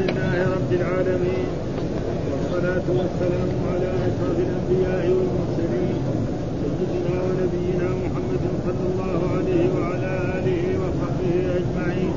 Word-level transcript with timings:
لله 0.00 0.36
رب 0.56 0.70
العالمين. 0.80 1.48
والصلاة 2.30 2.86
والسلام 2.98 3.50
على 3.70 3.90
أشرف 4.06 4.36
الأنبياء 4.46 5.04
والمرسلين 5.16 5.96
سيدنا 6.60 7.14
ونبينا 7.24 7.88
محمد 8.04 8.44
صلى 8.66 8.84
الله 8.90 9.20
عليه 9.36 9.64
وعلى 9.76 10.12
آله 10.38 10.62
وصحبه 10.82 11.34
أجمعين. 11.58 12.14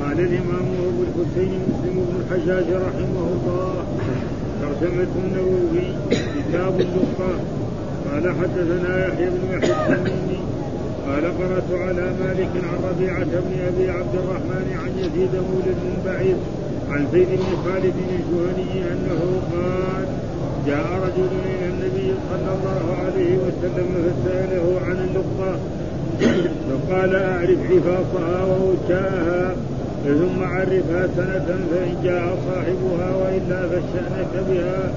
قال 0.00 0.18
الإمام 0.20 0.66
أبو 0.88 1.00
الحسين 1.08 1.60
مسلم 1.70 1.96
بن 2.08 2.14
الحجاج 2.22 2.68
رحمه 2.86 3.26
الله 3.36 3.74
ترجمة 4.62 5.12
النووي 5.24 5.86
كتاب 6.36 6.74
اللقاء 6.86 7.38
قال 8.06 8.24
حدثنا 8.38 8.92
يحيى 9.06 9.28
بن 9.30 9.42
يحيى 9.54 9.72
التميمي. 9.72 10.40
قال 11.06 11.24
قرأت 11.38 11.70
على 11.86 12.06
مالك 12.22 12.52
عن 12.68 12.78
ربيعة 12.88 13.24
بن 13.24 13.52
أبي 13.68 13.90
عبد 13.90 14.14
الرحمن 14.22 14.66
عن 14.82 14.90
يزيد 14.98 15.34
مولد 15.50 15.80
بعيد 16.06 16.36
عن 16.90 17.06
زيد 17.12 17.28
بن 17.28 17.56
خالد 17.64 17.94
الجهني 18.08 18.92
أنه 18.92 19.20
قال 19.52 20.06
جاء 20.66 20.86
رجل 21.04 21.28
إلى 21.44 21.66
النبي 21.68 22.14
صلى 22.30 22.50
الله 22.56 22.96
عليه 23.04 23.36
وسلم 23.36 23.88
فسأله 24.04 24.80
عن 24.86 24.96
اللقطة. 25.08 25.58
فقال 26.68 27.14
أعرف 27.14 27.58
حفاظها 27.70 28.44
ووكاءها 28.44 29.56
ثم 30.04 30.42
عرفها 30.42 31.08
سنة 31.16 31.58
فإن 31.70 31.96
جاء 32.04 32.38
صاحبها 32.46 33.16
وإلا 33.16 33.68
فاشأنك 33.68 34.44
بها. 34.48 34.92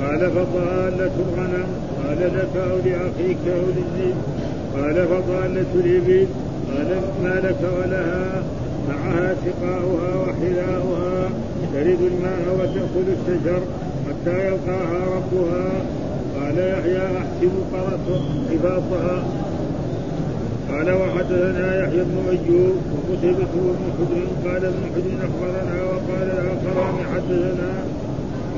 قال 0.00 0.30
فضالة 0.30 1.12
الغنم. 1.28 1.66
قال 2.04 2.18
لك 2.18 2.62
أو 2.70 2.76
لأخيك 2.76 3.44
أو 3.46 3.66
للذئب 3.76 4.16
قال 4.74 5.06
فضالة 5.08 5.66
الإبل. 5.74 6.26
قال 6.68 7.00
ما 7.22 7.40
لك 7.48 7.60
ولها. 7.78 8.42
معها 8.90 9.34
سقاؤها 9.44 10.16
وحذاؤها 10.22 11.30
ترد 11.74 12.00
الماء 12.12 12.44
وتأكل 12.58 13.06
الشجر 13.16 13.60
حتى 14.08 14.46
يلقاها 14.46 15.00
ربها. 15.16 15.72
قال 16.36 16.58
يحيى 16.58 17.06
أحسب 17.18 17.52
قرأت 17.72 18.08
حفاظها 18.50 19.24
قال 20.70 20.90
وحدثنا 20.90 21.84
يحيى 21.84 22.04
بن 22.04 22.18
أيوب 22.30 22.76
وقتيبة 22.94 23.52
بن 23.54 23.86
حجر 23.98 24.50
قال 24.50 24.64
ابن 24.64 24.82
حجر 24.94 25.12
أخبرنا 25.26 25.82
وقال 25.84 26.30
الآخران 26.30 26.94
حدثنا 27.14 27.72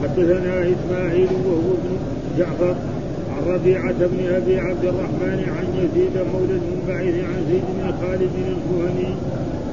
حدثنا 0.02 0.54
إسماعيل 0.72 1.28
وهو 1.46 1.72
ابن 1.78 1.96
جعفر 2.38 2.74
عن 3.36 3.54
ربيعة 3.54 3.92
بن 3.92 4.34
أبي 4.34 4.60
عبد 4.60 4.84
الرحمن 4.84 5.44
عن 5.56 5.66
يزيد 5.78 6.26
مولى 6.32 6.58
المنبعث 6.60 7.24
عن 7.24 7.44
زيد 7.50 7.62
بن 7.78 7.92
خالد 8.00 8.30
الجهني 8.36 9.14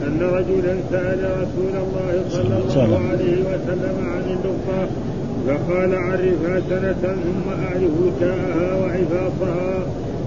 أن 0.07 0.19
رجلا 0.21 0.75
سأل 0.91 1.19
رسول 1.41 1.73
الله 1.83 2.23
صلى 2.29 2.57
الله 2.57 2.99
عليه 3.09 3.37
وسلم 3.49 3.95
عن 4.13 4.23
اللقطة 4.35 4.87
فقال 5.47 5.95
عرفها 5.95 6.61
سنة 6.69 7.15
ثم 7.23 7.63
أعرف 7.63 7.91
وكاءها 8.05 8.75
وعفاصها 8.81 9.79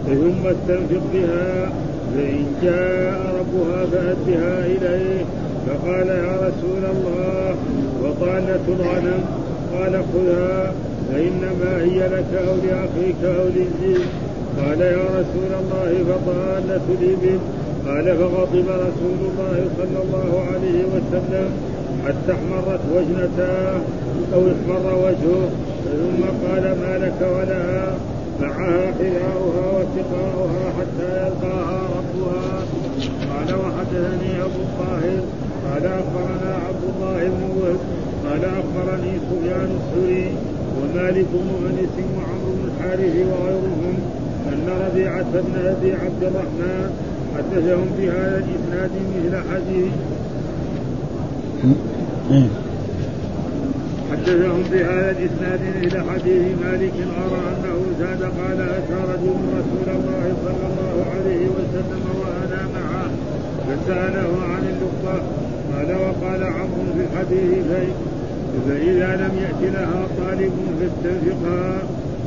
ثم 0.06 0.46
استنفق 0.46 1.02
بها 1.14 1.72
فإن 2.14 2.44
جاء 2.62 3.34
ربها 3.38 3.86
فأدها 3.86 4.66
إليه. 4.66 5.24
فقال 5.66 6.08
يا 6.08 6.36
رسول 6.36 6.84
الله 6.94 7.54
وطالة 8.02 8.60
الغنم 8.68 9.20
قال 9.74 10.02
خذها 10.12 10.72
فإنما 11.12 11.82
هي 11.82 11.98
لك 12.08 12.30
أو 12.48 12.54
لأخيك 12.64 13.24
أو 13.24 13.44
للزيت 13.44 14.06
قال 14.58 14.80
يا 14.80 15.04
رسول 15.04 15.52
الله 15.60 16.04
فطالة 16.08 16.80
الإبل. 17.00 17.38
قال 17.86 18.04
فغضب 18.18 18.66
رسول 18.68 19.20
الله 19.30 19.64
صلى 19.78 19.98
الله 20.04 20.40
عليه 20.52 20.84
وسلم 20.94 21.50
حتى 22.06 22.32
احمرت 22.32 22.80
وجنتاه 22.94 23.80
أو 24.34 24.40
احمر 24.40 24.94
وجهه 25.04 25.48
ثم 25.84 26.22
قال 26.46 26.62
ما 26.62 26.98
لك 27.04 27.20
ولها؟ 27.20 27.94
معها 28.40 28.92
حذاؤها 28.98 29.66
وسقاؤها 29.76 30.64
حتى 30.78 31.26
يلقاها 31.26 31.80
ربها. 31.96 32.58
قال 33.30 33.54
وحدثني 33.54 34.42
أبو 34.42 34.60
الطاهر 34.68 35.20
قال 35.66 35.86
أخبرنا 35.86 36.54
عبد 36.68 36.84
الله 36.94 37.20
بن 37.24 37.42
وهب 37.60 37.78
قال 38.26 38.44
أخبرني 38.44 39.12
سفيان 39.30 39.70
الثوري 39.80 40.28
ومالك 40.78 41.26
بن 41.32 41.48
انس 41.68 41.96
وعمرو 42.16 42.52
بن 42.56 42.68
الحارث 42.68 43.14
وغيرهم 43.30 43.96
أن 44.52 44.68
ربيعة 44.86 45.32
بن 45.32 45.54
أبي 45.66 45.92
عبد 45.92 46.22
الرحمن 46.22 47.11
حدثهم 47.36 47.86
بهذا 47.98 48.44
الإسناد 48.44 48.90
مثل 49.14 49.36
حديث 49.50 49.92
حدثهم 54.10 54.62
بهذا 54.72 55.10
الإسناد 55.10 55.60
إلى 55.82 56.04
حديث 56.12 56.42
مالك 56.64 56.92
غير 56.94 57.32
أنه 57.52 57.78
زاد 58.00 58.22
قال 58.22 58.60
أتى 58.60 58.98
رجل 59.12 59.36
رسول 59.58 59.88
الله 59.96 60.24
صلى 60.44 60.66
الله 60.70 61.06
عليه 61.14 61.46
وسلم 61.46 62.02
وأنا 62.20 62.62
معه 62.74 63.10
فسأله 63.66 64.42
عن 64.52 64.62
اللقطة 64.72 65.22
قال 65.72 65.90
وقال 65.96 66.42
عمرو 66.44 66.86
في 66.96 67.02
الحديث 67.06 67.64
فاذا 68.68 69.16
لم 69.16 69.38
يات 69.42 69.72
لها 69.72 70.06
طالب 70.18 70.52
فاستنفقها. 70.80 71.82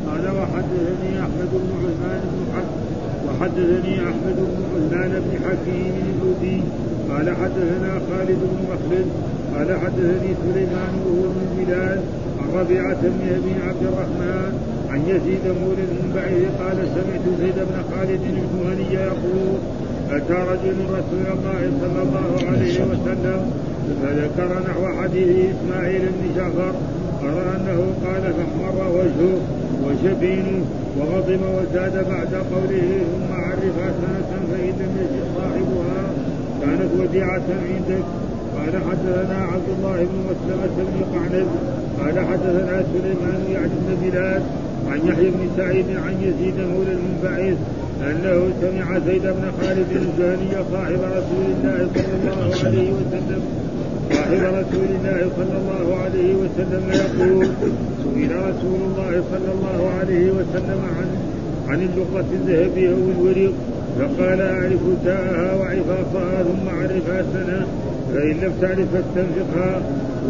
قال 0.08 0.26
وحدثني 0.38 1.20
أحمد 1.20 1.52
بن 1.52 1.70
عثمان 1.84 2.22
بن 2.34 2.54
حق 2.56 2.85
وحدثني 3.26 3.94
أحمد 4.10 4.38
بن 4.38 4.62
عثمان 4.74 5.12
بن 5.26 5.34
حكيم 5.46 5.94
الهودي 6.06 6.62
قال 7.10 7.28
حدثنا 7.42 7.92
خالد 8.10 8.40
بن 8.52 8.58
مخلد 8.72 9.08
قال 9.56 9.80
حدثني 9.80 10.30
سليمان 10.44 10.94
وهو 11.06 11.24
من 11.38 11.48
بلال 11.58 12.00
عن 12.40 12.60
ربيعة 12.60 13.02
بن 13.02 13.22
أبي 13.38 13.54
عبد 13.68 13.84
الرحمن 13.92 14.52
عن 14.90 15.02
يزيد 15.08 15.46
مولى 15.62 15.84
المنبعث 15.90 16.44
قال 16.62 16.78
سمعت 16.96 17.26
زيد 17.40 17.56
بن 17.56 17.78
خالد 17.92 18.22
الجهني 18.22 18.94
يقول 18.94 19.58
أتى 20.12 20.34
رجل 20.34 20.78
رسول 20.98 21.26
الله 21.36 21.62
صلى 21.82 22.02
الله 22.06 22.50
عليه 22.52 22.76
وسلم 22.86 23.52
فذكر 24.04 24.50
نحو 24.70 25.02
حديث 25.02 25.30
إسماعيل 25.54 26.02
بن 26.02 26.36
جعفر 26.38 26.74
قال 27.22 27.38
أنه 27.56 27.80
قال 28.06 28.22
فاحمر 28.22 28.92
وجهه. 28.98 29.38
وجبينه 29.86 30.66
وغضب 30.98 31.42
وزاد 31.56 32.10
بعد 32.10 32.34
قوله 32.54 32.90
ثم 33.12 33.34
عرفها 33.34 33.90
سنة 34.02 34.40
فإن 34.52 34.74
لم 34.80 34.92
يجد 35.02 35.24
صاحبها 35.38 36.04
كانت 36.62 36.92
وديعة 37.00 37.48
عندك. 37.70 38.06
قال 38.56 38.74
حدثنا 38.90 39.48
عبد 39.54 39.70
الله 39.78 39.98
بن 39.98 40.20
مسلمة 40.30 40.76
بن 40.78 41.18
قعنب 41.18 41.48
قال 42.00 42.26
حدثنا 42.28 42.84
سليمان 42.94 43.42
يعني 43.54 43.68
بن 43.68 44.10
بلال 44.10 44.42
عن 44.92 45.00
يحيى 45.08 45.30
بن 45.30 45.50
سعيد 45.58 45.86
عن 46.06 46.14
يزيد 46.22 46.56
مولى 46.60 46.92
المنبعث 46.92 47.58
أنه 48.02 48.50
سمع 48.62 49.00
زيد 49.00 49.22
بن 49.22 49.52
خالد 49.62 49.88
الجهني 49.92 50.64
صاحب 50.72 51.00
رسول 51.18 51.46
الله 51.54 51.88
صلى 51.96 52.32
الله 52.34 52.56
عليه 52.66 52.92
وسلم 52.92 53.65
صاحب 54.26 54.42
رسول 54.44 54.90
الله 54.98 55.30
صلى 55.38 55.58
الله 55.58 55.96
عليه 56.04 56.36
وسلم 56.36 56.84
يقول 56.90 57.48
سئل 58.04 58.32
رسول 58.32 58.80
الله 58.90 59.24
صلى 59.32 59.52
الله 59.56 59.90
عليه 60.00 60.32
وسلم 60.32 60.80
عن 60.98 61.08
عن 61.68 61.82
اللقطة 61.82 62.26
الذهبية 62.34 62.90
والورق 62.90 63.54
فقال 64.00 64.42
أعرف 64.42 64.82
تاءها 65.06 65.56
وعفاصها 65.56 66.44
ثم 66.44 66.68
أعرفها 66.68 67.26
سنة 67.34 67.68
فإن 68.14 68.36
لم 68.42 68.54
تعرف 68.62 68.88
فاستنفقها 68.94 69.82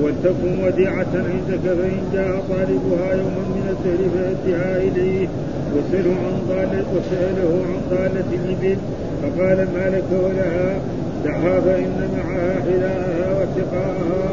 ولتكن 0.02 0.64
وديعة 0.64 1.14
عندك 1.14 1.64
فإن 1.64 2.00
جاء 2.14 2.44
طالبها 2.50 3.14
يوما 3.14 3.46
من 3.56 3.66
الدهر 3.76 4.10
فأدها 4.16 4.78
إليه 4.78 5.28
وسأله 5.76 6.16
عن 6.26 6.36
ضالة 6.50 6.86
وسأله 6.96 7.64
عن 7.70 7.80
ضالة 7.90 8.30
الإبل 8.34 8.78
فقال 9.22 9.58
ما 9.76 9.90
لك 9.98 10.24
ولها؟ 10.24 10.80
دعها 11.26 11.60
فإن 11.60 12.10
معها 12.18 12.54
حذاءها 12.66 13.15
وسقاءها 13.46 14.30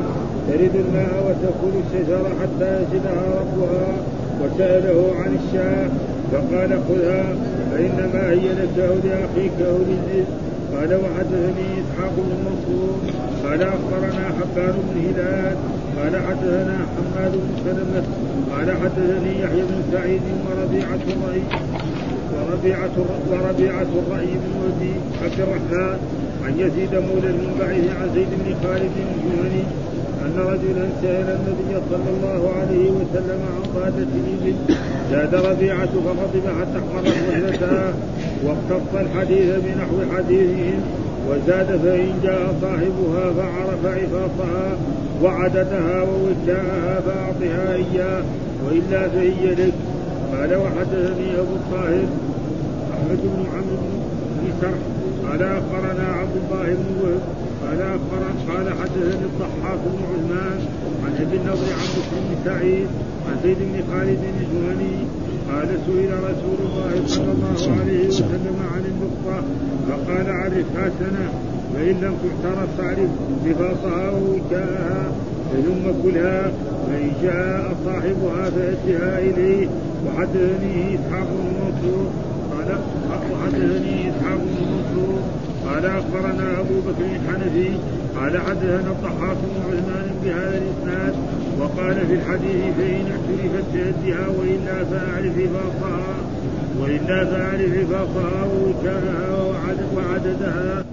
ترد 0.49 0.75
الماء 0.75 1.15
وتأكل 1.27 1.75
الشجر 1.85 2.25
حتى 2.41 2.83
يجدها 2.83 3.25
ربها 3.41 3.97
وسأله 4.41 5.13
عن 5.19 5.37
الشاة 5.45 5.89
فقال 6.33 6.71
خذها 6.89 7.35
فإنما 7.73 8.31
هي 8.31 8.49
لك 8.53 8.79
أو 8.79 8.95
لأخيك 9.05 9.53
أو 9.69 9.77
للذئب 9.79 10.27
قال 10.75 10.95
وحدثني 10.95 11.69
إسحاق 11.83 12.13
بن 12.17 12.37
منصور 12.47 12.97
قال 13.45 13.63
أخبرنا 13.63 14.25
حبان 14.41 14.75
بن 14.89 15.01
هلال 15.09 15.57
قال 15.99 16.23
حدثنا 16.27 16.77
حماد 16.95 17.33
بن 17.33 17.51
سلمة 17.65 18.03
قال 18.53 18.71
حدثني 18.83 19.41
يحيى 19.43 19.63
بن 19.63 19.83
سعيد 19.93 20.21
وربيعة 20.47 21.01
الرأي 21.13 21.43
وربيعة 22.35 22.91
وربيعة 23.31 23.87
الرأي 24.07 24.27
بن 24.27 24.53
ودي 24.65 24.93
عبد 25.23 25.41
الرحمن 25.41 25.99
عن 26.45 26.53
يزيد 26.59 26.95
مولى 26.95 27.31
المنبعث 27.31 27.97
عن 28.01 28.09
زيد 28.15 28.29
بن 28.31 28.55
خالد 28.63 28.91
الجهني 29.15 29.63
أن 30.25 30.35
رجلا 30.39 30.89
سأل 31.03 31.39
النبي 31.39 31.81
صلى 31.91 32.11
الله 32.17 32.51
عليه 32.61 32.91
وسلم 32.91 33.41
عن 33.55 33.81
قادة 33.81 34.07
الإبل 34.21 34.55
زاد 35.11 35.35
ربيعة 35.35 35.87
فغضب 35.87 36.47
حتى 36.61 36.79
احمرت 36.79 37.15
وجهتها 37.29 37.95
واقتص 38.45 38.95
الحديث 38.95 39.55
بنحو 39.65 40.17
حديثهم 40.17 40.81
وزاد 41.29 41.67
فإن 41.67 42.13
جاء 42.23 42.55
صاحبها 42.63 43.33
فعرف 43.33 43.87
عفاصها 43.87 44.77
وعددها 45.23 46.03
ووكاءها 46.03 47.01
فأعطها 47.01 47.75
إياه 47.75 48.23
وإلا 48.67 49.09
فهي 49.09 49.55
لك 49.55 49.73
قال 50.33 50.57
وحدثني 50.57 51.33
أبو 51.35 51.55
الطاهر 51.55 52.07
أحمد 52.95 53.21
بن 53.23 53.45
عمرو 53.53 53.89
بن 54.41 54.53
قال 55.33 55.43
أخبرنا 55.43 56.07
عبد 56.21 56.37
الله 56.37 56.67
بن 56.75 56.89
وهب 57.03 57.21
قال 57.65 57.81
أخبرنا 57.83 58.33
قال 58.49 58.79
حدثني 58.81 59.25
الضحاك 59.25 59.79
بن 59.85 60.01
عثمان 60.13 60.59
عن 61.05 61.13
أبي 61.21 61.37
النضر 61.37 61.73
عن 61.81 61.89
بكر 61.97 62.17
بن 62.29 62.37
سعيد 62.45 62.87
عن 63.29 63.37
زيد 63.43 63.57
بن 63.59 63.93
خالد 63.93 64.19
الجهني 64.41 64.97
قال 65.51 65.69
سئل 65.87 66.13
رسول 66.31 66.59
الله 66.67 67.07
صلى 67.07 67.33
الله 67.33 67.81
عليه 67.81 68.09
وسلم 68.09 68.57
عن 68.75 68.85
النقطة 68.93 69.45
فقال 69.89 70.31
عرفها 70.31 70.91
سنة 71.01 71.31
فإن 71.75 71.95
لم 72.03 72.15
تعترف 72.43 72.69
فاعرف 72.79 73.11
رباطها 73.47 74.11
ووكاءها 74.11 75.13
ثم 75.53 76.03
كلها 76.03 76.53
فإن 76.87 77.13
جاء 77.23 77.75
صاحبها 77.85 78.51
فأتها 78.51 79.19
إليه 79.19 79.69
وحدثني 80.07 80.95
إسحاق 80.95 81.27
بن 81.27 81.65
منصور 81.65 82.11
قال 82.63 82.79
وحدثني 83.33 84.11
إسحاق 84.11 84.37
بن 84.37 84.67
منصور 84.73 85.21
قال 85.67 85.87
أخبرنا 85.87 86.61
أبو 86.61 86.75
بكر 86.81 87.05
الحنفي 87.05 87.69
قال 88.17 88.39
حدثنا 88.39 88.91
الضحاك 88.91 89.37
بن 89.37 89.63
عثمان 89.69 90.11
بهذا 90.25 90.63
الإسناد 90.63 91.15
وقال 91.61 92.07
في 92.07 92.15
الحديث 92.15 92.75
فإن 92.79 93.07
اعترفت 93.13 93.65
بأدها 93.75 94.29
وإلا 94.29 94.85
فأعرف 94.85 95.37
رباطها 95.39 96.15
وإلا 96.81 97.25
فأعرف 97.25 97.73
رباطها 97.81 98.45
ووكاءها 98.45 99.29
وعددها. 99.97 100.85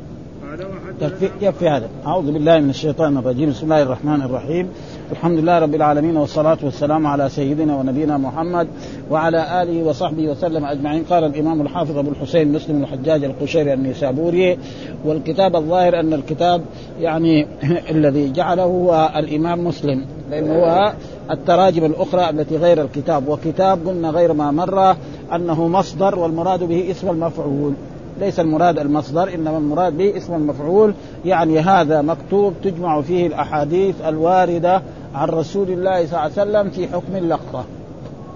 يكفي, 1.02 1.30
يكفي 1.42 1.70
هذا؟ 1.70 1.90
أعوذ 2.06 2.32
بالله 2.32 2.60
من 2.60 2.70
الشيطان 2.70 3.18
الرجيم. 3.18 3.50
بسم 3.50 3.64
الله 3.64 3.82
الرحمن 3.82 4.22
الرحيم. 4.22 4.70
الحمد 5.12 5.40
لله 5.40 5.60
رب 5.60 5.76
العالمين 5.76 6.18
والصلاة 6.18 6.58
والسلام 6.64 7.08
على 7.08 7.30
سيدنا 7.30 7.76
ونبينا 7.76 8.18
محمد 8.18 8.68
وعلى 9.12 9.64
آله 9.64 9.84
وصحبه 9.84 10.28
وسلم 10.28 10.66
أجمعين. 10.66 11.04
قال 11.04 11.24
الإمام 11.24 11.62
الحافظ 11.62 11.98
أبو 11.98 12.10
الحسين 12.10 12.54
مسلم 12.54 12.84
الحجاج 12.84 13.24
القشيري 13.24 13.74
النيسابوري 13.74 14.58
والكتاب 15.06 15.56
الظاهر 15.56 16.00
أن 16.00 16.14
الكتاب 16.14 16.62
يعني 17.00 17.48
الذي 17.96 18.32
جعله 18.32 18.64
هو 18.64 19.12
الإمام 19.16 19.68
مسلم 19.68 20.06
لأنه 20.32 20.54
هو 20.54 20.94
التراجم 21.32 21.86
الأخرى 21.86 22.30
التي 22.30 22.58
غير 22.58 22.82
الكتاب 22.82 23.28
وكتاب 23.28 23.88
قلنا 23.88 24.10
غير 24.10 24.34
ما 24.34 24.52
مر 24.52 24.96
أنه 25.36 25.68
مصدر 25.68 26.20
والمراد 26.20 26.64
به 26.64 26.92
اسم 26.92 27.10
المفعول. 27.10 27.74
ليس 28.19 28.39
المراد 28.39 28.80
المصدر 28.80 29.33
إنما 29.33 29.57
المراد 29.57 29.98
به 29.98 30.18
اسم 30.18 30.33
المفعول 30.33 30.94
يعني 31.25 31.60
هذا 31.60 32.01
مكتوب 32.01 32.54
تجمع 32.63 33.01
فيه 33.01 33.27
الأحاديث 33.27 33.95
الواردة 34.07 34.81
عن 35.16 35.27
رسول 35.27 35.69
الله 35.69 36.06
صلى 36.06 36.06
الله 36.06 36.19
عليه 36.19 36.31
وسلم 36.31 36.69
في 36.69 36.88
حكم 36.88 37.16
اللقطة. 37.16 37.66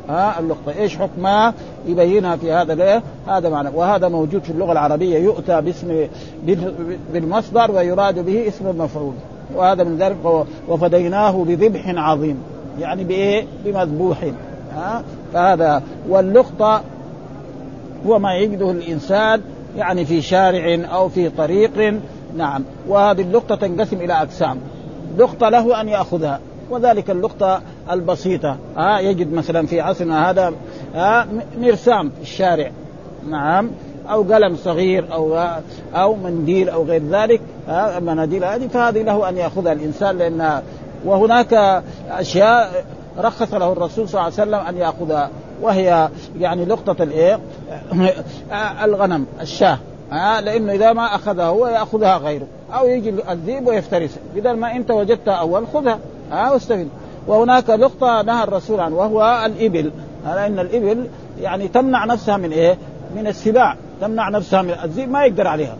ها 0.09 0.39
اللقطة. 0.39 0.79
إيش 0.79 0.97
حكمها 0.97 1.53
يبينها 1.87 2.35
في 2.35 2.51
هذا 2.51 2.75
ليه؟ 2.75 3.03
هذا 3.27 3.49
معنى. 3.49 3.69
وهذا 3.75 4.07
موجود 4.07 4.43
في 4.43 4.49
اللغة 4.49 4.71
العربية 4.71 5.17
يؤتى 5.17 5.61
باسم 5.61 6.07
بالمصدر 7.13 7.71
ويراد 7.71 8.25
به 8.25 8.47
اسم 8.47 8.67
المفعول 8.67 9.13
وهذا 9.55 9.83
من 9.83 9.97
ذلك 9.97 10.45
وفديناه 10.69 11.43
بذبح 11.43 11.83
عظيم. 11.87 12.37
يعني 12.79 13.03
بإيه؟ 13.03 13.45
بمذبوح. 13.65 14.17
ها 14.75 15.03
فهذا. 15.33 15.81
واللقطة 16.09 16.81
هو 18.07 18.19
ما 18.19 18.35
يجده 18.35 18.71
الإنسان 18.71 19.41
يعني 19.77 20.05
في 20.05 20.21
شارع 20.21 20.79
أو 20.93 21.09
في 21.09 21.29
طريق 21.29 22.01
نعم. 22.37 22.63
وهذه 22.87 23.21
اللقطة 23.21 23.55
تنقسم 23.55 23.97
إلى 23.97 24.13
أقسام. 24.13 24.57
لقطة 25.17 25.49
له 25.49 25.81
أن 25.81 25.89
يأخذها 25.89 26.39
وذلك 26.69 27.09
اللقطة 27.09 27.61
البسيطة. 27.91 28.57
ها 28.77 28.97
آه 28.97 28.99
يجد 28.99 29.33
مثلا 29.33 29.67
في 29.67 29.81
عصرنا 29.81 30.29
هذا 30.29 30.53
آه 30.95 31.27
مرسام 31.57 32.09
في 32.09 32.21
الشارع 32.21 32.71
نعم. 33.29 33.71
أو 34.09 34.23
قلم 34.23 34.55
صغير 34.55 35.13
أو 35.13 35.37
أو 35.95 36.15
منديل 36.15 36.69
أو 36.69 36.83
غير 36.83 37.03
ذلك 37.11 37.41
آه 37.69 37.99
مناديل 37.99 38.43
هذه. 38.43 38.67
فهذه 38.67 39.01
له 39.01 39.29
أن 39.29 39.37
يأخذها 39.37 39.73
الإنسان 39.73 40.17
لانها 40.17 40.63
وهناك 41.05 41.83
أشياء 42.09 42.85
رخص 43.17 43.53
له 43.53 43.71
الرسول 43.71 44.09
صلى 44.09 44.21
الله 44.21 44.23
عليه 44.23 44.33
وسلم 44.33 44.67
أن 44.67 44.77
يأخذها. 44.77 45.29
وهي 45.63 46.09
يعني 46.39 46.65
لقطة 46.65 47.03
الإيه؟ 47.03 47.39
الغنم 48.83 49.25
الشاة. 49.41 49.77
آه 50.11 50.39
لأنه 50.39 50.73
إذا 50.73 50.93
ما 50.93 51.15
أخذها 51.15 51.45
هو 51.45 51.67
يأخذها 51.67 52.17
غيره. 52.17 52.47
أو 52.73 52.87
يجي 52.87 53.09
الذئب 53.09 53.67
ويفترسها 53.67 54.21
بدل 54.35 54.53
ما 54.57 54.75
أنت 54.75 54.91
وجدتها 54.91 55.33
أول 55.33 55.67
خذها. 55.67 55.99
آه 56.31 56.53
واستفيد 56.53 56.89
وهناك 57.27 57.69
لقطة 57.69 58.21
نهى 58.21 58.43
الرسول 58.43 58.79
عنه 58.79 58.95
وهو 58.95 59.43
الإبل. 59.45 59.91
لأن 60.25 60.59
الإبل 60.59 61.07
يعني 61.41 61.67
تمنع 61.67 62.05
نفسها 62.05 62.37
من 62.37 62.51
إيه؟ 62.51 62.77
من 63.15 63.27
السباع. 63.27 63.75
تمنع 64.01 64.29
نفسها 64.29 64.61
من 64.61 64.75
الذئب 64.83 65.09
ما 65.09 65.25
يقدر 65.25 65.47
عليها. 65.47 65.75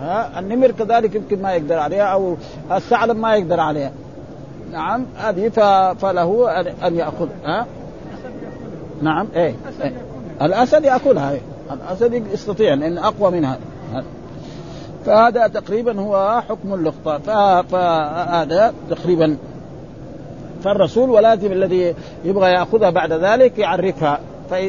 ها 0.00 0.38
النمر 0.38 0.70
كذلك 0.70 1.14
يمكن 1.14 1.42
ما 1.42 1.52
يقدر 1.52 1.78
عليها 1.78 2.04
أو 2.04 2.36
الثعلب 2.72 3.16
ما 3.16 3.36
يقدر 3.36 3.60
عليها. 3.60 3.92
نعم 4.72 5.06
هذه 5.16 5.48
فله 6.00 6.60
ان 6.60 6.96
يأخذ. 6.96 7.28
ها 7.44 7.66
نعم 9.02 9.26
إيه, 9.36 9.54
إيه. 9.82 9.92
الأسد 10.42 10.84
يأكلها 10.84 11.30
إيه؟ 11.30 11.40
الأسد 11.72 12.26
يستطيع 12.32 12.74
لأن 12.74 12.98
أقوى 12.98 13.30
منها. 13.30 13.58
فهذا 15.06 15.46
تقريبا 15.46 16.00
هو 16.00 16.42
حكم 16.48 16.74
اللقطه 16.74 17.18
فهذا 17.62 18.74
تقريبا 18.90 19.36
فالرسول 20.64 21.10
ولازم 21.10 21.52
الذي 21.52 21.94
يبغى 22.24 22.50
يأخذها 22.50 22.90
بعد 22.90 23.12
ذلك 23.12 23.58
يعرفها. 23.58 24.20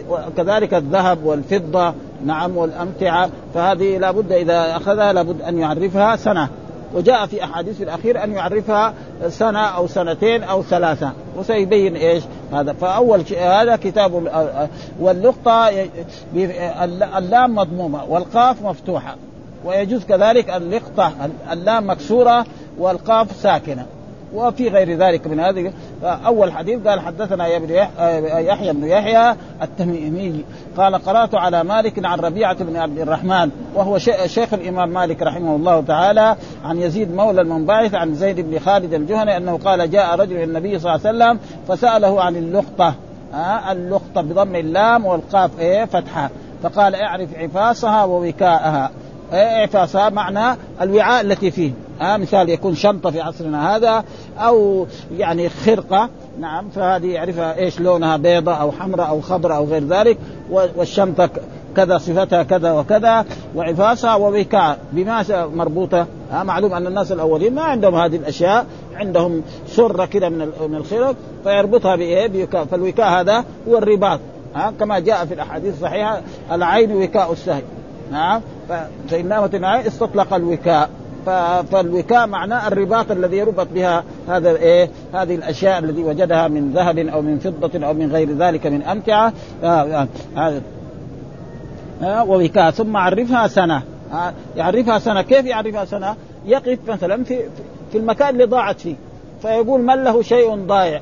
وكذلك 0.09 0.73
الذهب 0.73 1.25
والفضة 1.25 1.93
نعم 2.25 2.57
والأمتعة. 2.57 3.29
فهذه 3.53 3.97
لابد 3.97 4.31
إذا 4.31 4.75
أخذها 4.75 5.13
لابد 5.13 5.41
أن 5.41 5.59
يعرفها 5.59 6.15
سنة. 6.15 6.49
وجاء 6.95 7.25
في 7.25 7.43
أحاديث 7.43 7.81
الأخير 7.81 8.23
أن 8.23 8.31
يعرفها 8.31 8.93
سنة 9.29 9.59
أو 9.59 9.87
سنتين 9.87 10.43
أو 10.43 10.63
ثلاثة. 10.63 11.11
وسيبين 11.37 11.95
إيش؟ 11.95 12.23
هذا. 12.53 12.73
فأول 12.73 13.27
شيء 13.27 13.39
هذا 13.39 13.75
كتاب 13.75 14.13
واللقطه 14.99 15.69
اللام 17.17 17.55
مضمومة 17.55 18.03
والقاف 18.05 18.61
مفتوحة. 18.61 19.15
ويجوز 19.65 20.03
كذلك 20.03 20.49
اللقطه 20.49 21.11
اللام 21.51 21.89
مكسورة 21.89 22.45
والقاف 22.77 23.27
ساكنة. 23.41 23.85
وفي 24.35 24.69
غير 24.69 24.97
ذلك 24.97 25.27
من 25.27 25.39
هذه 25.39 25.73
أول 26.03 26.51
حديث 26.51 26.87
قال 26.87 26.99
حدثنا 26.99 27.47
يا 27.47 27.57
ابن 27.57 27.69
يحيى 28.47 28.73
بن 28.73 28.87
يحيى 28.87 29.35
التميمي. 29.61 30.43
قال 30.77 30.95
قرأت 30.95 31.35
على 31.35 31.63
مالك 31.63 32.05
عن 32.05 32.19
ربيعة 32.19 32.63
بن 32.63 32.75
عبد 32.75 32.99
الرحمن 32.99 33.49
وهو 33.75 33.97
شيخ 34.25 34.53
الإمام 34.53 34.89
مالك 34.89 35.21
رحمه 35.21 35.55
الله 35.55 35.81
تعالى 35.81 36.35
عن 36.65 36.77
يزيد 36.77 37.15
مولى 37.15 37.41
المنبعث 37.41 37.95
عن 37.95 38.15
زيد 38.15 38.39
بن 38.39 38.59
خالد 38.59 38.93
الجهني 38.93 39.37
أنه 39.37 39.57
قال 39.65 39.91
جاء 39.91 40.15
رجل 40.15 40.35
إلى 40.35 40.43
النبي 40.43 40.79
صلى 40.79 40.95
الله 40.95 41.07
عليه 41.07 41.17
وسلم 41.17 41.39
فسأله 41.67 42.21
عن 42.21 42.35
اللقطة 42.35 42.93
آه 43.33 43.71
اللقطة 43.71 44.21
بضم 44.21 44.55
اللام 44.55 45.05
والقاف 45.05 45.59
إيه 45.59 45.85
فتحة 45.85 46.29
فقال 46.63 46.95
اعرف 46.95 47.29
عفاصها 47.37 48.03
ووكاءها. 48.03 48.91
اعفاصها 49.33 50.09
معنى 50.09 50.57
الوعاء 50.81 51.21
التي 51.21 51.51
فيه. 51.51 51.71
آه 52.01 52.17
مثال 52.17 52.49
يكون 52.49 52.75
شنطة 52.75 53.11
في 53.11 53.21
عصرنا 53.21 53.75
هذا 53.75 54.03
أو 54.37 54.87
يعني 55.17 55.49
خرقة 55.49 56.09
نعم 56.39 56.69
فهذه 56.69 57.07
يعرفها 57.07 57.57
إيش 57.57 57.79
لونها 57.79 58.17
بيضاء 58.17 58.61
أو 58.61 58.71
حمراء 58.71 59.07
أو 59.07 59.21
خضراء 59.21 59.57
أو 59.57 59.65
غير 59.65 59.83
ذلك 59.87 60.17
والشنطة 60.49 61.29
كذا 61.75 61.97
صفتها 61.97 62.43
كذا 62.43 62.71
وكذا 62.71 63.25
وعفاسها 63.55 64.15
ووكاء. 64.15 64.77
بما 64.91 65.25
مربوطة 65.55 66.05
آه 66.33 66.43
معلوم 66.43 66.73
أن 66.73 66.87
الناس 66.87 67.11
الأولين 67.11 67.55
ما 67.55 67.61
عندهم 67.61 67.95
هذه 67.95 68.15
الأشياء 68.15 68.65
عندهم 68.95 69.41
سرة 69.67 70.05
كذا 70.05 70.29
من 70.29 70.51
من 70.69 70.75
الخرق 70.75 71.15
فيربطها 71.43 71.95
بإيه؟ 71.95 72.27
بوكاء. 72.27 72.65
فالوكاء 72.65 73.21
هذا 73.21 73.45
هو 73.67 73.77
الرباط. 73.77 74.19
ها 74.55 74.73
كما 74.79 74.99
جاء 74.99 75.25
في 75.25 75.33
الأحاديث 75.33 75.73
الصحيحة 75.73 76.21
العين 76.51 76.91
وكاء 76.91 77.31
السهل 77.31 77.61
نعم. 78.11 78.41
فإنما 79.09 79.45
العين 79.45 79.85
استطلق 79.85 80.33
الوكاء. 80.33 80.89
فالوكاء 81.71 82.27
معناه 82.27 82.67
الرباط 82.67 83.11
الذي 83.11 83.37
يربط 83.37 83.67
بها 83.73 84.03
هذا 84.29 84.49
إيه؟ 84.49 84.89
هذه 85.13 85.35
الأشياء 85.35 85.79
التي 85.79 86.03
وجدها 86.03 86.47
من 86.47 86.71
ذهب 86.71 86.97
أو 86.97 87.21
من 87.21 87.39
فضة 87.39 87.87
أو 87.87 87.93
من 87.93 88.11
غير 88.11 88.31
ذلك 88.31 88.67
من 88.67 88.83
أمتعة. 88.83 89.33
هذا 89.63 90.07
آه. 90.37 90.61
آه 92.03 92.23
ووكاء. 92.23 92.71
ثم 92.71 92.97
عرفها 92.97 93.47
سنة. 93.47 93.81
آه 94.13 94.33
يعرفها 94.57 94.99
سنة. 94.99 95.21
كيف 95.21 95.45
يعرفها 95.45 95.85
سنة؟ 95.85 96.15
يقف 96.45 96.79
مثلا 96.87 97.23
في 97.23 97.39
في 97.91 97.97
المكان 97.97 98.29
اللي 98.29 98.45
ضاعت 98.45 98.79
فيه. 98.79 98.95
فيقول 99.41 99.81
من 99.81 100.03
له 100.03 100.21
شيء 100.21 100.55
ضايع؟ 100.55 101.01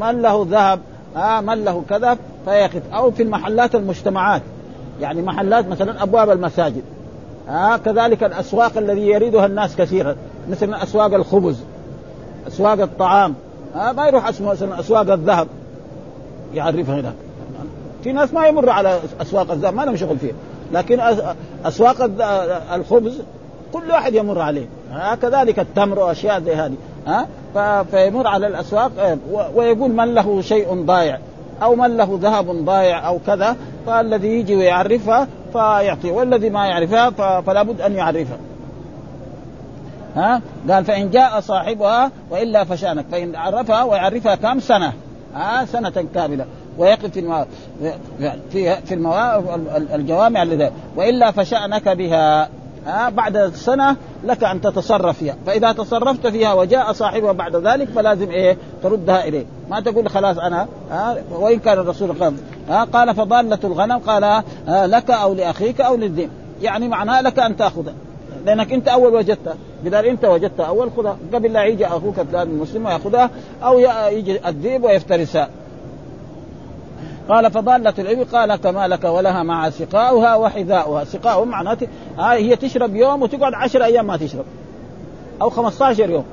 من 0.00 0.22
له 0.22 0.46
ذهب؟ 0.50 0.80
آه 1.16 1.40
من 1.40 1.64
له 1.64 1.82
كذا؟ 1.88 2.18
فيقف. 2.44 2.82
أو 2.94 3.10
في 3.10 3.22
المحلات 3.22 3.74
المجتمعات. 3.74 4.42
يعني 5.00 5.22
محلات 5.22 5.68
مثلا 5.68 6.02
أبواب 6.02 6.30
المساجد. 6.30 6.82
آه 7.48 7.76
كذلك 7.76 8.24
الأسواق 8.24 8.78
الذي 8.78 9.06
يريدها 9.06 9.46
الناس 9.46 9.76
كثيرا 9.76 10.16
مثل 10.50 10.74
أسواق 10.74 11.14
الخبز 11.14 11.60
أسواق 12.48 12.80
الطعام 12.80 13.34
ها 13.74 13.92
ما 13.92 14.06
يروح 14.06 14.28
أسواق 14.78 15.10
الذهب. 15.12 15.48
يعرفها 16.54 17.00
هناك. 17.00 17.14
في 18.04 18.12
ناس 18.12 18.34
ما 18.34 18.46
يمر 18.46 18.70
على 18.70 19.00
أسواق 19.20 19.50
الذهب 19.50 19.74
ما 19.74 19.82
لهم 19.82 19.96
شغل 19.96 20.18
فيها. 20.18 20.34
لكن 20.72 21.00
أسواق 21.64 22.10
الخبز 22.74 23.20
كل 23.72 23.90
واحد 23.90 24.14
يمر 24.14 24.38
عليه. 24.38 24.66
كذلك 25.22 25.58
التمر 25.58 25.98
وأشياء 25.98 26.40
زي 26.40 26.54
هذه. 26.54 26.74
ها 27.06 27.26
فيمر 27.82 28.26
على 28.26 28.46
الأسواق 28.46 28.90
آه، 28.98 29.18
ويقول 29.54 29.90
من 29.90 30.14
له 30.14 30.40
شيء 30.40 30.84
ضايع. 30.84 31.18
أو 31.62 31.74
من 31.74 31.96
له 31.96 32.18
ذهب 32.22 32.64
ضايع 32.64 33.08
أو 33.08 33.18
كذا 33.26 33.56
فالذي 33.86 34.28
يجي 34.28 34.56
ويعرفها 34.56 35.28
فيعطيه 35.52 36.12
والذي 36.12 36.50
ما 36.50 36.66
يعرفها 36.66 37.10
فلا 37.40 37.62
بد 37.62 37.80
أن 37.80 37.94
يعرفها. 37.94 38.38
ها؟ 40.16 40.40
قال 40.70 40.84
فإن 40.84 41.10
جاء 41.10 41.40
صاحبها 41.40 42.10
وإلا 42.30 42.64
فشانك 42.64 43.04
فإن 43.12 43.36
عرفها 43.36 43.82
ويعرفها 43.82 44.34
كم 44.34 44.60
سنة؟ 44.60 44.92
ها؟ 45.34 45.64
سنة 45.64 46.04
كاملة. 46.14 46.44
ويقف 46.78 47.10
في. 47.10 47.44
في 48.50 48.76
في 48.76 48.94
المو... 48.94 49.14
الجوامع 49.94 50.42
اللي 50.42 50.70
وإلا 50.96 51.30
فشأنك 51.30 51.88
بها. 51.88 52.48
ها؟ 52.86 53.08
بعد 53.08 53.52
سنة 53.54 53.96
لك 54.24 54.44
أن 54.44 54.60
تتصرف 54.60 55.18
فيها. 55.18 55.36
فإذا 55.46 55.72
تصرفت 55.72 56.26
فيها 56.26 56.52
وجاء 56.52 56.92
صاحبها 56.92 57.32
بعد 57.32 57.56
ذلك 57.56 57.88
فلازم 57.88 58.30
إيه؟ 58.30 58.56
تردها 58.82 59.28
إليه. 59.28 59.44
ما 59.70 59.80
تقول 59.80 60.08
خلاص 60.08 60.38
أنا 60.38 60.68
ها؟ 60.90 61.16
وإن 61.30 61.58
كان 61.58 61.78
الرسول 61.78 62.12
قال 62.12 62.34
ها؟ 62.68 62.84
قال 62.84 63.14
فضالة 63.14 63.58
الغنم 63.64 63.98
قال 63.98 64.42
لك 64.68 65.10
أو 65.10 65.34
لأخيك 65.34 65.80
أو 65.80 65.96
للذئب 65.96 66.30
يعني 66.62 66.88
معناه 66.88 67.20
لك 67.20 67.38
أن 67.38 67.56
تاخذها 67.56 67.94
لأنك 68.46 68.72
أنت 68.72 68.88
أول 68.88 69.14
وجدتها 69.14 69.54
بدل 69.84 70.04
أنت 70.04 70.24
وجدتها 70.24 70.66
أول 70.66 70.90
خذها 70.96 71.16
قبل 71.34 71.52
لا 71.52 71.64
يجي 71.64 71.86
أخوك 71.86 72.14
المسلم 72.34 72.86
وياخذها 72.86 73.30
أو 73.62 73.78
يجي 74.08 74.48
الذئب 74.48 74.84
ويفترسها 74.84 75.48
قال 77.28 77.50
فضالة 77.50 77.94
الإبل 77.98 78.24
قال 78.24 78.56
كما 78.56 78.88
لك 78.88 79.04
ولها 79.04 79.42
مع 79.42 79.70
سقاؤها 79.70 80.34
وحذاؤها. 80.34 81.04
سقاؤها 81.04 81.44
معناته 81.44 81.86
آه 82.18 82.32
هي 82.32 82.56
تشرب 82.56 82.96
يوم 82.96 83.22
وتقعد 83.22 83.54
عشر 83.54 83.84
أيام 83.84 84.06
ما 84.06 84.16
تشرب. 84.16 84.44
أو 85.42 85.50
15 85.50 86.10
يوم. 86.10 86.24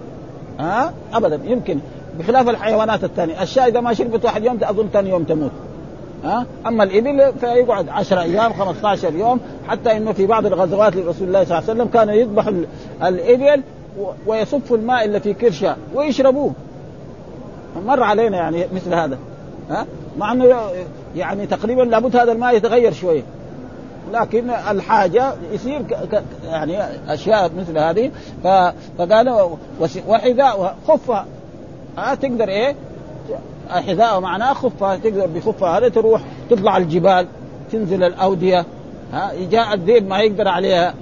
ها؟ 0.59 0.85
آه 0.87 1.17
أبدا. 1.17 1.39
يمكن. 1.43 1.79
بخلاف 2.19 2.49
الحيوانات 2.49 3.03
الثانية 3.03 3.43
الشاة 3.43 3.67
إذا 3.67 3.79
ما 3.79 3.93
شربت 3.93 4.25
واحد 4.25 4.43
يوم 4.43 4.59
أظن 4.61 4.87
ثاني 4.93 5.09
يوم 5.09 5.23
تموت 5.23 5.51
ها؟ 6.23 6.45
أما 6.67 6.83
الإبل 6.83 7.33
فيقعد 7.39 7.89
10 7.89 8.21
أيام 8.21 8.53
15 8.53 9.13
يوم 9.13 9.39
حتى 9.67 9.97
إنه 9.97 10.11
في 10.11 10.25
بعض 10.25 10.45
الغزوات 10.45 10.95
لرسول 10.95 11.27
الله 11.27 11.43
صلى 11.43 11.59
الله 11.59 11.69
عليه 11.69 11.81
وسلم 11.81 11.87
كان 11.87 12.09
يذبح 12.09 12.47
الإبل 13.03 13.61
ويصف 14.27 14.73
الماء 14.73 15.05
اللي 15.05 15.19
في 15.19 15.33
كرشه 15.33 15.75
ويشربوه 15.95 16.53
مر 17.85 18.03
علينا 18.03 18.37
يعني 18.37 18.65
مثل 18.73 18.93
هذا 18.93 19.17
ها 19.69 19.85
مع 20.17 20.31
إنه 20.31 20.55
يعني 21.15 21.45
تقريبا 21.45 21.81
لابد 21.81 22.15
هذا 22.15 22.31
الماء 22.31 22.55
يتغير 22.55 22.93
شوية 22.93 23.23
لكن 24.13 24.49
الحاجة 24.49 25.33
يصير. 25.51 25.81
يعني 26.45 26.77
أشياء 27.07 27.51
مثل 27.57 27.77
هذه. 27.77 28.11
فقال 28.97 29.49
وحذاء 30.07 30.75
خفها 30.87 31.25
ها 31.97 32.15
تقدر 32.15 32.49
إيه؟ 32.49 32.75
حذاء 33.69 34.19
معناه 34.19 34.53
خفها 34.53 34.95
تقدر 34.95 35.27
بخفها 35.27 35.77
هذا 35.77 35.89
تروح 35.89 36.21
تطلع 36.49 36.77
الجبال 36.77 37.27
تنزل 37.71 38.03
الأودية. 38.03 38.65
ها 39.13 39.31
جاء 39.51 39.73
الذئب 39.73 40.07
ما 40.07 40.19
يقدر 40.19 40.47
عليها. 40.47 40.93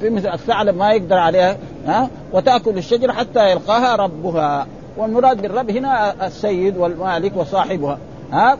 في 0.00 0.10
مثل 0.10 0.28
الثعلب 0.28 0.76
ما 0.76 0.92
يقدر 0.92 1.16
عليها. 1.16 1.56
ها 1.86 2.10
وتأكل 2.32 2.78
الشجرة 2.78 3.12
حتى 3.12 3.50
يلقاها 3.50 3.96
ربها. 3.96 4.66
والمراد 4.96 5.42
بالرب 5.42 5.70
هنا 5.70 6.26
السيد 6.26 6.76
والمالك 6.76 7.36
وصاحبها. 7.36 7.98
ها؟ 8.32 8.58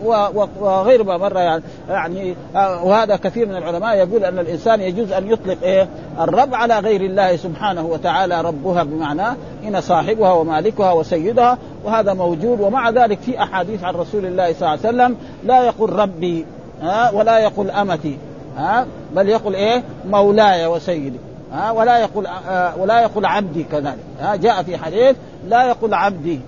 وغير 0.60 1.04
ما 1.04 1.16
مر 1.16 1.36
يعني, 1.36 1.62
يعني 1.88 2.34
وهذا 2.56 3.16
كثير 3.16 3.48
من 3.48 3.56
العلماء 3.56 3.96
يقول 3.96 4.24
أن 4.24 4.38
الإنسان 4.38 4.80
يجوز 4.80 5.12
أن 5.12 5.30
يطلق 5.30 5.56
إيه؟ 5.62 5.88
الرب 6.20 6.54
على 6.54 6.78
غير 6.78 7.00
الله 7.00 7.36
سبحانه 7.36 7.86
وتعالى 7.86 8.40
ربها 8.40 8.82
بمعنى 8.82 9.36
هنا 9.62 9.80
صاحبها 9.80 10.32
ومالكها 10.32 10.92
وسيدها 10.92 11.58
وهذا 11.84 12.14
موجود. 12.14 12.60
ومع 12.60 12.90
ذلك 12.90 13.18
في 13.18 13.42
أحاديث 13.42 13.84
عن 13.84 13.94
رسول 13.94 14.26
الله 14.26 14.52
صلى 14.52 14.58
الله 14.60 14.68
عليه 14.68 14.80
وسلم 14.88 15.16
لا 15.44 15.64
يقول 15.64 15.92
ربي 15.92 16.46
ها؟ 16.82 17.10
ولا 17.10 17.38
يقول 17.38 17.70
أمتي 17.70 18.18
ها؟ 18.56 18.86
بل 19.14 19.28
يقول 19.28 19.54
إيه؟ 19.54 19.82
مولاي 20.10 20.66
وسيدي 20.66 21.18
ها؟ 21.52 21.70
ولا 21.70 21.98
يقول 21.98 22.26
آه 22.26 22.76
ولا 22.78 23.00
يقول 23.00 23.26
عبدي 23.26 23.64
كذلك 23.64 23.98
ها؟ 24.20 24.36
جاء 24.36 24.62
في 24.62 24.76
حديث 24.76 25.16
لا 25.48 25.66
يقول 25.66 25.94
عبدي 25.94 26.40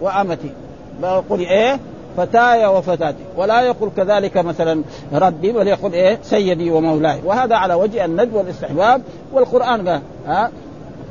وأمتي 0.00 0.50
يقول 1.02 1.40
إيه؟ 1.40 1.78
فتاي 2.16 2.66
وفتاتي 2.66 3.24
ولا 3.36 3.60
يقول 3.60 3.90
كذلك 3.96 4.36
مثلا 4.36 4.82
ربي 5.12 5.52
بل 5.52 5.68
يقول 5.68 5.92
إيه؟ 5.92 6.18
سيدي 6.22 6.70
ومولاي. 6.70 7.20
وهذا 7.24 7.56
على 7.56 7.74
وجه 7.74 8.04
الندب 8.04 8.34
والاستحباب 8.34 9.02
والقرآن 9.32 9.88
قال 9.88 10.00
ها؟ 10.26 10.50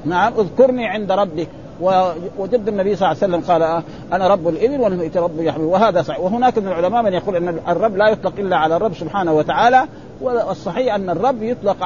نعم 0.06 0.34
اذكرني 0.34 0.88
عند 0.88 1.12
ربك. 1.12 1.48
وجد 2.38 2.68
النبي 2.68 2.96
صلى 2.96 3.12
الله 3.12 3.24
عليه 3.24 3.36
وسلم 3.36 3.52
قال 3.52 3.84
أنا 4.14 4.28
رب 4.28 4.48
الإبل 4.48 4.82
والمئت 4.82 5.18
رب 5.18 5.40
يحمل 5.42 5.64
وهذا 5.64 6.02
صحيح. 6.02 6.20
وهناك 6.20 6.58
من 6.58 6.68
العلماء 6.68 7.04
من 7.04 7.14
يقول 7.14 7.36
أن 7.36 7.60
الرب 7.68 7.98
لا 7.98 8.10
يطلق 8.10 8.34
إلا 8.40 8.58
على 8.58 8.76
الرب 8.76 8.94
سبحانه 8.94 9.34
وتعالى. 9.34 9.88
والصحيح 10.22 10.96
أن 10.96 11.10
الرب 11.10 11.44
يطلق 11.44 11.78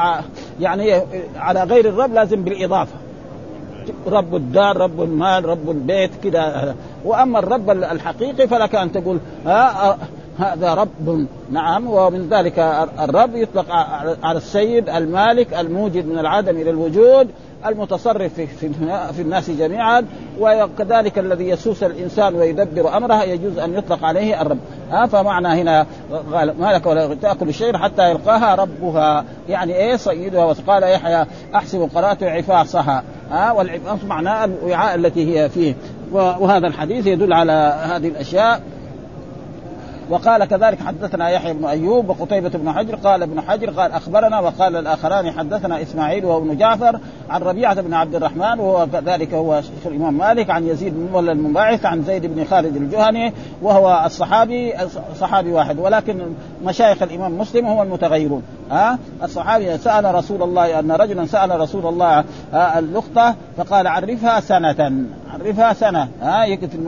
يعني 0.60 1.02
على 1.36 1.64
غير 1.64 1.90
الرب 1.90 2.14
لازم 2.14 2.44
بالإضافة. 2.44 2.94
رب 4.08 4.36
الدار 4.36 4.78
رب 4.78 5.02
المال 5.02 5.46
رب 5.46 5.70
البيت 5.70 6.12
كذا 6.24 6.76
وأما 7.06 7.40
الرب 7.40 7.70
الحقيقي 7.70 8.48
فلك 8.48 8.76
أن 8.76 8.92
تقول 8.92 9.20
ها 9.46 9.98
هذا 10.40 10.74
رب 10.74 11.28
نعم 11.52 11.88
ومن 11.88 12.30
ذلك 12.30 12.60
الرب 13.00 13.36
يطلق 13.36 13.66
على 14.24 14.38
السيد 14.38 14.90
المالك 14.90 15.54
الموجد 15.54 16.06
من 16.06 16.20
العدم 16.20 16.58
إلى 16.58 16.70
الوجود 16.70 17.28
المتصرف 17.66 18.34
في, 18.34 18.48
في, 19.14 19.22
الناس 19.22 19.50
جميعا 19.50 20.06
وكذلك 20.40 21.20
الذي 21.20 21.50
يسوس 21.50 21.84
الإنسان 21.84 22.36
ويدبر 22.36 22.98
أمره 22.98 23.24
يجوز 23.24 23.58
أن 23.58 23.74
يطلق 23.74 24.06
عليه 24.06 24.42
الرب. 24.42 24.58
ها 24.92 25.06
فمعنى 25.06 25.48
هنا 25.48 25.86
ما 26.60 26.74
لك 26.74 26.86
ولا 26.86 27.16
تأكل 27.16 27.50
الشيء 27.50 27.78
حتى 27.78 28.12
يلقاها 28.12 28.56
ربها. 28.56 29.26
يعني 29.50 29.76
إيه 29.76 29.96
سيدها؟ 29.96 30.46
وقال 30.46 30.84
يحيى 30.84 31.26
أحسب 31.56 31.90
قرات 31.96 32.24
عفاصها. 32.24 33.04
ها 33.32 33.52
والعفاص 33.52 34.04
معناه 34.04 34.46
الوعاء 34.46 34.96
التي 34.96 35.40
هي 35.40 35.50
فيه. 35.50 35.76
وهذا 36.12 36.68
الحديث 36.68 37.08
يدل 37.08 37.34
على 37.34 37.82
هذه 37.84 38.08
الأشياء. 38.08 38.62
وقال 40.10 40.46
كذلك 40.46 40.80
حدثنا 40.80 41.30
يحيى 41.30 41.54
بن 41.54 41.66
أيوب 41.66 42.10
وقتيبة 42.10 42.50
بن 42.50 42.72
حجر 42.72 42.96
قال 42.96 43.24
ابن 43.24 43.42
حجر 43.42 43.70
قال 43.70 43.92
أخبرنا 43.92 44.40
وقال 44.40 44.76
الآخران 44.76 45.32
حدثنا 45.32 45.82
إسماعيل 45.82 46.26
وابن 46.26 46.58
جعفر 46.58 47.00
عن 47.30 47.42
ربيعة 47.42 47.82
بن 47.82 47.94
عبد 47.94 48.16
الرحمن 48.16 48.60
وهو 48.60 48.88
كذلك 48.94 49.34
هو 49.34 49.62
شيخ 49.62 49.88
الإمام 49.88 50.18
مالك 50.18 50.50
عن 50.50 50.68
يزيد 50.68 50.94
بن 50.94 51.10
مولى 51.12 51.32
المنبعث 51.32 51.86
عن 51.86 52.04
زيد 52.04 52.26
بن 52.26 52.46
خالد 52.46 52.76
الجهني 52.76 53.34
وهو 53.62 54.04
الصحابي 54.06 54.74
صحابي 55.20 55.52
واحد 55.52 55.80
ولكن 55.80 56.20
مشايخ 56.64 57.04
الإمام 57.04 57.38
مسلم 57.38 57.66
هم 57.66 57.82
المتغيرون. 57.82 58.44
ها؟ 58.72 59.00
الصحابي 59.24 59.78
سأل 59.78 60.16
رسول 60.16 60.44
الله 60.44 60.80
أن 60.80 60.92
رجلا 60.92 61.26
سأل 61.26 61.60
رسول 61.60 61.86
الله 61.86 62.24
اللقطة 62.54 63.36
فقال 63.58 63.88
عرفها 63.88 64.40
سنة 64.40 64.94
عرفها 65.34 65.74
سنة. 65.74 66.10
ها؟ 66.22 66.46
يكتب 66.46 66.80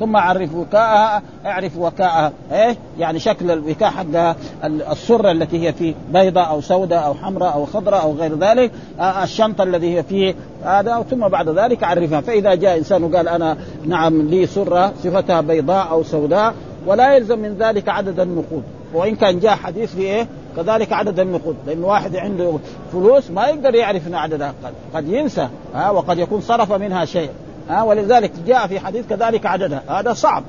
ثم 0.00 0.16
عرف 0.16 0.54
وكاءها 0.54 1.22
اعرف 1.46 1.76
وكاءها. 1.76 2.32
إيه 2.52 2.76
يعني 2.98 3.18
شكل 3.18 3.50
الوكاء 3.50 3.90
حقها 3.90 4.36
السره 4.64 5.30
التي 5.30 5.68
هي 5.68 5.72
فيه 5.72 5.94
بيضاء 6.12 6.48
أو 6.50 6.60
سوداء 6.60 7.04
أو 7.04 7.14
حمراء 7.14 7.54
أو 7.54 7.66
خضراء 7.66 8.02
أو 8.02 8.12
غير 8.12 8.38
ذلك 8.38 8.72
آه 9.00 9.22
الشنطة 9.24 9.64
الذي 9.64 9.96
هي 9.96 10.02
فيه 10.02 10.34
هذا 10.64 11.04
ثم 11.10 11.28
بعد 11.28 11.48
ذلك 11.48 11.84
عرفها. 11.84 12.20
فإذا 12.20 12.54
جاء 12.54 12.78
إنسان 12.78 13.04
وقال 13.04 13.28
أنا 13.28 13.56
نعم 13.86 14.22
لي 14.22 14.46
سره 14.46 14.92
صفتها 15.04 15.40
بيضاء 15.40 15.90
أو 15.90 16.02
سوداء 16.02 16.54
ولا 16.86 17.16
يلزم 17.16 17.38
من 17.38 17.56
ذلك 17.58 17.88
عدد 17.88 18.20
النقود. 18.20 18.62
وإن 18.94 19.16
كان 19.16 19.38
جاء 19.38 19.54
حديث 19.54 19.94
في 19.94 20.02
إيه؟ 20.02 20.26
كذلك 20.56 20.92
عدد 20.92 21.20
النقود. 21.20 21.56
لأن 21.66 21.84
واحد 21.84 22.16
عنده 22.16 22.58
فلوس 22.92 23.30
ما 23.30 23.46
يقدر 23.46 23.74
يعرف 23.74 24.06
ان 24.06 24.14
عددها 24.14 24.54
قد, 24.64 24.72
قد 24.94 25.08
ينسى 25.08 25.48
ها 25.74 25.90
وقد 25.90 26.18
يكون 26.18 26.40
صرف 26.40 26.72
منها 26.72 27.04
شيء. 27.04 27.30
ها 27.68 27.82
ولذلك 27.82 28.32
جاء 28.46 28.66
في 28.66 28.80
حديث 28.80 29.06
كذلك 29.08 29.46
عددها 29.46 29.82
هذا 29.88 30.12
صعب. 30.12 30.42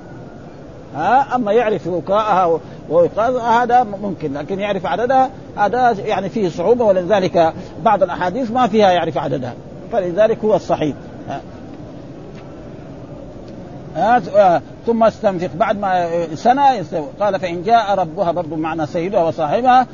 ها 0.96 1.36
أما 1.36 1.52
يعرف 1.52 1.88
وكاءها 1.88 2.60
وإيقاظها 2.90 3.64
هذا 3.64 3.84
ممكن 3.84 4.34
لكن 4.34 4.60
يعرف 4.60 4.86
عددها 4.86 5.30
هذا 5.58 5.92
يعني 5.92 6.30
فيه 6.30 6.50
صعوبة 6.50 6.86
ولذلك 6.86 7.54
بعض 7.84 8.04
الأحاديث 8.04 8.52
ما 8.52 8.68
فيها 8.68 8.92
يعرف 8.92 9.18
عددها. 9.18 9.54
فلذلك 9.92 10.46
هو 10.46 10.56
الصحيح. 10.56 10.96
ها. 11.30 11.42
ثم 14.86 15.04
استنفق. 15.04 15.50
بعد 15.56 15.80
ما 15.80 16.10
سنة 16.36 16.84
قال 17.20 17.40
فإن 17.40 17.64
جاء 17.64 17.96
ربها 17.96 18.32
برضو 18.32 18.56
معنا 18.56 18.86
سيدها 18.86 19.24
وصاحبها 19.24 19.88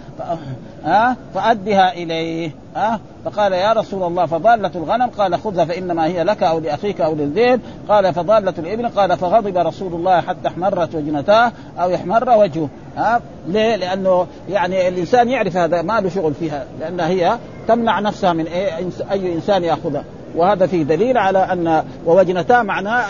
ها؟ 0.86 1.16
فأدها 1.34 1.94
إليه 1.94 2.52
أه؟ 2.76 3.00
فقال 3.26 3.54
يا 3.54 3.74
رسول 3.74 4.04
الله 4.04 4.26
فضالة 4.26 4.72
الغنم؟ 4.76 5.10
قال 5.18 5.40
خذها 5.40 5.66
فإنما 5.66 6.06
هي 6.06 6.24
لك 6.24 6.44
أو 6.44 6.60
لأخيك 6.60 7.02
أو 7.02 7.16
للذئب. 7.16 7.62
قال 7.90 8.14
فضالة 8.14 8.54
الإبل؟ 8.60 8.88
قال 8.88 9.18
فغضب 9.18 9.58
رسول 9.58 9.94
الله 9.94 10.22
حتى 10.22 10.48
احمرت 10.48 10.96
وجنتاه 10.96 11.52
أو 11.80 11.90
يحمر 11.90 12.30
وجهه 12.38 12.70
ها؟ 12.98 13.16
أه؟ 13.16 13.22
ليه؟ 13.48 13.76
لأنه 13.76 14.28
يعني 14.50 14.88
الإنسان 14.88 15.30
يعرف 15.30 15.58
هذا 15.58 15.82
ما 15.82 16.00
له 16.00 16.10
شغل 16.10 16.34
فيها 16.34 16.66
لأن 16.80 17.00
هي 17.00 17.38
تمنع 17.68 18.00
نفسها 18.00 18.34
من 18.34 18.46
إيه؟ 18.46 18.90
أي 19.12 19.34
إنسان 19.34 19.64
يأخذها. 19.64 20.04
وهذا 20.36 20.66
فيه 20.68 20.84
دليل 20.84 21.18
على 21.18 21.40
أن 21.40 21.84
ووجنتا 22.06 22.62
معناه 22.62 23.04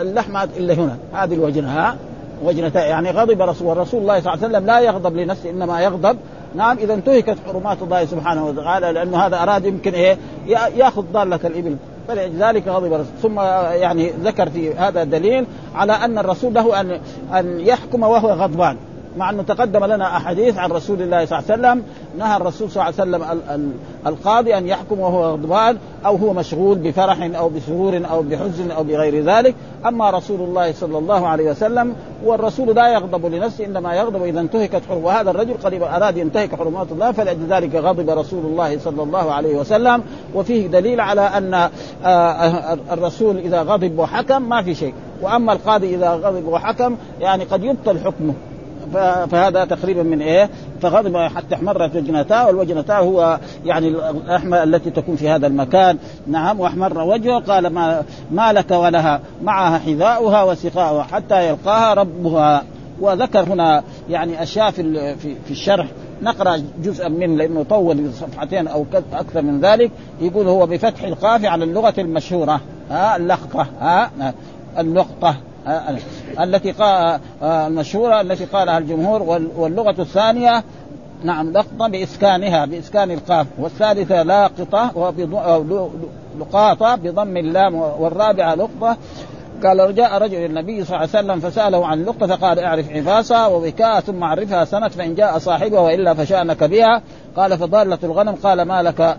اللحمة 0.00 0.48
إلا 0.56 0.74
هنا 0.74 0.96
هذه 1.12 1.34
الوجنة 1.34 1.68
ها؟ 1.68 1.96
وجنتا 2.44 2.86
يعني 2.86 3.10
غضب 3.10 3.42
رسول 3.42 3.72
الله 3.72 4.20
صلى 4.20 4.34
الله 4.34 4.44
عليه 4.44 4.46
وسلم 4.46 4.66
لا 4.66 4.80
يغضب 4.80 5.16
لنفسه 5.16 5.50
إنما 5.50 5.80
يغضب 5.80 6.16
نعم 6.54 6.78
إذا 6.78 6.94
انتهكت 6.94 7.36
حرمات 7.46 7.82
الله 7.82 8.04
سبحانه 8.04 8.46
وتعالى 8.46 8.92
لأنه 8.92 9.26
هذا 9.26 9.42
أراد 9.42 9.64
يمكن 9.64 9.92
إيه؟ 9.94 10.18
يأخذ 10.76 11.04
ضالة 11.12 11.40
الإبل. 11.44 11.76
فلذلك 12.08 12.68
غضب 12.68 12.92
الرسول. 12.92 13.12
ثم 13.22 13.40
يعني 13.80 14.10
ذكر 14.10 14.50
في 14.50 14.74
هذا 14.74 15.04
دليل 15.04 15.46
على 15.74 15.92
أن 15.92 16.18
الرسول 16.18 16.54
له 16.54 16.80
أن 16.80 17.00
أن 17.34 17.60
يحكم 17.60 18.02
وهو 18.02 18.28
غضبان. 18.28 18.76
مع 19.16 19.30
أنه 19.30 19.42
تقدم 19.42 19.84
لنا 19.84 20.16
أحاديث 20.16 20.58
عن 20.58 20.72
رسول 20.72 21.02
الله 21.02 21.24
صلى 21.24 21.38
الله 21.38 21.50
عليه 21.50 21.60
وسلم 21.60 21.82
نهى 22.18 22.36
الرسول 22.36 22.70
صلى 22.70 22.88
الله 22.88 23.00
عليه 23.00 23.26
وسلم 23.26 23.72
القاضي 24.06 24.58
أن 24.58 24.66
يحكم 24.66 25.00
وهو 25.00 25.24
غضبان 25.32 25.78
أو 26.06 26.16
هو 26.16 26.32
مشغول 26.32 26.78
بفرح 26.78 27.30
أو 27.36 27.48
بسرور 27.48 28.02
أو 28.10 28.22
بحزن 28.22 28.70
أو 28.70 28.84
بغير 28.84 29.24
ذلك. 29.24 29.54
أما 29.86 30.10
رسول 30.10 30.40
الله 30.40 30.72
صلى 30.72 30.98
الله 30.98 31.28
عليه 31.28 31.50
وسلم 31.50 31.94
والرسول 32.24 32.76
لا 32.76 32.88
يغضب 32.88 33.26
لنفسه 33.26 33.64
إنما 33.64 33.94
يغضب 33.94 34.22
إذا 34.22 34.40
انتهكت 34.40 34.82
حرمه 34.88 35.06
وهذا 35.06 35.30
الرجل 35.30 35.54
قد 35.64 35.74
أراد 35.74 36.16
ينتهك 36.16 36.54
حرمات 36.54 36.92
الله 36.92 37.12
فلذلك 37.12 37.74
غضب 37.74 38.10
رسول 38.10 38.44
الله 38.44 38.78
صلى 38.78 39.02
الله 39.02 39.32
عليه 39.32 39.56
وسلم. 39.56 40.02
وفيه 40.34 40.66
دليل 40.66 41.00
على 41.00 41.20
أن 41.20 41.54
آه، 42.04 42.78
الرسول 42.92 43.38
إذا 43.38 43.62
غضب 43.62 43.98
وحكم 43.98 44.48
ما 44.48 44.62
في 44.62 44.74
شيء. 44.74 44.94
وأما 45.22 45.52
القاضي 45.52 45.94
إذا 45.94 46.10
غضب 46.10 46.48
وحكم 46.48 46.96
يعني 47.20 47.44
قد 47.44 47.64
يبطل 47.64 47.98
حكمه. 47.98 48.34
فهذا 49.30 49.64
تقريبا 49.64 50.02
من 50.02 50.22
إيه؟ 50.22 50.50
فغضب 50.82 51.16
حتى 51.16 51.54
احمرت 51.54 51.96
وجنتاه 51.96 52.46
والوجنتاه 52.46 52.98
هو 52.98 53.38
يعني 53.64 53.88
الأحمر 53.88 54.62
التي 54.62 54.90
تكون 54.90 55.16
في 55.16 55.28
هذا 55.28 55.46
المكان. 55.46 55.98
نعم 56.26 56.60
وأحمر 56.60 56.98
وجهه 56.98 57.38
قال 57.38 57.66
ما, 57.66 58.02
ما 58.30 58.52
لك 58.52 58.70
ولها 58.70 59.20
معها 59.42 59.78
حذاؤها 59.78 60.42
وسقاؤها 60.42 61.02
حتى 61.02 61.48
يلقاها 61.48 61.94
ربها. 61.94 62.64
وذكر 63.00 63.40
هنا 63.40 63.82
يعني 64.10 64.42
أشياء 64.42 64.70
في 64.70 65.14
في 65.16 65.50
الشرح. 65.50 65.86
نقرأ 66.22 66.62
جزءا 66.82 67.08
منه 67.08 67.36
لأنه 67.36 67.62
طول 67.62 68.12
صفحتين 68.12 68.68
أو 68.68 68.86
أكثر 69.12 69.42
من 69.42 69.60
ذلك. 69.60 69.90
يقول 70.20 70.48
هو 70.48 70.66
بفتح 70.66 71.02
القاف 71.02 71.44
على 71.44 71.64
اللغة 71.64 71.94
المشهورة. 71.98 72.60
ها 72.90 73.16
اللقطة 73.16 73.66
ها 73.80 74.10
اللقطة. 74.78 75.36
التي 76.40 76.72
قال 76.72 77.20
المشهورة 77.42 78.20
التي 78.20 78.44
قالها 78.44 78.78
الجمهور 78.78 79.22
واللغة 79.56 80.02
الثانية 80.02 80.64
نعم 81.24 81.52
لقطة 81.52 81.88
بإسكانها 81.88 82.64
بإسكان 82.66 83.10
القاف. 83.10 83.46
والثالثة 83.58 84.22
لاقطة 84.22 85.12
لقاطة 86.40 86.94
بضم 86.94 87.36
اللام 87.36 87.74
والرابعة 87.74 88.54
لقطة. 88.54 88.96
قال 89.64 89.94
جاء 89.94 90.18
رجل 90.18 90.44
النبي 90.44 90.84
صلى 90.84 90.96
الله 90.96 91.08
عليه 91.14 91.26
وسلم 91.26 91.40
فسأله 91.50 91.86
عن 91.86 92.00
اللقطه 92.00 92.26
فقال 92.26 92.58
اعرف 92.58 92.90
عفاسها 92.90 93.46
ووكاء 93.46 94.00
ثم 94.00 94.24
عرفها 94.24 94.64
سنة 94.64 94.88
فإن 94.88 95.14
جاء 95.14 95.38
صاحبها 95.38 95.80
وإلا 95.80 96.14
فشأنك 96.14 96.64
بها. 96.64 97.02
قال 97.36 97.58
فضالة 97.58 97.98
الغنم 98.02 98.32
قال 98.32 98.62
ما 98.62 98.82
لك 98.82 99.16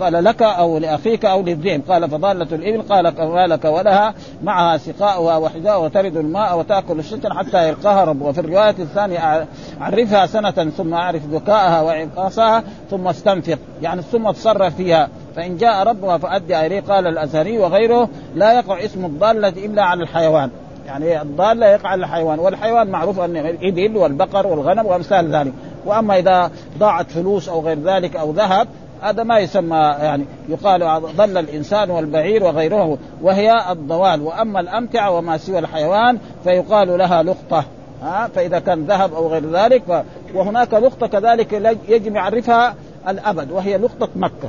قال 0.00 0.24
لك 0.24 0.42
أو 0.42 0.78
لأخيك 0.78 1.24
أو 1.24 1.42
للذئب. 1.42 1.82
قال 1.88 2.10
فضالة 2.10 2.46
الإبل 2.52 2.82
قال 2.82 3.04
ما 3.18 3.46
لك 3.46 3.64
ولها 3.64 4.14
معها 4.42 4.76
سقاؤها 4.76 5.36
وحذاء 5.36 5.84
وترد 5.84 6.16
الماء 6.16 6.58
وتأكل 6.58 6.98
الشجر 6.98 7.34
حتى 7.34 7.68
يلقاها 7.68 8.04
رب 8.04 8.22
وفي 8.22 8.40
الرواية 8.40 8.74
الثانية 8.78 9.46
عرفها 9.80 10.26
سنة 10.26 10.50
ثم 10.50 10.94
أعرف 10.94 11.26
بكاءها 11.26 11.82
وعقاصها 11.82 12.62
ثم 12.90 13.08
استنفق. 13.08 13.58
يعني 13.82 14.02
ثم 14.02 14.30
تصرف 14.30 14.76
فيها. 14.76 15.08
فإن 15.36 15.56
جاء 15.56 15.86
ربها 15.86 16.18
فأدي 16.18 16.66
إليه. 16.66 16.80
قال 16.80 17.06
الأزهري 17.06 17.58
وغيره 17.58 18.08
لا 18.34 18.52
يقع 18.52 18.84
اسم 18.84 19.04
الضالة 19.04 19.48
إلا 19.48 19.82
على 19.82 20.02
الحيوان. 20.02 20.50
يعني 20.86 21.22
الضالة 21.22 21.66
يقع 21.66 21.88
على 21.88 22.00
الحيوان 22.00 22.38
والحيوان 22.38 22.86
معروف 22.86 23.20
أن 23.20 23.36
الإبل 23.36 23.96
والبقر 23.96 24.46
والغنم 24.46 24.86
وأمثال 24.86 25.34
ذلك. 25.36 25.52
وأما 25.86 26.18
إذا 26.18 26.50
ضاعت 26.78 27.10
فلوس 27.10 27.48
أو 27.48 27.60
غير 27.60 27.78
ذلك 27.78 28.16
أو 28.16 28.30
ذهب 28.30 28.68
هذا 29.04 29.22
ما 29.22 29.38
يسمى 29.38 29.76
يعني 29.76 30.24
يقال 30.48 31.02
ضل 31.16 31.38
الإنسان 31.38 31.90
والبعير 31.90 32.44
وغيره 32.44 32.98
وهي 33.22 33.72
الضوال. 33.72 34.22
وأما 34.22 34.60
الامتعه 34.60 35.10
وما 35.10 35.36
سوى 35.36 35.58
الحيوان 35.58 36.18
فيقال 36.44 36.98
لها 36.98 37.22
لقطة. 37.22 37.64
ها 38.02 38.28
فإذا 38.34 38.58
كان 38.58 38.84
ذهب 38.84 39.14
أو 39.14 39.28
غير 39.28 39.50
ذلك. 39.50 40.04
وهناك 40.34 40.74
لقطة 40.74 41.06
كذلك 41.06 41.78
يجب 41.88 42.14
يعرفها 42.14 42.74
الأبد 43.08 43.50
وهي 43.50 43.76
لقطة 43.78 44.08
مكة. 44.16 44.48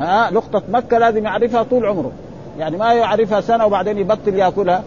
ها 0.00 0.30
لقطة 0.30 0.62
مكة 0.68 0.98
لازم 0.98 1.24
يعرفها 1.24 1.62
طول 1.62 1.86
عمره. 1.86 2.12
يعني 2.58 2.76
ما 2.76 2.92
يعرفها 2.92 3.40
سنة 3.40 3.66
وبعدين 3.66 3.98
يبطل 3.98 4.34
يأكلها. 4.34 4.82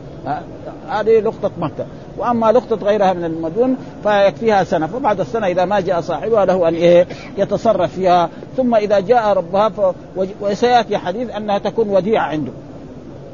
هذه 0.89 1.19
لقطة 1.19 1.51
مكة. 1.57 1.85
وأما 2.17 2.51
لقطه 2.51 2.85
غيرها 2.85 3.13
من 3.13 3.25
المدن 3.25 3.75
فيكفيها 4.03 4.63
سنة 4.63 4.87
فبعد 4.87 5.19
السنة 5.19 5.47
إذا 5.47 5.65
ما 5.65 5.79
جاء 5.79 6.01
صاحبها 6.01 6.45
له 6.45 6.67
أن 6.67 6.73
إيه 6.73 7.07
يتصرف 7.37 7.93
فيها. 7.93 8.29
ثم 8.57 8.75
إذا 8.75 8.99
جاء 8.99 9.33
ربها. 9.33 9.71
وسيأتي 10.41 10.97
حديث 10.97 11.35
أنها 11.35 11.57
تكون 11.57 11.89
وديعة 11.89 12.23
عنده. 12.23 12.51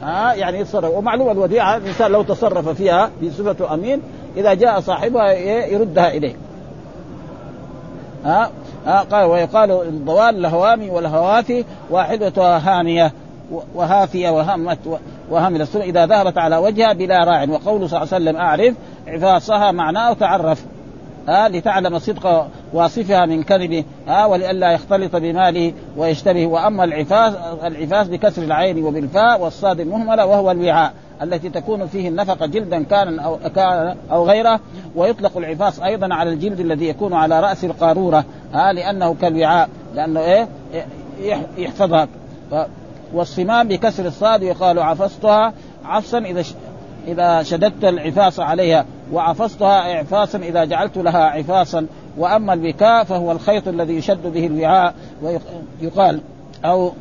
ها 0.01 0.33
يعني 0.33 0.59
يتصرف. 0.59 0.93
ومعلومه 0.93 1.31
الوديعة 1.31 1.77
الإنسان 1.77 2.11
لو 2.11 2.21
تصرف 2.23 2.69
فيها 2.69 3.09
بصفته 3.23 3.73
أمين 3.73 4.01
إذا 4.37 4.53
جاء 4.53 4.79
صاحبها 4.79 5.31
يردها 5.67 6.11
إليه. 6.11 6.35
ها 8.25 8.49
ها 8.85 9.01
قال 9.01 9.25
ويقال 9.25 9.71
الضوال 9.71 10.45
الهوامي 10.45 10.89
والهوافي 10.89 11.65
واحدة 11.89 12.57
هانية. 12.57 13.11
وهافية 13.75 14.29
وهمت 14.29 14.77
وهمل 15.29 15.61
السنة 15.61 15.83
إذا 15.83 16.05
ذهبت 16.05 16.37
على 16.37 16.57
وجهها 16.57 16.93
بلا 16.93 17.23
راع. 17.23 17.43
وقوله 17.49 17.87
صلى 17.87 18.03
الله 18.03 18.13
عليه 18.13 18.25
وسلم 18.25 18.35
أعرف 18.35 18.75
عفاصها 19.07 19.71
معناه 19.71 20.13
تعرف 20.13 20.65
ها 21.27 21.49
لتعلم 21.49 21.99
صدق 21.99 22.47
واصفها 22.73 23.25
من 23.25 23.43
كذبه 23.43 23.83
ها 24.07 24.25
ولئلا 24.25 24.71
يختلط 24.71 25.15
بماله 25.15 25.73
ويشتبه. 25.97 26.45
وأما 26.45 26.83
العفاس 26.83 27.33
العفاس 27.63 28.07
بكسر 28.07 28.43
العين 28.43 28.83
وبالفاء 28.83 29.41
والصاد 29.41 29.79
المهملة 29.79 30.25
وهو 30.25 30.51
الوعاء 30.51 30.93
التي 31.21 31.49
تكون 31.49 31.87
فيه 31.87 32.07
النفقة 32.07 32.45
جلدا 32.45 32.83
كان 32.83 33.19
أو 33.19 33.37
كان 33.55 33.95
أو 34.11 34.25
غيره. 34.25 34.59
ويطلق 34.95 35.37
العفاس 35.37 35.79
أيضا 35.79 36.13
على 36.13 36.29
الجلد 36.29 36.59
الذي 36.59 36.87
يكون 36.87 37.13
على 37.13 37.39
رأس 37.39 37.65
القارورة. 37.65 38.25
ها 38.53 38.73
لأنه 38.73 39.15
كالوعاء 39.21 39.69
لأنه 39.95 40.19
إيه؟ 40.19 40.47
يحفظها. 41.57 42.07
والصمام 43.13 43.67
بكسر 43.67 44.05
الصاد 44.05 44.43
يقال 44.43 44.79
عفصتها 44.79 45.53
عفصا 45.85 46.17
إذا 46.17 46.43
إذا 47.07 47.43
شددت 47.43 47.83
العفاص 47.83 48.39
عليها 48.39 48.85
وعفصتها 49.13 49.93
اعفاصا 49.93 50.37
إذا 50.37 50.65
جعلت 50.65 50.97
لها 50.97 51.23
عفاصا. 51.23 51.87
وأما 52.17 52.53
البكاء 52.53 53.03
فهو 53.03 53.31
الخيط 53.31 53.67
الذي 53.67 53.93
يشد 53.93 54.27
به 54.27 54.45
الوعاء 54.45 54.93
ويقال 55.81 56.21
أو 56.65 56.91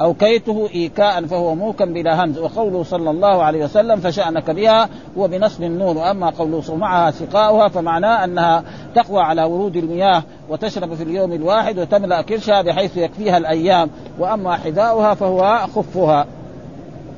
أو 0.00 0.14
كيته 0.14 0.68
إيكاء 0.74 1.26
فهو 1.26 1.54
موكا 1.54 1.84
بلا 1.84 2.24
همز. 2.24 2.38
وقوله 2.38 2.82
صلى 2.82 3.10
الله 3.10 3.42
عليه 3.42 3.64
وسلم 3.64 4.00
فشأنك 4.00 4.50
بها 4.50 4.88
هو 5.18 5.28
بنصب 5.28 5.62
النون 5.62 5.96
وأما 5.96 6.30
قوله 6.30 6.74
معها 6.76 7.10
سقاؤها 7.10 7.68
فمعناه 7.68 8.24
أنها 8.24 8.64
تقوى 8.94 9.22
على 9.22 9.44
ورود 9.44 9.76
المياه 9.76 10.22
وتشرب 10.48 10.94
في 10.94 11.02
اليوم 11.02 11.32
الواحد 11.32 11.78
وتملأ 11.78 12.22
كرشها 12.22 12.62
بحيث 12.62 12.96
يكفيها 12.96 13.36
الأيام. 13.36 13.90
وأما 14.18 14.56
حذاؤها 14.56 15.14
فهو 15.14 15.66
خفها. 15.74 16.26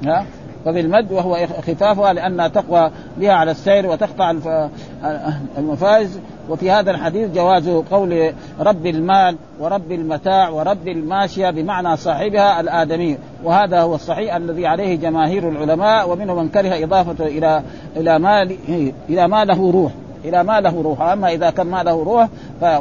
ها؟ 0.06 0.26
فبالمد 0.66 1.12
وهو 1.12 1.46
خفافها 1.66 2.12
لانها 2.12 2.48
تقوى 2.48 2.90
بها 3.18 3.32
على 3.32 3.50
السير 3.50 3.86
وتقطع 3.86 4.34
المفاز 5.58 6.20
وفي 6.50 6.70
هذا 6.70 6.90
الحديث 6.90 7.30
جواز 7.30 7.68
قول 7.68 8.32
رب 8.60 8.86
المال 8.86 9.36
ورب 9.60 9.92
المتاع 9.92 10.48
ورب 10.48 10.88
الماشية 10.88 11.50
بمعنى 11.50 11.96
صاحبها 11.96 12.60
الآدمي. 12.60 13.18
وهذا 13.44 13.80
هو 13.80 13.94
الصحيح 13.94 14.34
الذي 14.34 14.66
عليه 14.66 14.96
جماهير 14.96 15.48
العلماء 15.48 16.10
ومنهم 16.10 16.42
من 16.42 16.48
كره 16.48 16.84
اضافته 16.84 17.26
إلى 17.26 17.62
إلى 17.96 18.18
ما 18.18 18.42
إلى 19.08 19.28
ما 19.28 19.44
له 19.44 19.70
روح. 19.70 19.92
إلى 20.28 20.44
ما 20.44 20.60
له 20.60 20.82
روح. 20.82 21.02
أما 21.02 21.32
إذا 21.32 21.50
كان 21.50 21.66
ما 21.66 21.82
له 21.82 22.04
روح 22.04 22.28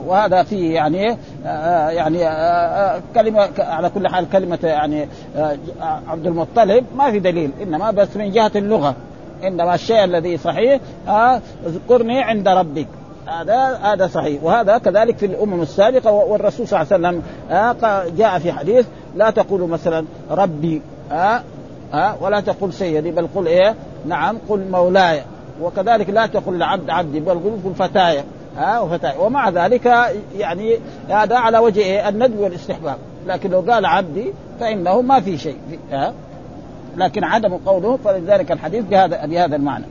وهذا 0.07 0.43
فيه 0.43 0.75
يعني 0.75 1.17
آه 1.45 1.89
يعني 1.89 2.27
آه 2.27 3.01
كلمة 3.15 3.49
على 3.59 3.89
كل 3.89 4.07
حال 4.07 4.29
كلمة 4.29 4.59
يعني 4.63 5.07
آه 5.37 5.57
عبد 6.07 6.27
المطلب 6.27 6.85
ما 6.95 7.11
في 7.11 7.19
دليل 7.19 7.51
إنما 7.61 7.91
بس 7.91 8.17
من 8.17 8.31
جهة 8.31 8.51
اللغة. 8.55 8.95
إنما 9.43 9.75
الشيء 9.75 10.03
الذي 10.03 10.37
صحيح 10.37 10.79
آه 11.07 11.41
اذكرني 11.65 12.21
عند 12.23 12.47
ربك. 12.47 12.87
هذا 13.27 13.79
هذا 13.83 14.07
صحيح. 14.07 14.43
وهذا 14.43 14.77
كذلك 14.77 15.17
في 15.17 15.25
الأمم 15.25 15.61
السابقة 15.61 16.11
والرسول 16.11 16.67
صلى 16.67 16.81
الله 16.81 17.07
عليه 17.07 17.17
وسلم 17.17 17.23
جاء 18.17 18.39
في 18.39 18.51
حديث 18.51 18.85
لا 19.15 19.29
تقولوا 19.29 19.67
مثلا 19.67 20.05
ربي 20.31 20.81
ها 21.11 21.43
ها 21.93 22.17
ولا 22.21 22.39
تقول 22.39 22.73
سيدي 22.73 23.11
بل 23.11 23.27
قل 23.35 23.47
إيه؟ 23.47 23.75
نعم 24.05 24.37
قل 24.49 24.65
مولاي. 24.71 25.21
وكذلك 25.61 26.09
لا 26.09 26.25
تقل 26.25 26.55
العبد 26.55 26.89
عبدي 26.89 27.19
بل 27.19 27.33
قل 27.33 27.73
فتاي 27.75 28.23
ها 28.57 28.79
وفتاي 28.79 29.17
ومع 29.19 29.49
ذلك 29.49 29.85
يعني 30.37 30.79
هذا 31.09 31.35
على 31.35 31.57
وجه 31.57 32.09
الندب 32.09 32.39
والاستحباب. 32.39 32.97
لكن 33.27 33.49
لو 33.49 33.59
قال 33.59 33.85
عبدي 33.85 34.33
فإنه 34.59 35.01
ما 35.01 35.19
في 35.19 35.37
شيء. 35.37 35.57
ها؟ 35.91 36.13
لكن 36.97 37.23
عدم 37.23 37.57
قوله 37.57 37.97
فلذلك 37.97 38.51
الحديث 38.51 38.85
بهذا 38.85 39.25
بهذا 39.25 39.55
المعنى. 39.55 39.85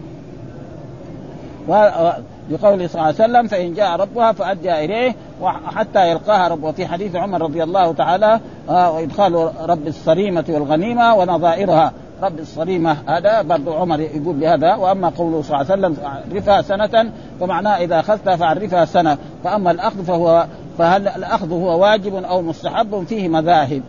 بقوله 2.51 2.87
صلى 2.87 2.95
الله 2.95 3.03
عليه 3.03 3.15
وسلم 3.15 3.47
فإن 3.47 3.75
جاء 3.75 3.97
ربها 3.97 4.33
فأدى 4.33 4.73
إليه. 4.73 5.15
وحتى 5.43 6.11
يلقاها 6.11 6.49
رب 6.49 6.65
وفي 6.65 6.87
حديث 6.87 7.17
عمر 7.17 7.43
رضي 7.43 7.63
الله 7.63 7.93
تعالى 7.93 8.41
آه، 8.69 8.93
وإدخال 8.93 9.51
رب 9.61 9.87
الصريمة 9.87 10.45
والغنيمة 10.49 11.15
ونظائرها. 11.15 11.93
رب 12.25 12.39
الصريمة 12.39 12.97
هذا 13.07 13.43
برضو 13.43 13.73
عمر 13.73 14.01
يقول 14.01 14.37
بهذا. 14.37 14.75
وأما 14.75 15.09
قوله 15.09 15.43
صلى 15.43 15.61
الله 15.61 15.73
عليه 15.73 15.87
وسلم 15.87 15.97
عرفها 16.33 16.63
سنة 16.63 17.11
فمعناه 17.41 17.77
إذا 17.77 18.01
أخذتها 18.01 18.37
فعرفها 18.37 18.85
سنة. 18.85 19.19
فأما 19.45 19.71
الأخذ 19.71 20.05
فهو 20.05 20.47
فهل 20.79 21.09
الأخذ 21.09 21.53
هو 21.53 21.83
واجب 21.83 22.15
أو 22.15 22.43
مستحب؟ 22.43 23.05
فيه 23.05 23.29
مذاهب. 23.29 23.83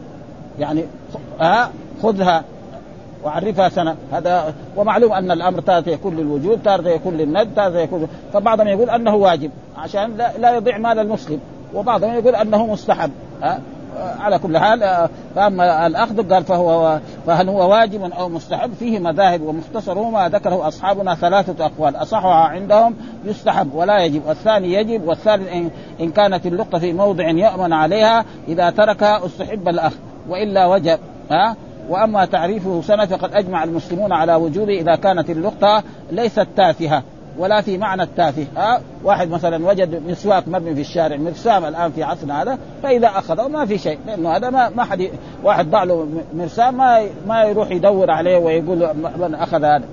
يعني 0.59 0.83
ها 1.39 1.69
خذها 2.03 2.43
وعرفها 3.23 3.69
سنة. 3.69 3.95
هذا 4.11 4.53
ومعلوم 4.75 5.13
أن 5.13 5.31
الأمر 5.31 5.59
تارة 5.59 5.89
يكون 5.89 6.15
للوجوب 6.15 6.63
تارة 6.63 6.89
يكون 6.89 7.17
للند 7.17 7.47
تارة 7.55 7.79
يكون 7.79 8.07
فبعضهم 8.33 8.67
يقول 8.67 8.89
أنه 8.89 9.15
واجب 9.15 9.51
عشان 9.77 10.17
لا, 10.17 10.37
لا 10.37 10.55
يضيع 10.55 10.77
مال 10.77 10.99
المسلم. 10.99 11.39
وبعضهم 11.73 12.13
يقول 12.13 12.35
أنه 12.35 12.65
مستحب. 12.65 13.11
ها؟ 13.41 13.59
على 14.19 14.39
كل 14.39 14.57
حال 14.57 15.09
فأما 15.35 15.87
الأخذ 15.87 16.33
قال 16.33 16.43
فهو 16.43 16.99
فهل 17.27 17.49
هو 17.49 17.71
واجب 17.71 18.03
أو 18.03 18.29
مستحب؟ 18.29 18.73
فيه 18.73 18.99
مذاهب 18.99 19.41
ومختصره 19.41 20.09
ما 20.09 20.29
ذكره 20.29 20.67
أصحابنا 20.67 21.15
ثلاثة 21.15 21.65
أقوال. 21.65 21.95
أصحها 21.95 22.33
عندهم 22.33 22.95
يستحب 23.25 23.73
ولا 23.73 23.99
يجب. 23.99 24.21
والثاني 24.27 24.73
يجب 24.73 25.07
والثالث 25.07 25.71
إن 26.01 26.11
كانت 26.11 26.45
اللقطة 26.45 26.79
في 26.79 26.93
موضع 26.93 27.29
يؤمن 27.29 27.73
عليها 27.73 28.25
إذا 28.47 28.69
تركها 28.69 29.25
استحب 29.25 29.67
الأخذ 29.67 29.97
وإلا 30.29 30.65
وجب. 30.65 30.99
ها؟ 31.31 31.55
وأما 31.89 32.25
تعريفه 32.25 32.81
سنة 32.81 33.05
فقد 33.05 33.33
أجمع 33.33 33.63
المسلمون 33.63 34.11
على 34.11 34.35
وجوده 34.35 34.73
إذا 34.73 34.95
كانت 34.95 35.29
اللقطة 35.29 35.83
ليست 36.11 36.47
تافهة. 36.55 37.03
ولا 37.37 37.61
في 37.61 37.77
معنى 37.77 38.03
التافه. 38.03 38.45
ها 38.57 38.81
واحد 39.03 39.29
مثلا 39.29 39.65
وجد 39.65 40.01
مسواك 40.07 40.47
مرمي 40.47 40.75
في 40.75 40.81
الشارع 40.81 41.17
مرسام 41.17 41.65
الآن 41.65 41.91
في 41.91 42.03
عصرنا 42.03 42.41
هذا 42.41 42.57
فإذا 42.83 43.07
أخذه 43.07 43.47
ما 43.47 43.65
في 43.65 43.77
شيء 43.77 43.97
لأنه 44.07 44.29
هذا 44.29 44.49
ما 44.49 44.69
ما 44.69 44.83
حد 44.83 45.09
واحد 45.43 45.71
ضاع 45.71 45.83
له 45.83 46.07
مرسام 46.33 46.77
ما 46.77 47.05
ما 47.27 47.43
يروح 47.43 47.71
يدور 47.71 48.11
عليه 48.11 48.37
ويقول 48.37 48.89
من 49.19 49.35
أخذ 49.35 49.63
هذا. 49.63 49.83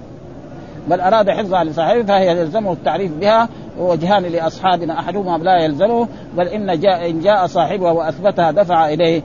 بل 0.88 1.00
أراد 1.00 1.30
حفظها 1.30 1.64
لصاحبه 1.64 2.02
فهي 2.02 2.40
يلزمه 2.40 2.72
التعريف 2.72 3.12
بها 3.12 3.48
وجهان 3.78 4.22
لأصحابنا 4.22 4.98
أحدهما 4.98 5.38
لا 5.38 5.64
يلزمه 5.64 6.08
بل 6.36 6.48
إن 6.48 6.80
جاء 6.80 7.10
إن 7.10 7.20
جاء 7.20 7.46
صاحبها 7.46 7.90
وأثبتها 7.90 8.50
دفع 8.50 8.88
إليه 8.88 9.22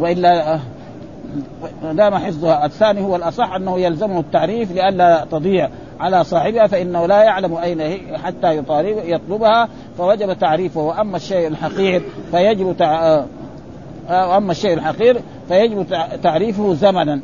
وإلا 0.00 0.58
دام 1.92 2.14
حفظها. 2.14 2.66
الثاني 2.66 3.00
هو 3.00 3.16
الأصح 3.16 3.54
أنه 3.54 3.78
يلزمه 3.78 4.20
التعريف 4.20 4.72
لئلا 4.72 5.26
تضيع 5.30 5.68
على 6.00 6.24
صاحبها 6.24 6.66
فإنه 6.66 7.06
لا 7.06 7.22
يعلم 7.22 7.54
أين 7.56 7.80
هي 7.80 8.18
حتى 8.18 8.56
يطالب 8.56 8.98
يطلبها 9.04 9.68
فوجب 9.98 10.38
تعريفه. 10.38 10.80
وأما 10.80 11.16
الشيء 11.16 11.46
الحقير 11.46 12.02
فيجب 12.30 12.76
تع... 12.76 13.24
واما 14.10 14.52
الشيء 14.52 14.74
الحقير 14.74 15.20
فيجب 15.48 15.86
تعريفه 16.22 16.74
زمنا. 16.74 17.20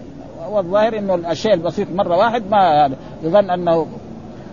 والظاهر 0.51 0.99
إنه 0.99 1.15
الشيء 1.15 1.55
البسيط 1.55 1.89
مرة 1.91 2.17
واحد 2.17 2.43
ما 2.51 2.91
يظن 3.23 3.51
انه 3.51 3.87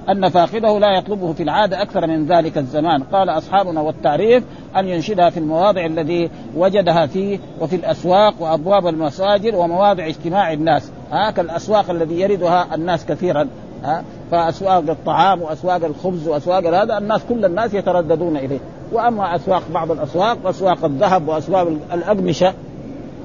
أن 0.09 0.29
فاقده 0.29 0.79
لا 0.79 0.97
يطلبه 0.97 1.33
في 1.33 1.43
العادة 1.43 1.81
أكثر 1.81 2.07
من 2.07 2.25
ذلك 2.25 2.57
الزمان. 2.57 3.03
قال 3.03 3.29
أصحابنا 3.29 3.81
والتعريف 3.81 4.43
أن 4.75 4.87
ينشدها 4.87 5.29
في 5.29 5.37
المواضع 5.37 5.85
الذي 5.85 6.29
وجدها 6.55 7.05
فيه 7.05 7.39
وفي 7.59 7.75
الأسواق 7.75 8.33
وأبواب 8.39 8.87
المساجد 8.87 9.55
ومواضع 9.55 10.07
اجتماع 10.07 10.53
الناس. 10.53 10.91
هكذا 11.11 11.41
الأسواق 11.41 11.89
الذي 11.89 12.21
يردها 12.21 12.75
الناس 12.75 13.05
كثيرا. 13.05 13.47
ها؟ 13.83 14.03
فأسواق 14.31 14.83
الطعام 14.89 15.41
وأسواق 15.41 15.85
الخبز 15.85 16.27
وأسواق 16.27 16.65
هذا 16.65 16.97
الناس 16.97 17.21
كل 17.29 17.45
الناس 17.45 17.73
يترددون 17.73 18.37
إليه. 18.37 18.59
وأما 18.91 19.35
أسواق 19.35 19.63
بعض 19.73 19.91
الأسواق 19.91 20.37
أسواق 20.45 20.85
الذهب 20.85 21.27
وأسواق 21.27 21.67
الأقمشة 21.93 22.53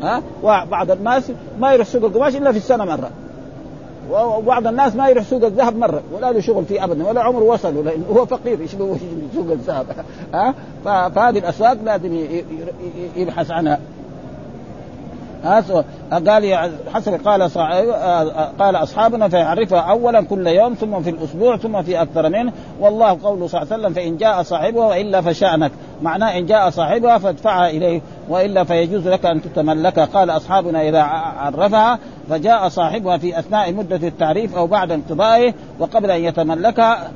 ها؟ 0.03 0.23
وبعض 0.43 0.91
الناس 0.91 1.33
ما 1.61 1.73
يروح 1.73 1.87
سوق 1.87 2.05
القماش 2.05 2.37
إلا 2.37 2.53
في 2.53 2.59
السنة 2.59 2.85
مرة. 2.85 3.11
وبعض 4.11 4.67
الناس 4.67 4.97
ما 4.97 5.09
يروح 5.09 5.25
سوق 5.25 5.45
الذهب 5.45 5.77
مرة 5.77 6.03
ولا 6.13 6.33
له 6.33 6.41
شغل 6.41 6.65
فيه 6.65 6.85
ابدا 6.85 7.07
ولا 7.07 7.23
عمره 7.23 7.43
وصل 7.43 7.85
لأنه 7.85 8.05
هو 8.17 8.27
فقير 8.27 8.61
إيش 8.61 8.71
سوق 9.35 9.51
الذهب 9.51 9.87
ها؟ 10.35 10.55
فهذه 10.85 11.39
الأسواق 11.39 11.77
لازم 11.85 12.27
يبحث 13.17 13.51
عنها. 13.51 13.81
قال 15.45 16.71
حسب 16.95 17.21
قال 17.25 17.43
قال 18.59 18.77
أصحابنا 18.77 19.29
فيعرفها 19.29 19.81
اولا 19.81 20.21
كل 20.21 20.47
يوم 20.47 20.75
ثم 20.75 21.03
في 21.03 21.11
الأسبوع 21.11 21.57
ثم 21.57 21.83
في 21.83 22.03
أكثر 22.03 22.29
منه. 22.29 22.53
والله 22.81 23.19
قوله 23.23 23.47
صلى 23.47 23.63
الله 23.63 23.73
عليه 23.73 23.83
وسلم 23.83 23.93
فإن 23.95 24.17
جاء 24.17 24.43
صاحبها 24.43 24.87
والا 24.87 25.21
فشأنك. 25.21 25.71
معناه 26.03 26.39
إن 26.39 26.47
جاء 26.47 26.71
صاحبها 26.71 27.19
فادفعها 27.19 27.71
إليه 27.71 28.01
وإلا 28.29 28.65
فيجوز 28.65 29.09
لك 29.09 29.27
أن 29.27 29.43
تتملكها. 29.43 30.05
قال 30.05 30.31
أصحابنا 30.31 30.89
إذا 30.89 31.03
عرفها 31.03 31.99
فجاء 32.31 32.69
صاحبها 32.69 33.17
في 33.17 33.39
أثناء 33.39 33.73
مدة 33.73 34.09
التعريف 34.09 34.57
أو 34.57 34.67
بعد 34.67 34.93
انقضائه 34.93 35.55
وقبل 35.79 36.11
أن 36.11 36.21
يتملكها 36.21 37.11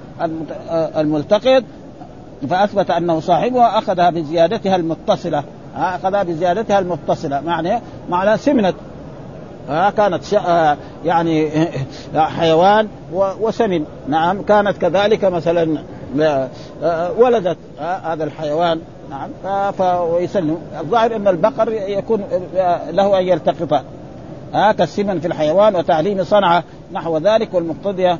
الملتقط 0.96 1.64
فأثبت 2.50 2.90
أنه 2.90 3.20
صاحبها 3.20 3.78
أخذها 3.78 4.10
بزيادتها 4.10 4.76
المتصلة. 4.76 5.44
اخذها 5.76 6.22
بزيادتها 6.22 6.78
المتصلة. 6.78 7.40
معنى 7.40 7.80
معنى 8.10 8.38
سمنت. 8.38 8.74
آه 9.70 9.90
كانت 9.90 10.24
شا... 10.24 10.76
يعني 11.04 11.50
حيوان 12.14 12.88
وسمن. 13.40 13.84
نعم 14.08 14.42
كانت 14.42 14.78
كذلك 14.78 15.24
مثلا 15.24 15.78
ولدت 17.18 17.58
هذا 18.04 18.24
الحيوان. 18.24 18.80
نعم 19.10 19.30
ويسلم 19.80 20.58
الظاهر 20.80 21.16
أن 21.16 21.28
البقر 21.28 21.72
يكون 21.72 22.24
له 22.90 23.18
أن 23.18 23.28
يلتقط 23.28 23.84
ها 24.54 24.72
كالسمن 24.72 25.20
في 25.20 25.26
الحيوان 25.26 25.76
وتعليم 25.76 26.24
صنعه 26.24 26.64
نحو 26.92 27.18
ذلك 27.18 27.54
والمقتضية 27.54 28.18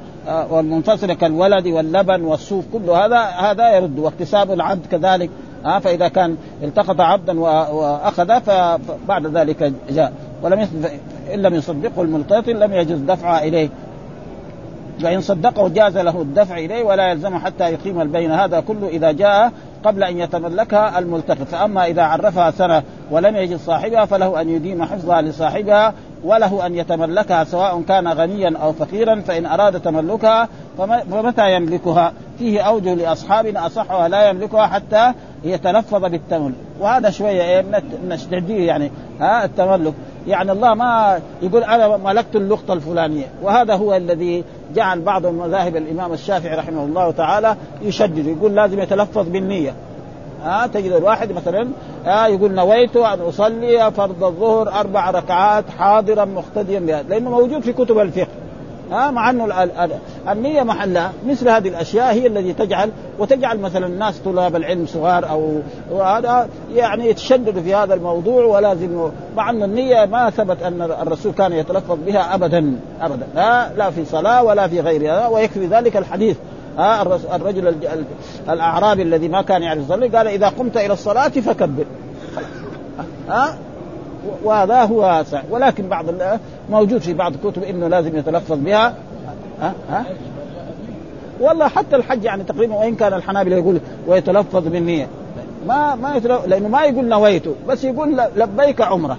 والمنفصلة 0.51 1.15
كالولد 1.15 1.67
واللبن 1.67 2.23
والصوف 2.23 2.65
كل 2.73 2.91
هذا 2.91 3.19
هذا 3.19 3.77
يرد 3.77 3.99
واكتساب 3.99 4.53
العبد 4.53 4.87
كذلك 4.87 5.31
ها 5.64 5.79
فإذا 5.79 6.09
كان 6.09 6.37
التقط 6.62 7.01
عبدا 7.01 7.40
وأخذ 7.40 8.40
فبعد 8.40 9.27
ذلك 9.27 9.72
جاء. 9.90 10.12
ولم 10.42 10.68
إن 11.35 11.42
لم 11.42 11.55
يصدقه 11.55 12.03
الملتقط 12.03 12.48
لم 12.48 12.72
يجوز 12.72 12.98
دفعها 12.98 13.44
إليه. 13.44 13.68
فإن 15.03 15.20
صدقه 15.20 15.68
جاز 15.68 15.98
له 15.98 16.22
الدفع 16.22 16.59
إليه 16.59 16.85
ولا 16.85 17.11
يلزمه 17.11 17.38
حتى 17.38 17.64
يقيم 17.64 18.01
البين 18.01 18.31
هذا 18.31 18.61
كله 18.61 18.88
إذا 18.88 19.12
جاء 19.12 19.53
قبل 19.85 20.05
أن 20.05 20.18
يتملكها 20.18 20.98
الملتقط. 20.98 21.46
فأما 21.46 21.87
إذا 21.87 22.03
عرفها 22.03 22.51
سنة 22.51 22.83
ولم 23.11 23.37
يجد 23.37 23.57
صاحبها 23.57 24.05
فله 24.05 24.40
أن 24.40 24.48
يديم 24.48 24.85
حفظها 24.85 25.22
لصاحبها 25.22 25.94
وله 26.25 26.66
أن 26.66 26.75
يتملكها 26.75 27.44
سواء 27.44 27.83
كان 27.88 28.09
غنيا 28.09 28.59
أو 28.62 28.72
فقيرا. 28.72 29.20
فإن 29.20 29.46
أراد 29.46 29.81
تملكها 29.81 30.48
فمتى 30.79 31.55
يملكها؟ 31.57 32.12
فيه 32.38 32.61
أوجه 32.61 32.94
لأصحابنا 32.94 33.66
أصحها 33.66 34.09
لا 34.09 34.29
يملكها 34.29 34.66
حتى 34.66 35.12
يتلفظ 35.45 36.05
بالتملك. 36.05 36.55
وهذا 36.81 37.11
من 38.03 38.13
التشديد 38.13 38.51
يعني. 38.51 38.91
ها 39.21 39.45
التملك. 39.45 39.95
يعني 40.27 40.53
الله 40.53 40.75
ما 40.75 41.21
يقول 41.43 41.65
أنا 41.65 41.97
ملكت 41.97 42.37
اللقطة 42.37 42.75
الفلانية. 42.75 43.27
وهذا 43.43 43.75
هو 43.75 43.97
الذي 43.97 44.45
جعل 44.75 45.01
بعض 45.01 45.27
مذاهب 45.27 45.77
الإمام 45.77 46.13
الشافعي 46.13 46.57
رحمه 46.57 46.85
الله 46.85 47.11
تعالى 47.11 47.57
يشدد 47.83 48.27
يقول 48.27 48.55
لازم 48.55 48.81
يتلفظ 48.81 49.29
بالنية. 49.29 49.75
ها 50.45 50.67
تجد 50.67 50.93
الواحد 50.93 51.33
مثلا 51.33 51.69
ها 52.05 52.27
يقول 52.27 52.55
نويت 52.55 52.97
أن 52.97 53.21
أصلي 53.21 53.91
فرض 53.91 54.25
الظهر 54.25 54.73
أربع 54.73 55.11
ركعات 55.11 55.65
حاضرا 55.79 56.25
مقتديا 56.25 56.81
بها 56.81 57.03
لأنه 57.03 57.31
موجود 57.31 57.61
في 57.63 57.73
كتب 57.73 57.99
الفقه. 57.99 58.27
ها 58.90 59.11
مع 59.11 59.31
أنه 59.31 59.68
النية 60.29 60.62
محلها. 60.62 61.12
مثل 61.27 61.49
هذه 61.49 61.68
الأشياء 61.68 62.12
هي 62.12 62.27
التي 62.27 62.53
تجعل 62.53 62.90
وتجعل 63.18 63.59
مثلا 63.59 63.87
الناس 63.87 64.18
طلاب 64.18 64.57
العلم 64.57 64.87
صغار 64.87 65.31
أو 65.31 65.61
هذا 66.03 66.49
يعني 66.75 67.09
يتشددوا 67.09 67.62
في 67.62 67.75
هذا 67.75 67.95
الموضوع 67.95 68.45
ولازم 68.45 69.11
مع 69.37 69.51
أن 69.51 69.62
النية 69.62 70.05
ما 70.05 70.31
ثبت 70.31 70.62
أن 70.62 70.83
الرسول 70.83 71.33
كان 71.33 71.53
يتلفظ 71.53 71.99
بها 72.07 72.35
ابدا 72.35 72.77
ابدا. 73.01 73.27
لا 73.35 73.73
لا 73.73 73.90
في 73.90 74.05
صلاة 74.05 74.42
ولا 74.42 74.68
في 74.68 74.81
غيرها 74.81 75.29
ويكفي 75.29 75.66
ذلك 75.66 75.97
الحديث. 75.97 76.37
ها 76.79 77.03
الرجل 77.35 77.75
الأعرابي 78.49 79.03
الذي 79.03 79.29
ما 79.29 79.42
كان 79.42 79.62
يعرف 79.62 79.85
يصلي 79.85 80.09
قال 80.09 80.27
إذا 80.27 80.49
قمت 80.49 80.77
إلى 80.77 80.92
الصلاة 80.92 81.29
فكبر. 81.29 81.85
ها؟ 83.29 83.59
وهذا 84.45 84.85
هو 84.85 85.25
ولكن 85.51 85.89
بعض 85.89 86.07
موجود 86.71 87.01
في 87.01 87.15
بعض 87.15 87.33
الكتب 87.35 87.63
إنه 87.63 87.89
لازم 87.89 88.17
يتلفظ 88.17 88.59
بها. 88.59 88.95
ها؟ 89.61 89.75
ها؟ 89.91 90.05
والله 91.41 91.69
حتى 91.69 91.97
الحج 91.97 92.25
يعني 92.25 92.45
تقريبا 92.45 92.75
وإن 92.75 92.95
كان 92.95 93.13
الحنابلة 93.13 93.57
يقول 93.57 93.81
ويتلفظ 94.07 94.69
بالنيه 94.69 95.07
ما 95.67 95.95
ما 95.95 96.17
يتلفظ 96.17 96.49
لأنه 96.49 96.69
ما 96.69 96.83
يقول 96.83 97.05
نويت 97.05 97.43
بس 97.69 97.85
يقول 97.85 98.21
لبيك 98.37 98.81
عمرة. 98.81 99.19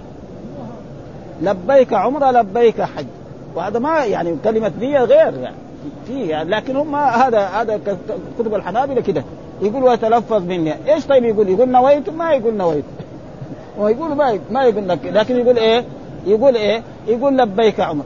لبيك 1.42 1.92
عمرة 1.92 2.30
لبيك 2.30 2.82
حج. 2.82 3.06
وهذا 3.54 3.78
ما 3.78 4.04
يعني 4.04 4.36
كلمة 4.44 4.72
نيه 4.80 4.98
غير 4.98 5.34
يعني. 5.38 5.56
في 6.06 6.26
يعني 6.26 6.50
لكن 6.50 6.76
هم 6.76 6.96
هذا 6.96 7.40
هذا 7.40 7.80
كتب 8.38 8.54
الحنابلة 8.54 9.00
كده. 9.00 9.24
يقول 9.62 9.82
ويتلفظ 9.82 10.42
بالنيه 10.42 10.76
إيش 10.88 11.06
طيب 11.06 11.24
يقول؟ 11.24 11.48
يقول 11.48 11.68
نويت 11.68 12.10
ما 12.10 12.32
يقول 12.32 12.54
نويت. 12.54 12.84
ويقول 13.78 14.14
ما 14.14 14.38
ما 14.50 14.64
يقول 14.64 14.88
لك 14.88 14.98
لكن 15.04 15.36
يقول 15.36 15.58
إيه؟ 15.58 15.84
يقول 16.26 16.54
إيه؟ 16.54 16.82
يقول 17.06 17.38
لبيك 17.38 17.80
عمره 17.80 18.04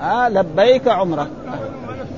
آه 0.00 0.28
لبيك 0.28 0.88
عمره 0.88 1.28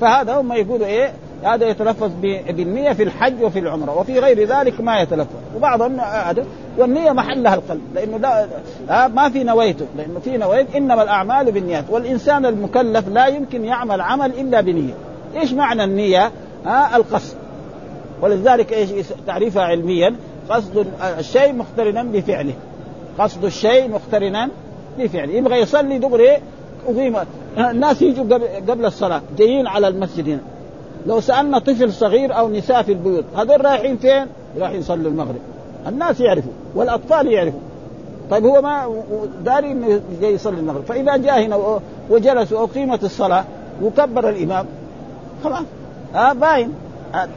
فهذا 0.01 0.35
هم 0.35 0.53
يقولوا 0.53 0.85
إيه؟ 0.85 1.13
هذا 1.43 1.65
يتلفظ 1.67 2.11
بالنية 2.21 2.93
في 2.93 3.03
الحج 3.03 3.43
وفي 3.43 3.59
العمرة 3.59 3.99
وفي 3.99 4.19
غير 4.19 4.47
ذلك 4.47 4.81
ما 4.81 4.99
يتلفظ. 4.99 5.35
وبعضهم 5.55 5.99
هذا 5.99 6.45
والنية 6.77 7.11
محلها 7.11 7.55
القلب 7.55 7.81
لأنه 7.95 8.17
لا 8.17 8.47
آه 8.89 9.07
ما 9.07 9.29
في 9.29 9.43
نويته 9.43 9.85
لأنه 9.97 10.19
في 10.19 10.37
نويت. 10.37 10.75
إنما 10.75 11.03
الأعمال 11.03 11.51
بالنيات. 11.51 11.85
والإنسان 11.89 12.45
المكلف 12.45 13.07
لا 13.09 13.27
يمكن 13.27 13.65
يعمل 13.65 14.01
عمل 14.01 14.31
إلا 14.39 14.61
بنية. 14.61 14.93
إيش 15.35 15.53
معنى 15.53 15.83
النية؟ 15.83 16.31
آه 16.65 16.95
القصد. 16.95 17.35
ولذلك 18.21 18.73
إيش 18.73 18.89
تعريفها 19.27 19.63
علميا 19.63 20.15
قصد 20.49 20.87
الشيء 21.19 21.53
مقترنا 21.53 22.03
بفعله. 22.03 22.53
قصد 23.19 23.45
الشيء 23.45 23.89
مقترنا 23.89 24.49
بفعله. 24.99 25.33
يبغى 25.33 25.59
يصلي 25.59 25.97
دغري 25.97 26.37
أقيم. 26.87 27.17
الناس 27.57 28.01
يجوا 28.01 28.37
قبل 28.69 28.85
الصلاة 28.85 29.21
جايين 29.37 29.67
على 29.67 29.87
المسجد 29.87 30.29
هنا. 30.29 30.41
لو 31.05 31.19
سألنا 31.19 31.59
طفل 31.59 31.93
صغير 31.93 32.37
أو 32.37 32.49
نساء 32.49 32.81
في 32.81 32.91
البيوت 32.91 33.25
هذول 33.37 33.65
رايحين 33.65 33.97
فين؟ 33.97 34.25
رايحين 34.59 34.79
يصلوا 34.79 35.11
المغرب. 35.11 35.39
الناس 35.87 36.19
يعرفوا 36.19 36.51
والأطفال 36.75 37.27
يعرفوا. 37.27 37.59
طيب 38.31 38.45
هو 38.45 38.61
ما 38.61 39.03
داري 39.45 39.71
إنه 39.71 40.01
جاي 40.21 40.33
يصلي 40.33 40.59
المغرب. 40.59 40.83
فإذا 40.83 41.17
جاء 41.17 41.41
هنا 41.41 41.79
وجلس 42.09 42.51
وأقيمت 42.51 43.03
الصلاة 43.03 43.45
وكبر 43.83 44.29
الإمام 44.29 44.65
خلاص. 45.43 45.63
ها 46.13 46.33
باين. 46.33 46.73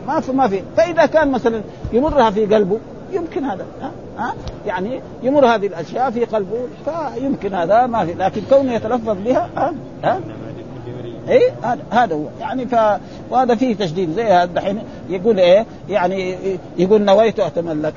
ما 0.06 0.20
في 0.20 0.32
ما 0.32 0.48
في. 0.48 0.62
فإذا 0.76 1.06
كان 1.06 1.30
مثلا 1.30 1.60
يمرها 1.92 2.30
في 2.30 2.46
قلبه 2.46 2.78
يمكن 3.14 3.44
هذا 3.44 3.66
ها, 3.80 3.90
ها؟ 4.18 4.34
يعني 4.66 5.00
يمر 5.22 5.46
هذه 5.46 5.66
الأشياء 5.66 6.10
في 6.10 6.24
قلبه 6.24 6.56
فيمكن 6.84 7.54
هذا 7.54 7.86
ما 7.86 8.04
في 8.04 8.14
لكن 8.14 8.42
كونه 8.50 8.72
يتلفظ 8.72 9.16
بها 9.24 9.48
ها, 9.56 9.74
ها؟ 10.04 10.20
اي 11.28 11.52
هذا 11.90 12.14
هو. 12.14 12.24
يعني 12.40 12.66
ف 12.66 12.74
وهذا 13.30 13.54
فيه 13.54 13.76
تشديد 13.76 14.10
زي 14.10 14.24
هذا 14.24 14.50
الحين. 14.52 14.78
يقول 15.08 15.38
إيه؟ 15.38 15.66
يعني 15.88 16.36
يقول 16.78 17.02
نويت 17.02 17.40
اتملك 17.40 17.94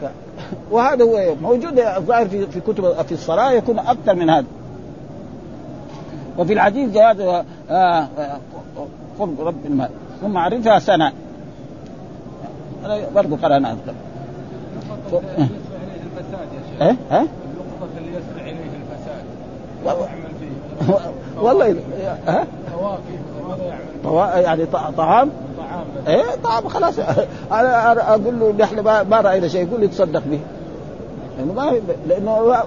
وهذا 0.72 1.04
هو 1.04 1.36
موجود 1.42 1.80
الظاهر 1.80 2.28
في 2.28 2.48
في 2.48 2.60
كتب 2.60 3.02
في 3.02 3.12
الصلاة 3.12 3.52
يكون 3.52 3.80
أكثر 3.80 4.16
من 4.16 4.30
هذا. 4.30 4.46
وفي 6.38 6.54
الحديث 6.54 6.94
جواز 6.94 7.22
قرب 9.20 9.42
رب 9.42 9.66
المال. 9.66 9.90
ثم 10.22 10.38
عرفها 10.38 10.80
سنة. 10.80 11.12
برضه 13.16 13.38
قرأنا 13.38 13.78
اذكر 14.92 15.22
إيه. 16.82 16.96
ها؟ 17.12 17.20
اللقطة 17.20 17.98
اللي 17.98 18.10
يسرع 18.10 18.42
إليه 18.42 18.72
الفساد. 18.80 19.24
فيه. 20.40 21.42
والله 21.46 21.76
ها؟ 22.28 22.48
يعني 24.42 24.66
طعام؟ 24.66 24.94
طعام. 24.94 25.30
إيه؟ 26.08 26.36
طعام 26.44 26.68
خلاص. 26.68 27.00
أنا 27.52 28.14
أقول 28.14 28.40
له 28.40 28.54
نحن 28.60 28.80
ما 28.80 29.22
رأينا 29.22 29.48
شيء 29.48 29.68
يقول 29.68 29.80
لي 29.80 29.88
تصدق 29.88 30.24
به. 30.26 30.40
لأنه 31.38 31.54
ما 31.54 31.72
لأنه 32.08 32.64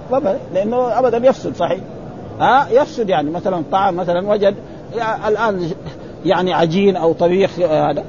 لأنه 0.53 0.99
ابدا 0.99 1.17
يفسد 1.17 1.55
صحيح. 1.55 1.79
ها؟ 2.39 2.67
يفسد 2.69 3.09
يعني 3.09 3.31
مثلا 3.31 3.63
طعام 3.71 3.95
مثلا 3.95 4.29
وجد 4.29 4.55
يعني 4.95 5.27
الآن 5.27 5.71
يعني 6.25 6.53
عجين 6.53 6.95
أو 6.95 7.13
طبيخ 7.13 7.59
هذا. 7.59 8.03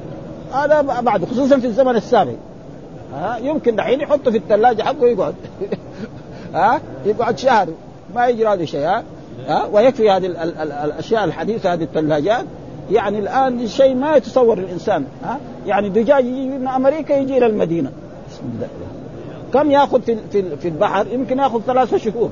هذا 0.53 0.81
بعد 0.81 1.25
خصوصا 1.25 1.59
في 1.59 1.67
الزمن 1.67 1.95
السابق. 1.95 2.35
ها؟ 3.13 3.37
يمكن 3.37 3.75
دحين 3.75 4.01
يحطه 4.01 4.31
في 4.31 4.37
الثلاجة 4.37 4.83
حقه 4.83 5.07
يقعد. 5.07 5.35
ها؟ 6.55 6.81
يقعد 7.05 7.37
شهر. 7.37 7.67
ما 8.15 8.27
يجرى 8.27 8.55
له 8.55 8.65
شيء 8.65 8.85
ها؟ 8.85 9.03
ها؟ 9.47 9.65
ويكفي 9.71 10.09
هذه 10.09 10.25
الأشياء 10.63 11.23
الحديثة 11.23 11.73
هذه 11.73 11.83
الثلاجات. 11.83 12.45
يعني 12.91 13.19
الآن 13.19 13.67
شيء 13.67 13.95
ما 13.95 14.15
يتصور 14.15 14.57
الإنسان 14.57 15.05
ها؟ 15.23 15.39
يعني 15.65 15.89
دجاج 15.89 16.25
يجي 16.25 16.49
من 16.49 16.67
أمريكا 16.67 17.13
يجي 17.13 17.37
إلى 17.37 17.45
المدينة. 17.45 17.91
بسم 18.29 18.43
الله 18.55 18.67
كم 19.53 19.71
يأخذ 19.71 20.01
في 20.01 20.17
في 20.31 20.57
في 20.57 20.67
البحر؟ 20.67 21.07
يمكن 21.11 21.39
يأخذ 21.39 21.61
ثلاثة 21.61 21.97
شهور 21.97 22.29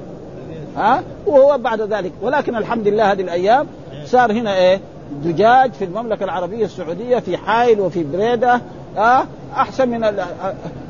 ها؟ 0.78 1.04
وهو 1.26 1.58
بعد 1.58 1.82
ذلك. 1.82 2.12
ولكن 2.22 2.56
الحمد 2.56 2.88
لله 2.88 3.12
هذه 3.12 3.22
الأيام 3.22 3.68
صار 4.06 4.32
هنا 4.32 4.58
إيه؟ 4.58 4.80
دجاج 5.24 5.72
في 5.72 5.86
المملكة 5.86 6.24
العربية 6.24 6.66
السعودية 6.66 7.20
في 7.20 7.38
حائل 7.38 7.80
وفي 7.80 8.04
بريدة 8.04 8.62
ها؟ 8.98 9.26
أحسن 9.56 9.90
من 9.90 10.04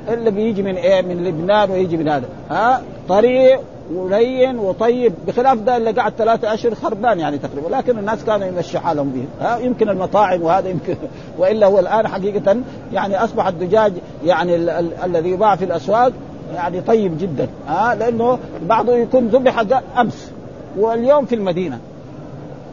اللي 0.09 0.31
بيجي 0.31 0.63
من 0.63 0.75
إيه؟ 0.75 1.01
من 1.01 1.23
لبنان 1.23 1.71
ويجي 1.71 1.97
من 1.97 2.07
هذا. 2.07 2.25
ها؟ 2.51 2.81
طري 3.09 3.57
ولين 3.93 4.59
وطيب. 4.59 5.13
بخلاف 5.27 5.57
ده 5.57 5.77
اللي 5.77 5.91
قعد 5.91 6.13
ثلاثة 6.17 6.53
أشهر 6.53 6.75
خربان 6.75 7.19
يعني 7.19 7.37
تقريبا. 7.37 7.75
لكن 7.75 7.99
الناس 7.99 8.23
كانوا 8.23 8.47
يمشي 8.47 8.79
حالهم 8.79 9.09
به 9.09 9.45
ها؟ 9.45 9.57
يمكن 9.57 9.89
المطاعم 9.89 10.41
وهذا 10.41 10.69
يمكن. 10.69 10.95
وإلا 11.39 11.67
هو 11.67 11.79
الآن 11.79 12.07
حقيقة 12.07 12.57
يعني 12.93 13.23
أصبح 13.23 13.47
الدجاج 13.47 13.93
يعني 14.25 14.55
ال- 14.55 14.69
ال- 14.69 14.93
الذي 15.05 15.29
يباع 15.29 15.55
في 15.55 15.65
الأسواق 15.65 16.11
يعني 16.55 16.81
طيب 16.81 17.17
جدا. 17.17 17.47
ها؟ 17.67 17.95
لأنه 17.95 18.39
بعضه 18.65 18.95
يكون 18.95 19.27
ذبح 19.27 19.63
أمس 19.97 20.31
واليوم 20.77 21.25
في 21.25 21.35
المدينة. 21.35 21.79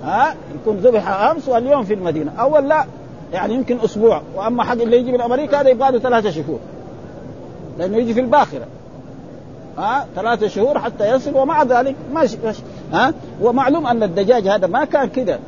ها؟ 0.04 0.34
يكون 0.54 0.76
ذبح 0.76 1.08
أمس 1.08 1.48
واليوم 1.48 1.84
في 1.84 1.94
المدينة. 1.94 2.32
أول 2.40 2.68
لا. 2.68 2.84
يعني 3.32 3.54
يمكن 3.54 3.78
أسبوع 3.80 4.22
وأما 4.36 4.64
حق 4.64 4.72
اللي 4.72 4.96
يجي 4.96 5.12
من 5.12 5.20
أمريكا 5.20 5.60
هذا 5.60 5.68
يبغى 5.68 5.90
له 5.90 5.98
ثلاثة 5.98 6.30
شهور. 6.30 6.58
لأنه 7.78 7.96
يجي 7.96 8.14
في 8.14 8.20
الباخرة. 8.20 8.66
ها 9.78 10.06
ثلاثة 10.16 10.48
شهور 10.48 10.78
حتى 10.78 11.14
يصل 11.14 11.36
ومع 11.36 11.62
ذلك 11.62 11.94
ماشي 12.12 12.36
ماشي. 12.44 12.62
ها 12.92 13.14
ومعلوم 13.42 13.86
أن 13.86 14.02
الدجاج 14.02 14.48
هذا 14.48 14.66
ما 14.66 14.84
كان 14.84 15.08
كده. 15.08 15.38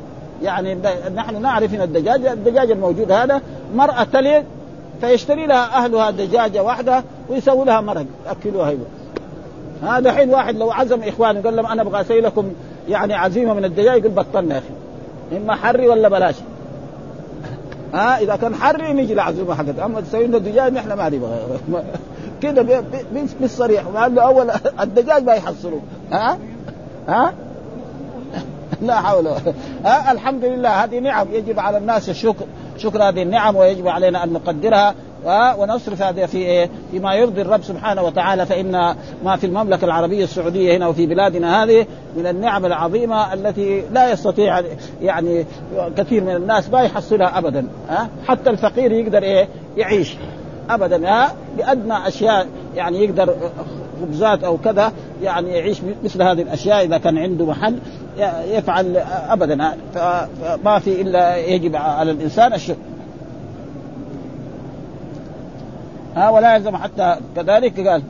يعني 0.43 0.77
نحن 1.15 1.41
نعرف 1.41 1.73
إن 1.75 1.81
الدجاج 1.81 2.25
الدجاج 2.25 2.71
الموجود 2.71 3.11
هذا 3.11 3.41
مرأة 3.75 4.03
تلد 4.03 4.45
فيشتري 5.01 5.45
لها 5.45 5.85
أهلها 5.85 6.11
دجاجة 6.11 6.63
واحدة 6.63 7.03
ويسوي 7.29 7.65
لها 7.65 7.81
مرق 7.81 8.05
يأكلوها 8.27 8.69
هي 8.69 8.77
هذا 9.83 10.09
الحين 10.09 10.29
واحد 10.29 10.55
لو 10.55 10.71
عزم 10.71 11.03
إخوانه 11.03 11.41
قال 11.41 11.55
لهم 11.55 11.65
أنا 11.65 11.81
أبغى 11.81 12.01
أسوي 12.01 12.21
لكم 12.21 12.51
يعني 12.89 13.13
عزيمة 13.13 13.53
من 13.53 13.65
الدجاج 13.65 13.99
يقول 13.99 14.11
بطلنا 14.11 14.55
يا 14.55 14.59
أخي. 14.59 15.37
إما 15.37 15.55
حري 15.55 15.87
ولا 15.87 16.09
بلاش. 16.09 16.35
ها 17.93 18.19
إذا 18.19 18.35
كان 18.35 18.55
حري 18.55 18.93
نجي 18.93 19.13
العزومه 19.13 19.55
حقتها 19.55 19.85
أما 19.85 20.01
تسوي 20.01 20.27
لنا 20.27 20.37
دجاج 20.37 20.73
نحن 20.73 20.93
ما 20.93 21.09
نبغى. 21.09 21.59
كده 22.41 22.83
بالصريح. 23.39 23.83
له 23.87 24.21
أول 24.21 24.51
الدجاج 24.83 25.23
ما 25.23 25.33
يحصلوه 25.33 25.81
ها؟ 26.11 26.37
ها؟ 27.07 27.33
لا 28.81 29.01
حول 29.01 29.27
ها؟ 29.85 30.11
الحمد 30.11 30.45
لله 30.45 30.83
هذه 30.83 30.99
نعم. 30.99 31.27
يجب 31.31 31.59
على 31.59 31.77
الناس 31.77 32.09
الشكر 32.09 32.45
شكر 32.77 33.03
هذه 33.03 33.21
النعم 33.21 33.55
ويجب 33.55 33.87
علينا 33.87 34.23
أن 34.23 34.33
نقدرها. 34.33 34.95
ونصرف 35.25 36.01
هذا 36.01 36.25
في 36.25 36.37
إيه؟ 36.37 36.69
فيما 36.91 37.13
يرضي 37.15 37.41
الرب 37.41 37.63
سبحانه 37.63 38.03
وتعالى. 38.03 38.45
فإن 38.45 38.95
ما 39.23 39.35
في 39.35 39.45
المملكة 39.45 39.85
العربية 39.85 40.23
السعودية 40.23 40.77
هنا 40.77 40.87
وفي 40.87 41.05
بلادنا 41.05 41.63
هذه 41.63 41.85
من 42.17 42.27
النعم 42.27 42.65
العظيمة 42.65 43.33
التي 43.33 43.83
لا 43.91 44.11
يستطيع 44.11 44.61
يعني 45.01 45.45
كثير 45.97 46.23
من 46.23 46.35
الناس 46.35 46.69
ما 46.69 46.81
يحصلها 46.81 47.37
ابدا 47.37 47.67
ها؟ 47.89 48.09
حتى 48.27 48.49
الفقير 48.49 48.91
يقدر 48.91 49.23
إيه؟ 49.23 49.47
يعيش 49.77 50.15
ابدا 50.69 51.09
ها؟ 51.09 51.35
بأدنى 51.57 52.07
أشياء 52.07 52.47
يعني 52.75 53.03
يقدر 53.03 53.35
خبزات 54.01 54.43
أو 54.43 54.57
كذا 54.57 54.91
يعني 55.23 55.49
يعيش 55.49 55.77
مثل 56.03 56.21
هذه 56.21 56.41
الأشياء 56.41 56.85
إذا 56.85 56.97
كان 56.97 57.17
عنده 57.17 57.45
محل 57.45 57.79
يفعل 58.51 58.97
ابدا 59.29 59.77
فما 59.93 60.79
في 60.79 61.01
إلا 61.01 61.37
يجب 61.37 61.75
على 61.75 62.11
الإنسان 62.11 62.53
الشكر. 62.53 62.77
ها 66.15 66.29
ولا 66.29 66.55
يلزم 66.55 66.75
حتى 66.75 67.15
كذلك 67.35 67.87
قال 67.87 68.03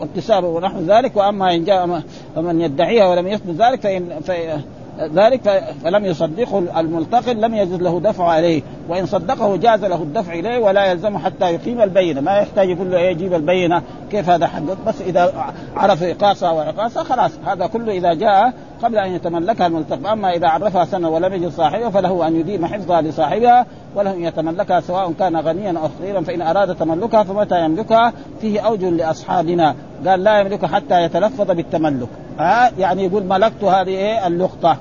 واكتسابه 0.00 0.48
ونحو 0.48 0.80
ذلك 0.80 1.16
وأما 1.16 1.54
إن 1.54 1.64
جاء 1.64 2.02
من 2.36 2.60
يدعيها 2.60 3.08
ولم 3.08 3.26
يثبت 3.26 3.60
ذلك 3.60 3.80
فإن 3.80 4.62
ذلك 5.00 5.64
فلم 5.84 6.04
يصدقه 6.04 6.80
الملتقن 6.80 7.36
لم 7.36 7.54
يجد 7.54 7.82
له 7.82 8.00
دفع 8.00 8.24
عليه. 8.24 8.62
وإن 8.88 9.06
صدقه 9.06 9.56
جاز 9.56 9.84
له 9.84 10.02
الدفع 10.02 10.32
إليه 10.32 10.58
ولا 10.58 10.84
يلزمه 10.84 11.18
حتى 11.18 11.44
يقيم 11.44 11.80
البينة. 11.82 12.20
ما 12.20 12.38
يحتاج 12.38 12.68
يقول 12.68 12.90
له 12.90 12.98
إيه 12.98 13.10
يجيب 13.10 13.34
البينة. 13.34 13.82
كيف 14.10 14.30
هذا 14.30 14.46
حقك 14.46 14.76
بس 14.86 15.00
إذا 15.00 15.32
عرف 15.76 16.02
اقاصها 16.02 16.50
وعقاصها 16.50 17.02
خلاص. 17.02 17.32
هذا 17.46 17.66
كله 17.66 17.92
إذا 17.92 18.14
جاء 18.14 18.52
قبل 18.82 18.98
أن 18.98 19.12
يتملكها 19.12 19.66
الملتقن 19.66 20.06
أما 20.06 20.30
إذا 20.30 20.48
عرفها 20.48 20.84
سنة 20.84 21.08
ولم 21.08 21.32
يجد 21.32 21.48
صاحبها 21.48 21.90
فله 21.90 22.28
أن 22.28 22.36
يديم 22.36 22.66
حفظها 22.66 23.02
لصاحبها 23.02 23.66
وله 23.96 24.14
ان 24.14 24.24
يتملكها 24.24 24.80
سواء 24.80 25.12
كان 25.12 25.36
غنيا 25.36 25.78
أو 25.78 25.88
فقيرا. 25.88 26.20
فإن 26.20 26.42
أراد 26.42 26.74
تملكها 26.74 27.22
فمتى 27.22 27.64
يملكها؟ 27.64 28.12
فيه 28.40 28.60
اوجه 28.60 28.90
لأصحابنا. 28.90 29.74
قال 30.06 30.24
لا 30.24 30.40
يملكها 30.40 30.68
حتى 30.68 31.02
يتلفظ 31.02 31.50
بالتملك. 31.50 32.08
ها؟ 32.38 32.70
يعني 32.78 33.04
يقول 33.04 33.24
ملكت 33.24 33.64
هذه 33.64 33.88
إيه؟ 33.88 34.26
اللقطة. 34.26 34.76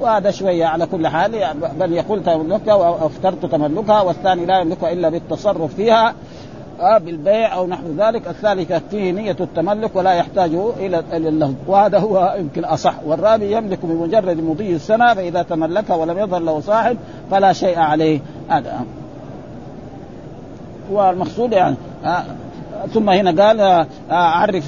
وهذا 0.00 0.30
شوية 0.30 0.66
على 0.66 0.86
كل 0.86 1.08
حال 1.08 1.32
بل 1.80 1.92
يقول 1.92 2.24
تملكها 2.24 2.74
وافترضت 2.74 3.46
تملكها 3.46 4.00
والثاني 4.00 4.46
لا 4.46 4.60
يملكها 4.60 4.92
إلا 4.92 5.08
بالتصرف 5.08 5.74
فيها 5.74 6.14
آه 6.80 6.98
بالبيع 6.98 7.54
أو 7.54 7.66
نحو 7.66 7.82
ذلك. 7.98 8.28
الثالث 8.28 8.72
فيه 8.90 9.12
نية 9.12 9.36
التملك 9.40 9.96
ولا 9.96 10.12
يحتاج 10.12 10.50
إلى 10.78 11.02
اللهو 11.12 11.52
وهذا 11.66 11.98
هو 11.98 12.34
يمكن 12.38 12.64
اصح 12.64 12.94
والرابع 13.06 13.46
يملك 13.46 13.78
بمجرد 13.82 14.40
مضي 14.40 14.74
السنة 14.74 15.14
فإذا 15.14 15.42
تملكها 15.42 15.96
ولم 15.96 16.18
يظهر 16.18 16.40
له 16.40 16.60
صاحب 16.60 16.96
فلا 17.30 17.52
شيء 17.52 17.78
عليه. 17.78 18.20
هذا. 18.48 18.84
والمقصود 20.92 21.52
يعني 21.52 21.76
آه 22.04 22.24
ثم 22.94 23.10
هنا 23.10 23.44
قال 23.44 23.60
آه 23.60 23.86
عرف 24.10 24.64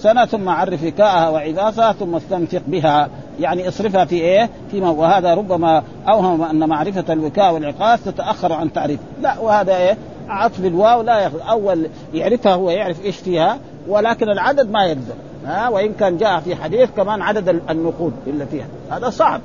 سنة 0.00 0.26
ثم 0.26 0.48
عرف 0.48 0.84
وكاءها 0.84 1.28
وعباسها 1.28 1.92
ثم 1.92 2.14
استنفق 2.14 2.62
بها. 2.66 3.08
يعني 3.40 3.68
اصرفها 3.68 4.04
في 4.04 4.14
إيه؟ 4.14 4.50
فيما 4.70 4.90
وهذا 4.90 5.34
ربما 5.34 5.82
أوهم 6.08 6.42
أن 6.42 6.68
معرفة 6.68 7.12
الوكاء 7.12 7.54
والعقاس 7.54 8.04
تتأخر 8.04 8.52
عن 8.52 8.72
تعريف، 8.72 9.00
لا 9.20 9.38
وهذا 9.38 9.76
إيه؟ 9.76 9.96
عطف 10.28 10.64
الواو 10.64 11.02
لا 11.02 11.18
ياخذ 11.20 11.40
أول 11.50 11.86
يعرفها 12.14 12.54
هو 12.54 12.70
يعرف 12.70 13.04
إيش 13.04 13.16
فيها 13.16 13.58
ولكن 13.88 14.28
العدد 14.28 14.70
ما 14.70 14.84
يلزم 14.84 15.14
ها؟ 15.46 15.68
وإن 15.68 15.92
كان 15.92 16.16
جاء 16.16 16.40
في 16.40 16.56
حديث 16.56 16.90
كمان 16.96 17.22
عدد 17.22 17.48
النقود 17.70 18.12
اللي 18.26 18.46
فيها. 18.46 18.66
هذا 18.90 19.10
صعب. 19.10 19.40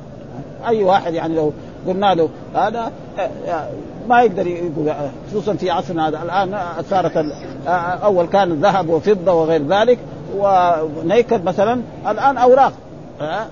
أي 0.67 0.83
واحد 0.83 1.13
يعني 1.13 1.35
لو 1.35 1.53
قلنا 1.87 2.13
له 2.13 2.29
هذا 2.55 2.91
ما 4.09 4.21
يقدر 4.21 4.47
يقول 4.47 4.93
خصوصا 5.29 5.53
في 5.53 5.71
عصرنا 5.71 6.07
هذا. 6.07 6.23
الآن 6.23 6.59
صارت 6.89 7.25
أول 8.03 8.25
كان 8.25 8.53
ذهب 8.53 8.89
وفضة 8.89 9.33
وغير 9.33 9.67
ذلك 9.67 9.99
ونيكد 10.37 11.43
مثلا. 11.43 11.81
الآن 12.07 12.37
أوراق 12.37 12.73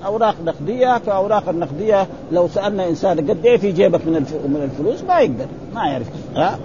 أوراق 0.05 0.35
نقدية. 0.45 0.97
فأوراق 0.97 1.49
النقدية 1.49 2.07
لو 2.31 2.47
سألنا 2.47 2.87
إنسان 2.89 3.19
قد 3.19 3.45
إيه 3.45 3.57
في 3.57 3.71
جيبك 3.71 4.05
من 4.05 4.13
من 4.47 4.69
الفلوس؟ 4.71 5.03
ما 5.03 5.19
يقدر 5.19 5.45
ما 5.75 5.87
يعرف 5.87 6.07
ها؟ 6.35 6.59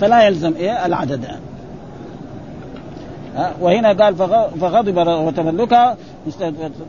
فلا 0.00 0.22
يلزم 0.26 0.54
إيه؟ 0.56 0.86
العدد. 0.86 1.26
وهنا 3.60 3.92
قال 3.92 4.16
فغضب 4.60 4.96
وتملكها 5.08 5.96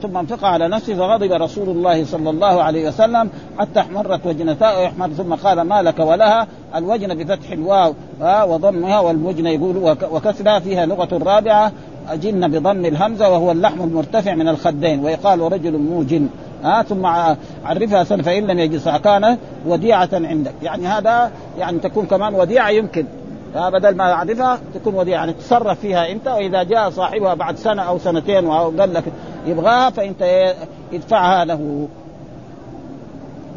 ثم 0.02 0.18
انفقها 0.18 0.50
على 0.50 0.68
نفسه 0.68 0.96
فغضب 0.96 1.32
رسول 1.32 1.70
الله 1.70 2.06
صلى 2.06 2.30
الله 2.30 2.64
عليه 2.64 2.88
وسلم 2.88 3.30
حتى 3.60 3.80
احمرت 3.80 4.26
وجنتاه 4.26 4.82
يحمر 4.82 5.10
ثم 5.10 5.34
قال 5.34 5.62
ما 5.62 5.82
لك 5.82 6.00
ولها؟ 6.00 6.48
الوجن 6.76 7.24
بفتح 7.24 7.52
الواو 7.52 7.94
وضمها 8.22 9.00
والمجن 9.00 9.46
يقول 9.46 9.98
وكسرها 10.12 10.60
فيها 10.60 10.86
لغة 10.86 11.18
رابعة 11.24 11.72
أجن 12.10 12.48
بضم 12.48 12.86
الهمزة 12.86 13.30
وهو 13.30 13.52
اللحم 13.52 13.82
المرتفع 13.82 14.36
من 14.36 14.48
الخدين 14.48 15.06
ويقال 15.06 15.40
رجل 15.40 15.78
موجن 15.78 16.30
ها؟ 16.64 16.84
ثم 16.84 17.06
عرفها 17.66 18.04
سنة 18.04 18.24
فإن 18.24 18.48
لم 18.48 18.60
يجد 18.60 18.98
كان 19.04 19.38
وديعة 19.66 20.10
عندك. 20.14 20.54
يعني 20.64 20.88
هذا 20.88 21.32
يعني 21.60 21.80
تكون 21.80 22.06
كمان 22.06 22.36
وديعة 22.36 22.70
يمكن. 22.70 23.06
بدل 23.56 23.96
ما 23.96 24.10
يعرفها 24.10 24.60
تكون 24.74 24.96
وديعة. 24.96 25.20
يعني 25.20 25.34
تصرف 25.34 25.80
فيها 25.80 26.12
أنت 26.12 26.28
وإذا 26.28 26.63
جاء 26.63 26.89
صاحبها 26.89 27.34
بعد 27.34 27.58
سنة 27.58 27.82
أو 27.82 27.98
سنتين 27.98 28.46
وقال 28.46 28.94
لك 28.94 29.04
يبغاها 29.46 29.89
فأنت 29.89 30.54
ادفعها 30.94 31.46
له. 31.46 31.88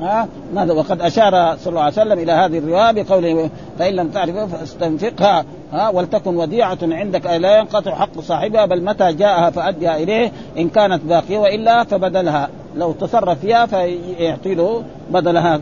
ها؟ 0.01 0.29
وقد 0.55 1.01
أشار 1.01 1.57
صلى 1.57 1.71
الله 1.71 1.83
عليه 1.83 1.93
وسلم 1.93 2.19
إلى 2.19 2.33
هذه 2.33 2.59
الرواية 2.59 2.93
بقوله 2.93 3.51
فإن 3.79 3.95
لم 3.95 4.09
تعرف 4.09 4.37
فاستنفقها 4.37 5.45
ها؟ 5.73 5.89
ولتكن 5.89 6.37
وديعة 6.37 6.79
عندك 6.83 7.27
لا 7.27 7.59
ينقطع 7.59 7.95
حق 7.95 8.21
صاحبها 8.21 8.67
بل 8.67 8.85
متى 8.85 9.13
جاءها 9.13 9.51
فادها 9.51 9.97
إليه 9.97 10.33
إن 10.59 10.69
كانت 10.69 11.03
باقية 11.05 11.39
وإلا 11.39 11.85
فبدلها. 11.85 12.49
لو 12.77 12.93
تصرف 12.93 13.41
فيها 13.41 13.67
فيعطي 13.67 14.55
له 14.55 14.83
بدلها. 15.11 15.61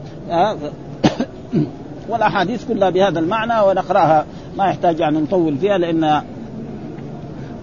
والأحاديث 2.08 2.68
كلها 2.68 2.90
بهذا 2.90 3.18
المعنى 3.18 3.60
ونقرأها. 3.68 4.24
ما 4.56 4.64
يحتاج 4.64 5.00
يعني 5.00 5.18
نطول 5.18 5.56
فيها 5.58 5.78
لأن 5.78 6.22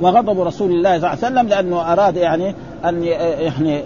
وغضب 0.01 0.41
رسول 0.41 0.71
الله 0.71 0.99
صلى 0.99 1.08
الله 1.08 1.08
عليه 1.08 1.17
وسلم 1.17 1.47
لأنه 1.47 1.93
أراد 1.93 2.17
يعني 2.17 2.56
أن 2.86 3.03
يعني 3.03 3.84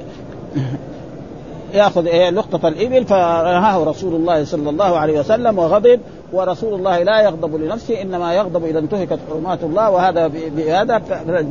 يأخذ 1.73 2.05
إيه 2.05 2.29
لقطة 2.29 2.67
الإبل 2.67 3.05
فنهاه 3.05 3.83
رسول 3.83 4.15
الله 4.15 4.43
صلى 4.43 4.69
الله 4.69 4.97
عليه 4.97 5.19
وسلم 5.19 5.59
وغضب 5.59 5.99
ورسول 6.33 6.73
الله 6.73 7.03
لا 7.03 7.21
يغضب 7.21 7.55
لنفسه 7.55 8.01
إنما 8.01 8.33
يغضب 8.33 8.65
إذا 8.65 8.79
انتهكت 8.79 9.19
حرمات 9.29 9.63
الله 9.63 9.89
وهذا 9.89 10.27
بهذا 10.27 11.01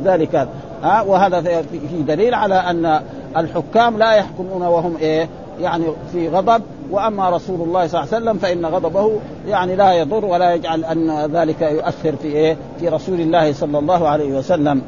ذلك. 0.03 0.47
ها 0.83 1.01
وهذا 1.01 1.41
في 1.41 2.03
دليل 2.07 2.33
على 2.33 2.55
أن 2.55 3.01
الحكام 3.37 3.97
لا 3.97 4.11
يحكمون 4.13 4.61
وهم 4.61 4.97
إيه 4.97 5.29
يعني 5.61 5.85
في 6.11 6.29
غضب 6.29 6.61
وأما 6.91 7.29
رسول 7.29 7.61
الله 7.61 7.87
صلى 7.87 8.03
الله 8.03 8.13
عليه 8.13 8.23
وسلم 8.23 8.37
فإن 8.37 8.65
غضبه 8.65 9.19
يعني 9.47 9.75
لا 9.75 9.93
يضر 9.93 10.25
ولا 10.25 10.53
يجعل 10.53 10.85
أن 10.85 11.25
ذلك 11.25 11.61
يؤثر 11.61 12.15
في 12.15 12.27
إيه؟ 12.27 12.57
في 12.79 12.89
رسول 12.89 13.19
الله 13.19 13.53
صلى 13.53 13.79
الله 13.79 14.07
عليه 14.07 14.37
وسلم. 14.37 14.81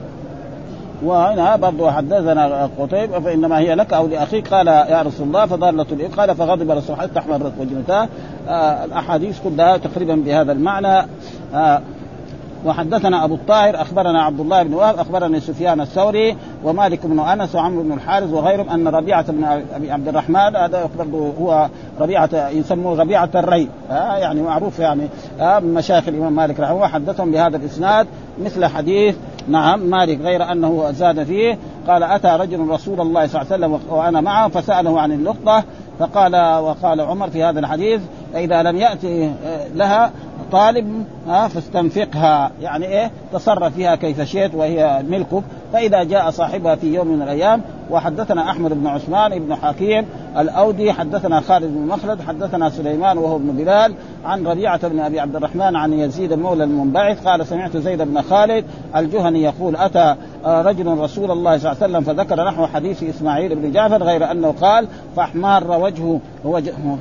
وهنا 1.03 1.55
برضه 1.55 1.91
حدثنا 1.91 2.69
قتيبة 2.79 3.19
فإنما 3.19 3.59
هي 3.59 3.75
لك 3.75 3.93
أو 3.93 4.07
لأخيك. 4.07 4.53
قال 4.53 4.67
يا 4.67 5.01
رسول 5.01 5.27
الله 5.27 5.45
فضالة 5.45 5.85
الإبل 5.91 6.15
قال 6.15 6.35
فغضب 6.35 6.71
رسول 6.71 6.95
حتى 6.95 7.19
أحمرت 7.19 7.53
وجنتاه 7.59 8.07
آه 8.47 8.85
الأحاديث 8.85 9.39
كلها 9.43 9.77
تقريبا 9.77 10.15
بهذا 10.15 10.51
المعنى. 10.51 11.07
آه 11.53 11.81
وحدثنا 12.65 13.25
أبو 13.25 13.35
الطاهر 13.35 13.81
أخبرنا 13.81 14.21
عبد 14.23 14.39
الله 14.39 14.63
بن 14.63 14.73
وهب 14.73 14.99
أخبرني 14.99 15.39
سفيان 15.39 15.81
الثوري 15.81 16.37
ومالك 16.63 17.05
بن 17.05 17.19
أنس 17.19 17.55
وعمرو 17.55 17.83
بن 17.83 17.91
الحارث 17.91 18.33
وغيرهم 18.33 18.69
أن 18.69 18.87
ربيعة 18.87 19.31
بن 19.31 19.43
أبي 19.75 19.91
عبد 19.91 20.07
الرحمن 20.07 20.55
هذا 20.55 20.89
برضه 20.97 21.33
هو 21.39 21.69
ربيعة 21.99 22.49
يسموه 22.49 22.99
ربيعة 22.99 23.29
الري 23.35 23.69
آه 23.91 24.17
يعني 24.17 24.41
معروف 24.41 24.79
يعني 24.79 25.07
آه 25.39 25.59
من 25.59 25.73
مشايخ 25.73 26.07
الإمام 26.07 26.35
مالك 26.35 26.59
رحمه 26.59 26.75
الله 26.75 26.87
حدثهم 26.87 27.31
بهذا 27.31 27.57
الإسناد 27.57 28.07
مثل 28.43 28.65
حديث 28.65 29.15
نعم 29.49 29.79
مالك 29.79 30.21
غير 30.21 30.51
أنه 30.51 30.91
زاد 30.91 31.23
فيه. 31.23 31.57
قال 31.87 32.03
أتى 32.03 32.27
رجل 32.27 32.67
رسول 32.67 33.01
الله 33.01 33.27
صلى 33.27 33.41
الله 33.41 33.53
عليه 33.53 33.77
وسلم 33.77 33.95
وأنا 33.97 34.21
معه 34.21 34.47
فسأله 34.47 35.01
عن 35.01 35.11
اللقطة 35.11 35.63
فقال 35.99 36.35
وقال 36.35 37.01
عمر 37.01 37.29
في 37.29 37.43
هذا 37.43 37.59
الحديث 37.59 38.01
فاذا 38.33 38.63
لم 38.63 38.75
ياتي 38.75 39.31
لها 39.75 40.11
طالب 40.51 41.03
فاستنفقها. 41.27 42.51
يعني 42.61 42.85
إيه؟ 42.85 43.11
تصرف 43.33 43.75
فيها 43.75 43.95
كيف 43.95 44.21
شئت 44.21 44.55
وهي 44.55 45.03
ملكك. 45.09 45.43
فإذا 45.73 46.03
جاء 46.03 46.29
صاحبها 46.29 46.75
في 46.75 46.93
يوم 46.93 47.07
من 47.07 47.21
الأيام 47.21 47.61
وحدثنا 47.91 48.49
أحمد 48.49 48.73
بن 48.73 48.87
عثمان 48.87 49.39
بن 49.39 49.55
حكيم 49.55 50.05
الأودي 50.37 50.93
حدثنا 50.93 51.39
خالد 51.39 51.65
بن 51.65 51.87
مخلد 51.87 52.21
حدثنا 52.21 52.69
سليمان 52.69 53.17
وهو 53.17 53.35
ابن 53.35 53.51
بلال 53.51 53.93
عن 54.25 54.47
ربيعة 54.47 54.87
بن 54.87 54.99
أبي 54.99 55.19
عبد 55.19 55.35
الرحمن 55.35 55.75
عن 55.75 55.93
يزيد 55.93 56.33
مولى 56.33 56.63
المنبعث 56.63 57.27
قال 57.27 57.47
سمعت 57.47 57.77
زيد 57.77 58.01
بن 58.01 58.21
خالد 58.21 58.65
الجهني 58.95 59.43
يقول 59.43 59.75
أتى 59.75 60.15
رجل 60.45 60.97
رسول 60.97 61.31
الله 61.31 61.57
صلى 61.57 61.71
الله 61.71 61.83
عليه 61.83 61.97
وسلم 61.97 62.01
فذكر 62.01 62.45
نحو 62.45 62.65
حديث 62.65 63.03
إسماعيل 63.03 63.55
بن 63.55 63.71
جعفر 63.71 64.03
غير 64.03 64.31
أنه 64.31 64.53
قال 64.61 64.87
فاحمار 65.15 65.91
وجهه 66.45 66.97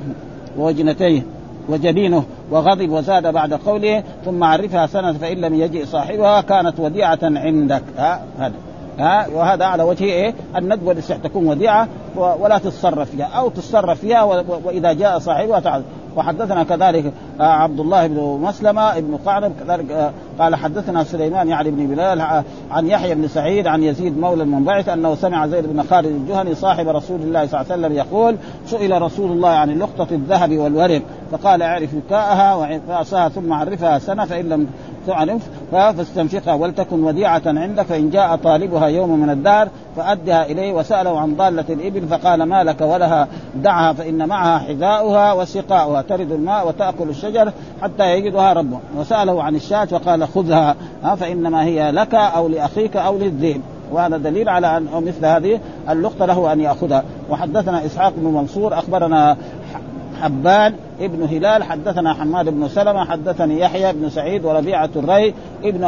وجنتيه 0.57 1.23
وجبينه 1.69 2.23
وغضب 2.51 2.89
وزاد 2.89 3.33
بعد 3.33 3.53
قوله 3.53 4.03
ثم 4.25 4.43
عرفها 4.43 4.87
سنة 4.87 5.13
فإن 5.13 5.37
لم 5.37 5.53
يجئ 5.53 5.85
صاحبها 5.85 6.41
كانت 6.41 6.79
وديعة 6.79 7.19
عندك. 7.23 7.83
ها 7.97 8.21
هذا. 8.39 8.53
ها 8.99 9.27
وهذا 9.27 9.65
على 9.65 9.83
وجه 9.83 10.03
إيه؟ 10.03 10.33
الندب 10.55 10.87
والإصلاح 10.87 11.19
تكون 11.19 11.47
وديعة 11.47 11.87
ولا 12.15 12.57
تتصرف 12.57 13.11
فيها 13.11 13.25
أو 13.25 13.49
تتصرف 13.49 13.99
فيها 13.99 14.23
وإذا 14.63 14.93
جاء 14.93 15.19
صاحبها 15.19 15.59
تعال. 15.59 15.83
وحدثنا 16.15 16.63
كذلك 16.63 17.13
عبد 17.39 17.79
الله 17.79 18.07
بن 18.07 18.39
مسلمة 18.41 18.99
بن 18.99 19.17
قعنب 19.25 19.53
كذلك 19.59 20.11
قال 20.39 20.55
حدثنا 20.55 21.03
سليمان 21.03 21.47
يعني 21.47 21.71
بن 21.71 21.87
بلال 21.87 22.21
عن 22.71 22.87
يحيى 22.87 23.15
بن 23.15 23.27
سعيد 23.27 23.67
عن 23.67 23.83
يزيد 23.83 24.17
مولى 24.17 24.43
المنبعث 24.43 24.89
أنه 24.89 25.15
سمع 25.15 25.47
زيد 25.47 25.65
بن 25.73 25.83
خالد 25.83 26.05
الجهني 26.05 26.55
صاحب 26.55 26.87
رسول 26.87 27.21
الله 27.21 27.47
صلى 27.47 27.61
الله 27.61 27.73
عليه 27.73 27.81
وسلم 27.87 27.97
يقول 27.97 28.35
سئل 28.65 29.01
رسول 29.01 29.31
الله 29.31 29.49
عن 29.49 29.79
لقطة 29.79 30.07
الذهب 30.11 30.57
والورق 30.57 31.01
فقال 31.31 31.61
اعرف 31.61 31.89
وكاءها 31.93 32.55
وعفاسها 32.55 33.29
ثم 33.29 33.53
عرفها 33.53 33.99
سنة 33.99 34.25
فإن 34.25 34.49
لم 34.49 34.67
فاستنفقها 35.71 36.53
ولتكن 36.53 37.03
وديعة 37.03 37.41
عندك. 37.45 37.85
فإن 37.85 38.09
جاء 38.09 38.35
طالبها 38.35 38.87
يوم 38.87 39.19
من 39.19 39.29
الدار 39.29 39.67
فأدها 39.95 40.45
إليه 40.45 40.73
وسأله 40.73 41.19
عن 41.19 41.35
ضالة 41.35 41.65
الإبل 41.69 42.07
فقال 42.07 42.43
ما 42.43 42.63
لك 42.63 42.81
ولها؟ 42.81 43.27
دعها 43.55 43.93
فإن 43.93 44.27
معها 44.27 44.59
حذاؤها 44.59 45.33
وسقاؤها 45.33 46.01
ترد 46.01 46.31
الماء 46.31 46.67
وتأكل 46.67 47.09
الشجر 47.09 47.51
حتى 47.81 48.13
يجدها 48.13 48.53
ربه. 48.53 48.79
وسأله 48.97 49.43
عن 49.43 49.55
الشاة 49.55 49.85
فقال 49.85 50.27
خذها 50.27 50.75
فإنما 51.19 51.63
هي 51.63 51.91
لك 51.91 52.15
أو 52.15 52.47
لأخيك 52.47 52.97
أو 52.97 53.17
للذئب. 53.17 53.61
وهذا 53.91 54.17
دليل 54.17 54.49
على 54.49 54.77
ان 54.77 54.87
مثل 54.93 55.25
هذه 55.25 55.59
اللقطه 55.89 56.25
له 56.25 56.53
أن 56.53 56.61
يأخذها. 56.61 57.03
وحدثنا 57.29 57.85
إسحاق 57.85 58.13
بن 58.17 58.27
منصور 58.27 58.73
أخبرنا 58.73 59.37
حبان 60.23 60.73
ابن 60.99 61.23
هلال 61.23 61.63
حدثنا 61.63 62.13
حماد 62.13 62.49
بن 62.49 62.67
سلمة 62.67 63.05
حدثني 63.05 63.59
يحيى 63.59 63.93
بن 63.93 64.09
سعيد 64.09 64.45
وربيعة 64.45 64.89
الري 64.95 65.33
ابن 65.63 65.83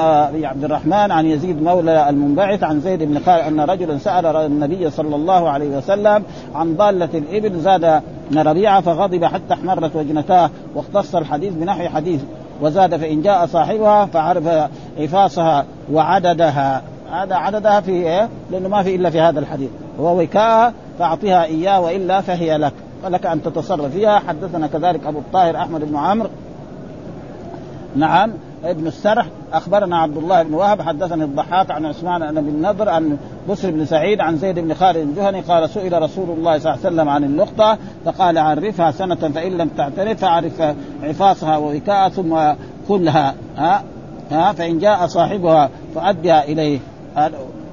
عبد 0.45 0.63
الرحمن 0.63 1.11
عن 1.11 1.25
يزيد 1.25 1.63
مولى 1.63 2.09
المنبعث 2.09 2.63
عن 2.63 2.79
زيد 2.79 3.03
بن 3.03 3.19
خالد 3.19 3.47
أن 3.47 3.61
رجلا 3.61 3.97
سأل 3.97 4.25
النبي 4.25 4.89
صلى 4.89 5.15
الله 5.15 5.49
عليه 5.49 5.77
وسلم 5.77 6.23
عن 6.55 6.75
ضالة 6.75 7.09
الإبل 7.13 7.59
زاد 7.59 8.01
ربيعة 8.37 8.81
فغضب 8.81 9.25
حتى 9.25 9.53
احمرت 9.53 9.95
وجنتاه 9.95 10.49
واختص 10.75 11.15
الحديث 11.15 11.53
بنحو 11.53 11.89
حديث 11.89 12.21
وزاد 12.61 12.95
فإن 12.95 13.21
جاء 13.21 13.45
صاحبها 13.45 14.05
فعرف 14.05 14.69
عفاصها 14.99 15.65
وعددها. 15.93 16.81
هذا 17.11 17.35
عددها 17.35 17.81
في 17.81 17.91
إيه؟ 17.91 18.29
لأنه 18.51 18.69
ما 18.69 18.83
في 18.83 18.95
إلا 18.95 19.09
في 19.09 19.19
هذا 19.19 19.39
الحديث. 19.39 19.69
هو 19.99 20.21
وكاء 20.21 20.73
فأعطها 20.99 21.43
إياه 21.43 21.81
وإلا 21.81 22.21
فهي 22.21 22.57
لك. 22.57 22.73
فلك 23.03 23.25
أن 23.25 23.43
تتصرف 23.43 23.91
فيها. 23.91 24.19
حدثنا 24.19 24.67
كذلك 24.67 25.05
أبو 25.05 25.19
الطاهر 25.19 25.55
أحمد 25.55 25.81
بن 25.81 25.97
عمرو. 25.97 26.29
نعم 27.95 28.33
ابن 28.63 28.87
السرح. 28.87 29.25
أخبرنا 29.53 29.97
عبد 29.97 30.17
الله 30.17 30.43
بن 30.43 30.53
وهب. 30.53 30.81
حدثني 30.81 31.23
الضحاك 31.23 31.71
عن 31.71 31.85
عثمان 31.85 32.41
بن 32.41 32.49
النضر 32.49 32.89
عن 32.89 33.17
بسر 33.49 33.71
بن 33.71 33.85
سعيد 33.85 34.21
عن 34.21 34.37
زيد 34.37 34.59
بن 34.59 34.73
خالد 34.73 34.97
الجهني 34.97 35.41
قال 35.41 35.69
سئل 35.69 36.01
رسول 36.01 36.29
الله 36.29 36.59
صلى 36.59 36.73
الله 36.73 36.85
عليه 36.85 36.95
وسلم 36.95 37.09
عن 37.09 37.23
اللقطه 37.23 37.77
فقال 38.05 38.37
عرفها 38.37 38.91
سنة 38.91 39.15
فإن 39.15 39.57
لم 39.57 39.69
تعترف 39.69 40.19
فاعرف 40.19 40.61
عفاصها 41.03 41.57
ووكاء 41.57 42.09
ثم 42.09 42.39
كلها. 42.87 43.35
ها 43.57 43.83
ها 44.31 44.51
فإن 44.51 44.79
جاء 44.79 45.07
صاحبها 45.07 45.69
فادها 45.95 46.43
إليه. 46.43 46.79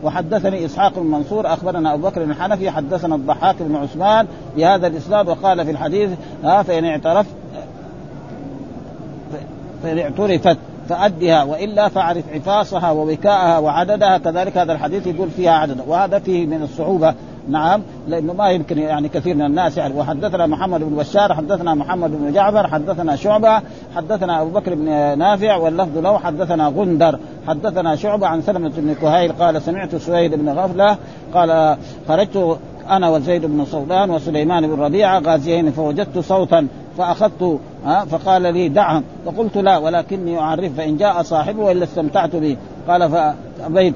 وحدثني 0.03 0.65
إسحاق 0.65 0.99
بن 0.99 1.07
منصور 1.07 1.47
أخبرنا 1.47 1.95
أبو 1.95 2.09
بكر 2.09 2.23
الحنفي 2.23 2.71
حدثنا 2.71 3.15
الضحاك 3.15 3.57
بن 3.61 3.77
عثمان 3.77 4.27
بهذا 4.57 4.87
الإسناد 4.87 5.29
وقال 5.29 5.65
في 5.65 5.71
الحديث 5.71 6.11
ها 6.45 6.63
فإن 6.63 6.85
اعترف 6.85 7.27
فإن 9.83 9.99
اعترفت 9.99 10.59
فأدها 10.89 11.43
وإلا 11.43 11.89
فاعرف 11.89 12.25
عفاصها 12.35 12.91
ووكاءها 12.91 13.59
وعددها 13.59 14.19
كذلك 14.19 14.59
هذا 14.59 14.73
الحديث 14.73 15.07
يقول 15.07 15.31
فيها 15.31 15.53
عدد 15.53 15.81
وهذا 15.87 16.19
فيه 16.19 16.47
من 16.47 16.63
الصعوبة 16.63 17.15
نعم 17.49 17.83
لأنه 18.09 18.33
ما 18.33 18.51
يمكن 18.51 18.79
يعني 18.79 19.09
كثير 19.09 19.35
من 19.35 19.43
الناس 19.43 19.77
يعرف. 19.77 19.97
وحدثنا 19.97 20.47
محمد 20.47 20.81
بن 20.81 20.97
بشار 20.97 21.35
حدثنا 21.35 21.75
محمد 21.75 22.11
بن 22.11 22.33
جعفر 22.33 22.67
حدثنا 22.67 23.17
شعبة 23.17 23.61
حدثنا 23.97 24.43
أبو 24.43 24.51
بكر 24.51 24.75
بن 24.75 25.19
نافع 25.19 25.57
واللفظ 25.57 25.99
له 25.99 26.19
حدثنا 26.19 26.69
غندر. 26.69 27.19
حدثنا 27.49 27.97
شعبة 27.97 28.27
عن 28.27 28.43
سلمة 28.43 28.73
بن 28.77 28.95
كهيل 28.95 29.33
قال 29.33 29.63
سمعت 29.63 29.97
سويد 29.97 30.35
بن 30.35 30.49
غفلة 30.49 30.97
قال 31.35 31.77
خرجت 32.09 32.59
أنا 32.91 33.09
وزيد 33.09 33.47
بن 33.47 33.65
صولان 33.65 34.11
وسليمان 34.11 34.67
بن 34.67 34.83
ربيعة 34.83 35.19
غازيين 35.19 35.71
فوجدت 35.71 36.19
صوتا 36.19 36.67
فأخذت 36.99 37.59
فقال 38.11 38.43
لي 38.43 38.69
دعهم. 38.69 39.05
فقلت 39.27 39.57
لا 39.57 39.79
ولكني 39.79 40.39
أعرف 40.39 40.73
فإن 40.77 40.97
جاء 40.97 41.23
صاحبه 41.23 41.63
وإلا 41.63 41.85
استمتعت 41.85 42.37
به. 42.37 42.57
قال 42.89 43.11
فابيت 43.11 43.95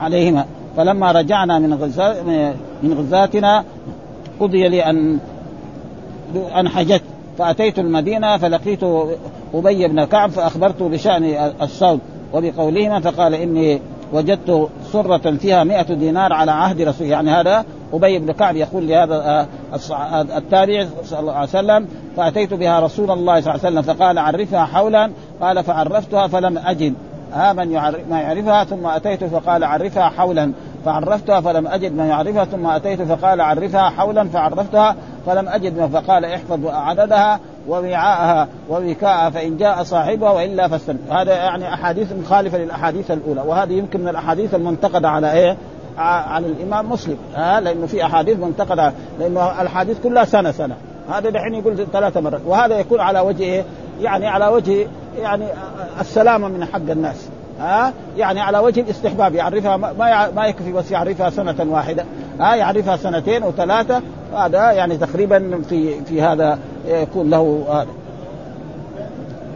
عليهما. 0.00 0.44
فلما 0.76 1.12
رجعنا 1.12 1.58
من 1.58 1.70
من 2.82 2.94
غزاتنا 2.94 3.64
قضي 4.40 4.68
لي 4.68 4.84
ان 4.84 5.18
أن 6.60 6.68
حجت 6.68 7.02
فأتيت 7.38 7.78
المدينة 7.78 8.36
فلقيت 8.36 8.80
أبي 9.54 9.88
بن 9.88 10.04
كعب 10.04 10.30
فأخبرته 10.30 10.88
بشأن 10.88 11.52
الصوت. 11.62 12.00
وبقولهما 12.32 13.00
فقال 13.00 13.34
إني 13.34 13.80
وجدت 14.12 14.68
سرة 14.92 15.36
فيها 15.36 15.64
مئة 15.64 15.94
دينار 15.94 16.32
على 16.32 16.50
عهد 16.50 16.80
رسول 16.80 17.06
يعني 17.06 17.30
هذا 17.30 17.64
أبي 17.92 18.18
بن 18.18 18.32
كعب 18.32 18.56
يقول 18.56 18.88
لهذا 18.88 19.46
التابع 20.36 20.86
صلى 21.04 21.20
الله 21.20 21.32
عليه 21.32 21.48
وسلم 21.48 21.88
فأتيت 22.16 22.54
بها 22.54 22.80
رسول 22.80 23.10
الله 23.10 23.40
صلى 23.40 23.54
الله 23.54 23.66
عليه 23.66 23.78
وسلم 23.78 23.94
فقال 23.94 24.18
عرفها 24.18 24.64
حولا 24.64 25.10
قال 25.40 25.64
فعرفتها 25.64 26.26
فلم 26.26 26.58
أجد. 26.58 26.94
ها 27.32 27.52
من 27.52 27.72
ما 28.10 28.20
يعرفها 28.20 28.64
ثم 28.64 28.86
أتيت 28.86 29.24
فقال 29.24 29.64
عرفها 29.64 30.08
حولا. 30.08 30.52
فعرفتها 30.84 31.40
فلم 31.40 31.66
أجد. 31.66 31.92
من 31.92 32.04
يعرفها 32.04 32.44
ثم 32.44 32.66
أتيت 32.66 33.02
فقال 33.02 33.40
عرفها 33.40 33.90
حولا 33.90 34.28
فعرفتها 34.28 34.96
فلم 35.26 35.48
من 35.62 35.88
فقال 35.88 36.24
احفظ 36.24 36.66
عددها. 36.66 37.40
ووعاءها 37.68 38.48
ووكاءها 38.68 39.30
فإن 39.30 39.56
جاء 39.56 39.82
صاحبها 39.82 40.30
وإلا 40.30 40.68
فاستن. 40.68 40.98
هذا 41.10 41.34
يعني 41.34 41.74
أحاديث 41.74 42.12
مخالفة 42.12 42.58
للأحاديث 42.58 43.10
الأولى. 43.10 43.40
وهذه 43.40 43.72
يمكن 43.72 44.00
من 44.00 44.08
الأحاديث 44.08 44.54
المنتقدة 44.54 45.08
على 45.08 45.32
إيه؟ 45.32 45.56
على 45.98 46.46
الإمام 46.46 46.90
مسلم. 46.90 47.16
ها؟ 47.34 47.60
لأنه 47.60 47.86
في 47.86 48.04
أحاديث 48.04 48.38
منتقدة 48.38 48.92
لأنه 49.18 49.62
الحديث 49.62 50.00
كلها 50.00 50.24
سنة 50.24 50.50
سنة. 50.50 50.76
هذا 51.10 51.30
دحين 51.30 51.54
يقول 51.54 51.86
ثلاث 51.92 52.16
مرات. 52.16 52.40
وهذا 52.46 52.78
يكون 52.78 53.00
على 53.00 53.20
وجه 53.20 53.42
إيه؟ 53.42 53.64
يعني 54.00 54.26
على 54.26 54.46
وجه 54.46 54.86
يعني 55.18 55.44
السلامة 56.00 56.48
من 56.48 56.64
حق 56.64 56.90
الناس. 56.90 57.28
ها؟ 57.60 57.92
يعني 58.16 58.40
على 58.40 58.58
وجه 58.58 58.80
الاستحباب 58.80 59.34
يعرفها 59.34 59.76
ما 59.76 60.30
ما 60.30 60.46
يكفي 60.46 60.72
بس 60.72 60.90
يعرفها 60.90 61.30
سنة 61.30 61.66
واحدة. 61.68 62.04
ها؟ 62.40 62.54
يعرفها 62.54 62.96
سنتين 62.96 63.42
أو 63.42 63.52
ثلاثة. 63.52 64.02
هذا 64.34 64.72
يعني 64.72 64.96
تقريبا 64.96 65.62
في 65.68 66.04
في 66.04 66.22
هذا 66.22 66.58
يكون 66.86 67.30
له 67.30 67.64
هذا. 67.70 67.90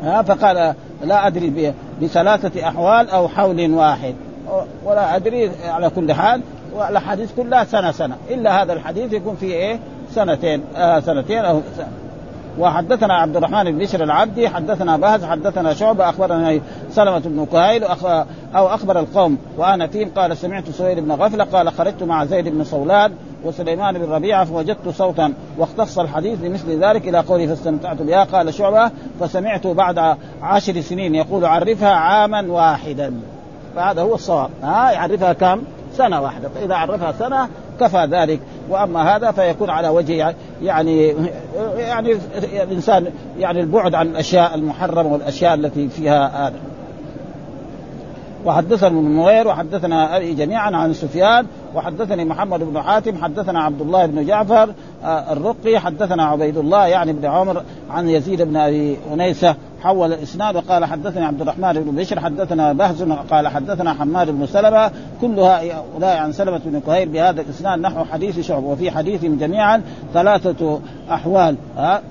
ها؟ 0.02 0.22
فقال 0.22 0.74
لا 1.04 1.26
أدري 1.26 1.74
بثلاثة 2.02 2.68
أحوال 2.68 3.10
أو 3.10 3.28
حول 3.28 3.70
واحد. 3.70 4.14
ولا 4.84 5.16
أدري 5.16 5.50
على 5.64 5.90
كل 5.90 6.12
حال. 6.12 6.40
والأحاديث 6.74 7.32
كلها 7.36 7.64
سنه 7.64 7.92
سنة. 7.92 8.16
إلا 8.30 8.62
هذا 8.62 8.72
الحديث 8.72 9.12
يكون 9.12 9.36
فيه 9.36 9.54
إيه؟ 9.54 9.78
سنتين. 10.14 10.62
آه 10.76 11.00
سنتين 11.00 11.44
أو 11.44 11.60
سنة. 11.76 11.88
وحدثنا 12.58 13.14
عبد 13.14 13.36
الرحمن 13.36 13.64
بن 13.64 13.78
بشر 13.78 14.02
العبدي 14.02 14.48
حدثنا 14.48 14.96
بهز 14.96 15.24
حدثنا 15.24 15.74
شعبة 15.74 16.08
أخبرنا 16.08 16.60
سلمة 16.90 17.18
بن 17.18 17.46
كهيل 17.52 17.84
أو 18.54 18.66
أخبر 18.66 19.00
القوم 19.00 19.38
وأنا 19.56 19.86
فيهم. 19.86 20.10
قال 20.16 20.36
سمعت 20.36 20.70
سهيل 20.70 21.00
بن 21.00 21.12
غفلة 21.12 21.44
قال 21.44 21.72
خرجت 21.72 22.02
مع 22.02 22.24
زيد 22.24 22.48
بن 22.48 22.64
صولان 22.64 23.12
وسليمان 23.44 23.98
بن 23.98 24.12
ربيعة 24.12 24.44
فوجدت 24.44 24.88
صوتا 24.88 25.32
واختص 25.58 25.98
الحديث 25.98 26.44
لمثل 26.44 26.84
ذلك 26.84 27.08
إلى 27.08 27.18
قوله 27.20 27.46
فاستمتعت 27.46 28.02
بها. 28.02 28.24
قال 28.24 28.54
شعبة 28.54 28.90
فسمعت 29.20 29.66
بعد 29.66 30.16
عشر 30.42 30.80
سنين 30.80 31.14
يقول 31.14 31.44
عرفها 31.44 31.90
عاما 31.90 32.46
واحدا. 32.48 33.14
فهذا 33.76 34.02
هو 34.02 34.14
الصواب. 34.14 34.50
ها 34.62 34.90
يعرفها 34.90 35.32
كم؟ 35.32 35.62
سنة 35.96 36.20
واحدة. 36.20 36.48
فإذا 36.48 36.74
عرفها 36.74 37.12
سنة 37.12 37.48
كفى 37.80 38.08
ذلك. 38.10 38.40
وأما 38.68 39.16
هذا 39.16 39.30
فيكون 39.30 39.70
على 39.70 39.88
وجه 39.88 40.34
يعني 40.62 41.14
يعني 41.76 42.18
الانسان 42.62 43.06
يعني 43.38 43.60
البعد 43.60 43.94
عن 43.94 44.06
الأشياء 44.06 44.54
المحرمة 44.54 45.12
والأشياء 45.12 45.54
التي 45.54 45.88
فيها 45.88 46.48
هذا 46.48 46.69
وحدثنا 48.44 48.88
ابن 48.88 49.10
نوير 49.10 49.48
وحدثنا 49.48 50.16
أبي 50.16 50.34
جميعا 50.34 50.76
عن 50.76 50.92
سفيان 50.92 51.46
وحدثني 51.74 52.24
محمد 52.24 52.60
بن 52.60 52.82
حاتم 52.82 53.24
حدثنا 53.24 53.62
عبد 53.62 53.80
الله 53.80 54.06
بن 54.06 54.26
جعفر 54.26 54.74
آه، 55.04 55.32
الرقي 55.32 55.78
حدثنا 55.78 56.24
عبيد 56.24 56.56
الله 56.56 56.86
يعني 56.86 57.12
بن 57.12 57.24
عمر 57.24 57.62
عن 57.90 58.08
يزيد 58.08 58.42
بن 58.42 58.56
أبي 58.56 58.96
أنيسة 59.12 59.54
حول 59.82 60.12
الإسناد 60.12 60.56
وقال 60.56 60.84
حدثني 60.84 61.24
عبد 61.24 61.40
الرحمن 61.40 61.72
بن 61.72 61.96
بشر 61.96 62.20
حدثنا 62.20 62.72
بهز 62.72 63.02
قال 63.02 63.48
حدثنا 63.48 63.94
حماد 63.94 64.30
بن 64.30 64.46
سلمة 64.46 64.90
كل 65.20 65.40
هؤلاء 65.40 66.16
عن 66.16 66.32
سلمة 66.32 66.60
بن 66.64 66.80
كهيل 66.80 67.08
بهذا 67.08 67.40
الإسناد 67.40 67.78
نحو 67.78 68.04
حديث 68.04 68.40
شعب 68.40 68.64
وفي 68.64 68.90
حديثهم 68.90 69.36
جميعا 69.36 69.82
ثلاثة 70.14 70.80
أحوال 71.10 71.56
ها 71.76 72.02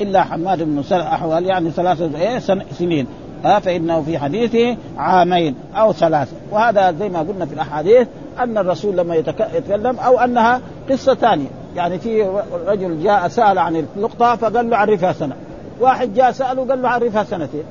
إلا 0.00 0.22
حماد 0.22 0.62
بن 0.62 0.82
سلمة 0.82 1.14
أحوال 1.14 1.46
يعني 1.46 1.70
ثلاثة 1.70 2.18
إيه 2.18 2.38
سنين. 2.78 3.06
ها 3.44 3.58
فإنه 3.58 4.02
في 4.02 4.18
حديثه 4.18 4.76
عامين 4.98 5.54
أو 5.74 5.92
ثلاثة 5.92 6.32
وهذا 6.50 6.92
زي 6.92 7.08
ما 7.08 7.18
قلنا 7.18 7.46
في 7.46 7.54
الأحاديث 7.54 8.08
أن 8.38 8.58
الرسول 8.58 8.96
لما 8.96 9.14
يتكلم 9.14 9.98
أو 9.98 10.18
أنها 10.18 10.60
قصة 10.90 11.14
ثانية. 11.14 11.48
يعني 11.76 11.98
في 11.98 12.40
رجل 12.66 13.02
جاء 13.02 13.28
سأل 13.28 13.58
عن 13.58 13.76
النقطة 13.76 14.36
فقال 14.36 14.70
له 14.70 14.76
عرفها 14.76 15.12
سنة. 15.12 15.34
واحد 15.80 16.14
جاء 16.14 16.32
ساله 16.32 16.68
قال 16.68 16.82
له 16.82 16.88
عرفها 16.88 17.24
سنتين 17.24 17.64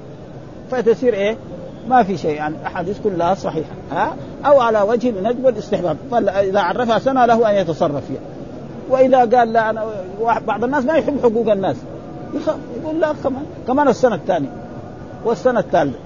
فتصير 0.71 1.13
إيه؟ 1.13 1.37
ما 1.87 2.03
في 2.03 2.17
شيء. 2.17 2.35
يعني 2.35 2.55
الأحاديث 2.55 2.99
كلها 3.03 3.33
صحيحة. 3.33 3.71
ها؟ 3.91 4.15
أو 4.45 4.59
على 4.59 4.81
وجه 4.81 5.09
الندب 5.09 5.45
والاستحباب. 5.45 5.97
فاذا 6.11 6.59
عرفها 6.59 6.99
سنة 6.99 7.25
له 7.25 7.49
أن 7.51 7.55
يتصرف 7.55 8.05
فيها. 8.05 8.21
وإذا 8.89 9.37
قال 9.37 9.53
لا 9.53 9.69
أنا 9.69 9.85
بعض 10.47 10.63
الناس 10.63 10.85
ما 10.85 10.93
يحب 10.93 11.19
حقوق 11.23 11.51
الناس. 11.51 11.75
يخاف 12.33 12.55
يقول 12.81 12.99
لا 12.99 13.13
كمان 13.23 13.45
كمان 13.67 13.87
السنة 13.87 14.15
الثانية. 14.15 14.49
والسنة 15.25 15.59
الثالثة. 15.59 15.99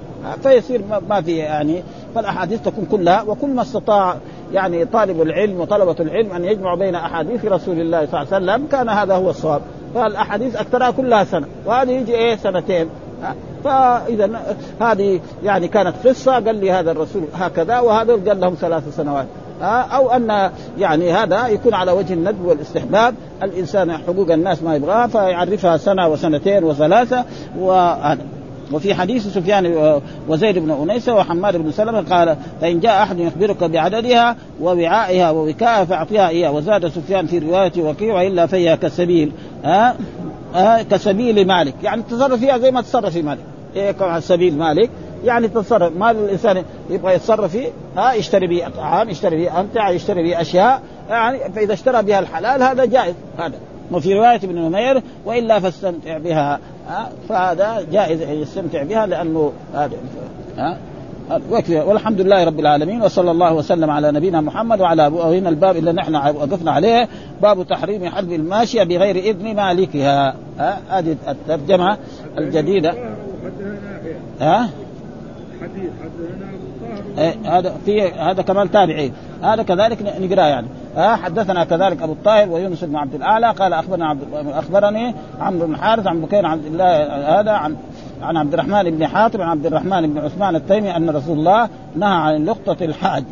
فيصير 0.43 0.81
ما 1.09 1.21
في 1.21 1.37
يعني 1.37 1.83
فالأحاديث 2.15 2.61
تكون 2.61 2.85
كلها 2.91 3.21
وكل 3.21 3.47
ما 3.47 3.61
استطاع 3.61 4.15
يعني 4.53 4.85
طالب 4.85 5.21
العلم 5.21 5.59
وطلبة 5.59 5.95
العلم 5.99 6.31
أن 6.31 6.45
يجمعوا 6.45 6.77
بين 6.77 6.95
أحاديث 6.95 7.45
رسول 7.45 7.81
الله 7.81 8.05
صلى 8.05 8.21
الله 8.21 8.33
عليه 8.33 8.45
وسلم 8.45 8.67
كان 8.67 8.89
هذا 8.89 9.15
هو 9.15 9.29
الصواب. 9.29 9.61
فالأحاديث 9.95 10.55
أكثرها 10.55 10.91
كلها 10.91 11.23
سنة 11.23 11.47
وهذه 11.65 11.91
يجي 11.91 12.15
إيه؟ 12.15 12.35
سنتين. 12.35 12.89
فإذا 13.63 14.29
هذه 14.81 15.19
يعني 15.43 15.67
كانت 15.67 16.07
قصة 16.07 16.31
قال 16.31 16.55
لي 16.55 16.71
هذا 16.71 16.91
الرسول 16.91 17.23
هكذا 17.35 17.79
وهذا 17.79 18.13
قال 18.13 18.39
لهم 18.39 18.53
ثلاث 18.53 18.95
سنوات. 18.95 19.25
أو 19.61 20.11
أن 20.11 20.51
يعني 20.77 21.13
هذا 21.13 21.47
يكون 21.47 21.73
على 21.73 21.91
وجه 21.91 22.13
الندب 22.13 22.45
والاستحباب. 22.45 23.15
الإنسان 23.43 23.97
حقوق 23.97 24.31
الناس 24.31 24.63
ما 24.63 24.75
يبغاها 24.75 25.07
فيعرفها 25.07 25.77
سنة 25.77 26.07
وسنتين 26.07 26.63
وثلاثة 26.63 27.25
وهذا. 27.59 28.25
وفي 28.71 28.93
حديث 28.93 29.27
سفيان 29.27 30.01
وزيد 30.27 30.57
بن 30.57 30.71
انيسه 30.71 31.15
وحماد 31.15 31.57
بن 31.57 31.71
سلمة 31.71 32.01
قال 32.01 32.37
فان 32.61 32.79
جاء 32.79 33.03
أحد 33.03 33.19
يخبرك 33.19 33.63
بعددها 33.63 34.35
ووعائها 34.61 35.29
ووكائها 35.29 35.85
فأعطيها 35.85 36.29
إياه. 36.29 36.51
وزاد 36.51 36.87
سفيان 36.87 37.27
في 37.27 37.39
رواية 37.39 37.71
وكيع 37.77 38.15
والا 38.15 38.45
فهي 38.45 38.77
كسبيل 38.77 39.31
ها 39.63 39.95
ها 40.53 40.83
كسبيل 40.83 41.47
مالك. 41.47 41.73
يعني 41.83 42.03
تصرف 42.09 42.39
فيها 42.39 42.57
زي 42.57 42.71
ما 42.71 42.81
تصرف 42.81 43.13
في 43.13 43.21
مالك. 43.21 43.43
إيه 43.75 43.91
كما 43.91 44.19
سبيل 44.19 44.57
مالك؟ 44.57 44.89
يعني 45.23 45.47
تتصرف 45.47 45.97
مال 45.97 46.15
الإنسان 46.15 46.63
يبغى 46.89 47.13
يتصرف 47.13 47.51
فيه 47.51 47.67
ها 47.97 48.13
يشتري 48.13 48.47
به 48.47 48.67
طعام 48.77 49.09
يشتري 49.09 49.37
به 49.37 49.59
امتعه 49.59 49.89
يشتري 49.89 50.23
به 50.23 50.41
أشياء 50.41 50.81
يعني 51.09 51.39
فإذا 51.55 51.73
اشترى 51.73 52.03
بها 52.03 52.19
الحلال 52.19 52.63
هذا 52.63 52.85
جائز 52.85 53.15
هذا. 53.37 53.55
وفي 53.91 54.13
رواية 54.13 54.35
ابن 54.35 54.55
نمير 54.55 55.01
وإلا 55.25 55.59
فاستمتع 55.59 56.17
بها. 56.17 56.59
فهذا 57.29 57.85
جائز 57.91 58.21
يستمتع 58.21 58.83
بها 58.83 59.05
وكفي 61.51 61.79
والحمد 61.79 62.21
لله 62.21 62.43
رب 62.43 62.59
العالمين 62.59 63.01
وصلى 63.01 63.31
الله 63.31 63.53
وسلم 63.53 63.89
على 63.89 64.11
نبينا 64.11 64.41
محمد 64.41 64.81
وعلى 64.81 65.01
هنا 65.03 65.49
الباب 65.49 65.77
اللي 65.77 65.91
نحن 65.91 66.15
وقفنا 66.15 66.71
عليه 66.71 67.07
باب 67.41 67.67
تحريم 67.67 68.09
حلب 68.09 68.31
الماشية 68.31 68.83
بغير 68.83 69.15
إذن 69.15 69.55
مالكها. 69.55 70.35
هذه 70.89 71.15
الترجمة 71.27 71.97
الجديدة. 72.37 72.93
ها؟ 74.41 74.69
حدثنا 76.03 77.57
هذا 77.57 77.75
في 77.85 78.11
هذا 78.11 78.41
كمان 78.41 78.71
تابعي. 78.71 79.11
هذا 79.43 79.63
كذلك 79.63 80.01
نقرأه 80.21 80.45
يعني. 80.45 80.67
ها 80.95 81.15
حدثنا 81.15 81.63
كذلك 81.63 82.01
أبو 82.01 82.13
الطاهر 82.13 82.49
ويونس 82.49 82.83
بن 82.83 82.95
عبد 82.95 83.15
الأعلى 83.15 83.51
قال 83.51 83.73
أخبرنا 83.73 84.07
عبد 84.07 84.21
أخبرني 84.33 85.15
عمرو 85.39 85.67
بن 85.67 85.77
حارث 85.77 86.07
عن 86.07 86.21
بكير 86.21 86.45
عبد 86.45 86.65
الله 86.65 87.03
هذا 87.39 87.51
عن 87.51 87.75
عن 88.21 88.37
عبد 88.37 88.53
الرحمن 88.53 88.83
بن 88.83 89.07
حاتم 89.07 89.41
عن 89.41 89.49
عبد 89.49 89.65
الرحمن 89.65 90.13
بن 90.13 90.19
عثمان 90.19 90.55
التيمي 90.55 90.95
أن 90.95 91.09
رسول 91.09 91.37
الله 91.37 91.69
نهى 91.95 92.09
عن 92.09 92.45
لقطة 92.45 92.85
الحاج. 92.85 93.23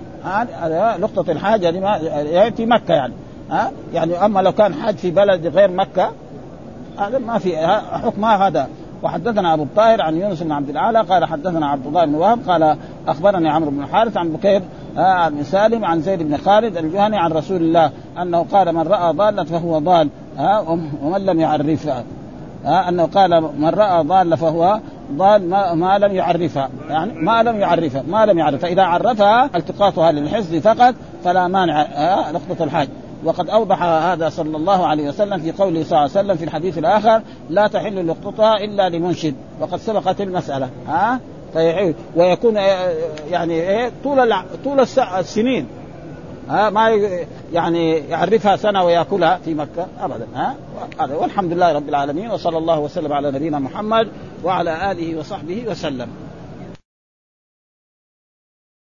لقطة 0.99 1.31
الحاج 1.31 1.63
يعني 1.63 2.51
في 2.51 2.65
مكة 2.65 2.93
يعني. 2.93 3.13
ها 3.51 3.71
يعني 3.93 4.25
أما 4.25 4.39
لو 4.39 4.51
كان 4.51 4.73
حاج 4.73 4.95
في 4.95 5.11
بلد 5.11 5.47
غير 5.47 5.71
مكة 5.71 6.11
هذا 6.97 7.17
ما 7.19 7.37
في 7.37 7.57
حكمها 7.91 8.47
هذا. 8.47 8.67
وحدثنا 9.03 9.53
أبو 9.53 9.63
الطاهر 9.63 10.01
عن 10.01 10.15
يونس 10.15 10.43
بن 10.43 10.51
عبد 10.51 10.69
الأعلى 10.69 11.01
قال 11.01 11.25
حدثنا 11.25 11.67
عبد 11.67 11.87
الله 11.87 12.05
بن 12.05 12.15
وهب 12.15 12.39
قال 12.47 12.77
أخبرني 13.07 13.49
عمرو 13.49 13.71
بن 13.71 13.83
الحارث 13.83 14.17
عن 14.17 14.29
بكير 14.29 14.61
عن 14.97 15.37
آه 15.37 15.43
سالم 15.43 15.85
عن 15.85 16.01
زيد 16.01 16.23
بن 16.23 16.37
خالد 16.37 16.77
الجهني 16.77 17.17
عن 17.17 17.31
رسول 17.31 17.61
الله 17.61 17.91
أنه 18.21 18.45
قال 18.51 18.75
من 18.75 18.81
رأى 18.81 19.13
ضالا 19.13 19.43
فهو 19.43 19.79
ضال 19.79 20.09
ها 20.37 20.59
ومن 21.01 21.25
لم 21.25 21.39
يعرفها 21.39 22.03
ها 22.65 22.89
أنه 22.89 23.05
قال 23.05 23.41
من 23.41 23.69
رأى 23.69 24.03
ضال 24.03 24.37
فهو 24.37 24.79
ضال 25.11 25.49
ما, 25.49 25.73
ما 25.73 25.97
لم 25.97 26.15
يعرفها 26.15 26.69
يعني 26.89 27.13
ما 27.13 27.43
لم 27.43 27.59
يعرفها 27.59 28.03
ما 28.07 28.25
لم 28.25 28.37
يعرفها 28.37 28.69
إذا 28.69 28.83
عرفها 28.83 29.49
التقاطها 29.55 30.11
للحفظ 30.11 30.55
فقط 30.55 30.95
فلا 31.23 31.47
مانع 31.47 31.87
نقطه 32.31 32.63
الحاج. 32.63 32.87
وقد 33.23 33.49
أوضح 33.49 33.83
هذا 33.83 34.29
صلى 34.29 34.57
الله 34.57 34.87
عليه 34.87 35.09
وسلم 35.09 35.37
في 35.37 35.51
قوله 35.51 35.83
صلى 35.83 35.89
الله 35.89 35.99
عليه 35.99 36.11
وسلم 36.11 36.35
في 36.35 36.43
الحديث 36.43 36.77
الآخر 36.77 37.21
لا 37.49 37.67
تحل 37.67 38.07
لقطتها 38.07 38.57
إلا 38.57 38.89
لمنشد. 38.89 39.35
وقد 39.59 39.79
سبقت 39.79 40.21
المسألة. 40.21 40.69
ها؟ 40.87 41.19
ويكون 42.15 42.55
يعني 43.31 43.53
إيه؟ 43.53 43.91
طول 44.03 44.33
طول 44.63 44.79
السنين. 45.19 45.67
ها؟ 46.49 46.69
ما 46.69 46.89
يعني 47.53 47.97
يعرفها 47.97 48.55
سنة 48.55 48.83
ويأكلها 48.83 49.39
في 49.45 49.53
مكة. 49.53 49.87
ابدا. 50.01 50.27
ها؟ 50.35 50.55
والحمد 50.99 51.53
لله 51.53 51.71
رب 51.71 51.89
العالمين 51.89 52.31
وصلى 52.31 52.57
الله 52.57 52.79
وسلم 52.79 53.13
على 53.13 53.31
نبينا 53.31 53.59
محمد 53.59 54.07
وعلى 54.43 54.91
آله 54.91 55.19
وصحبه 55.19 55.63
وسلم. 55.67 56.07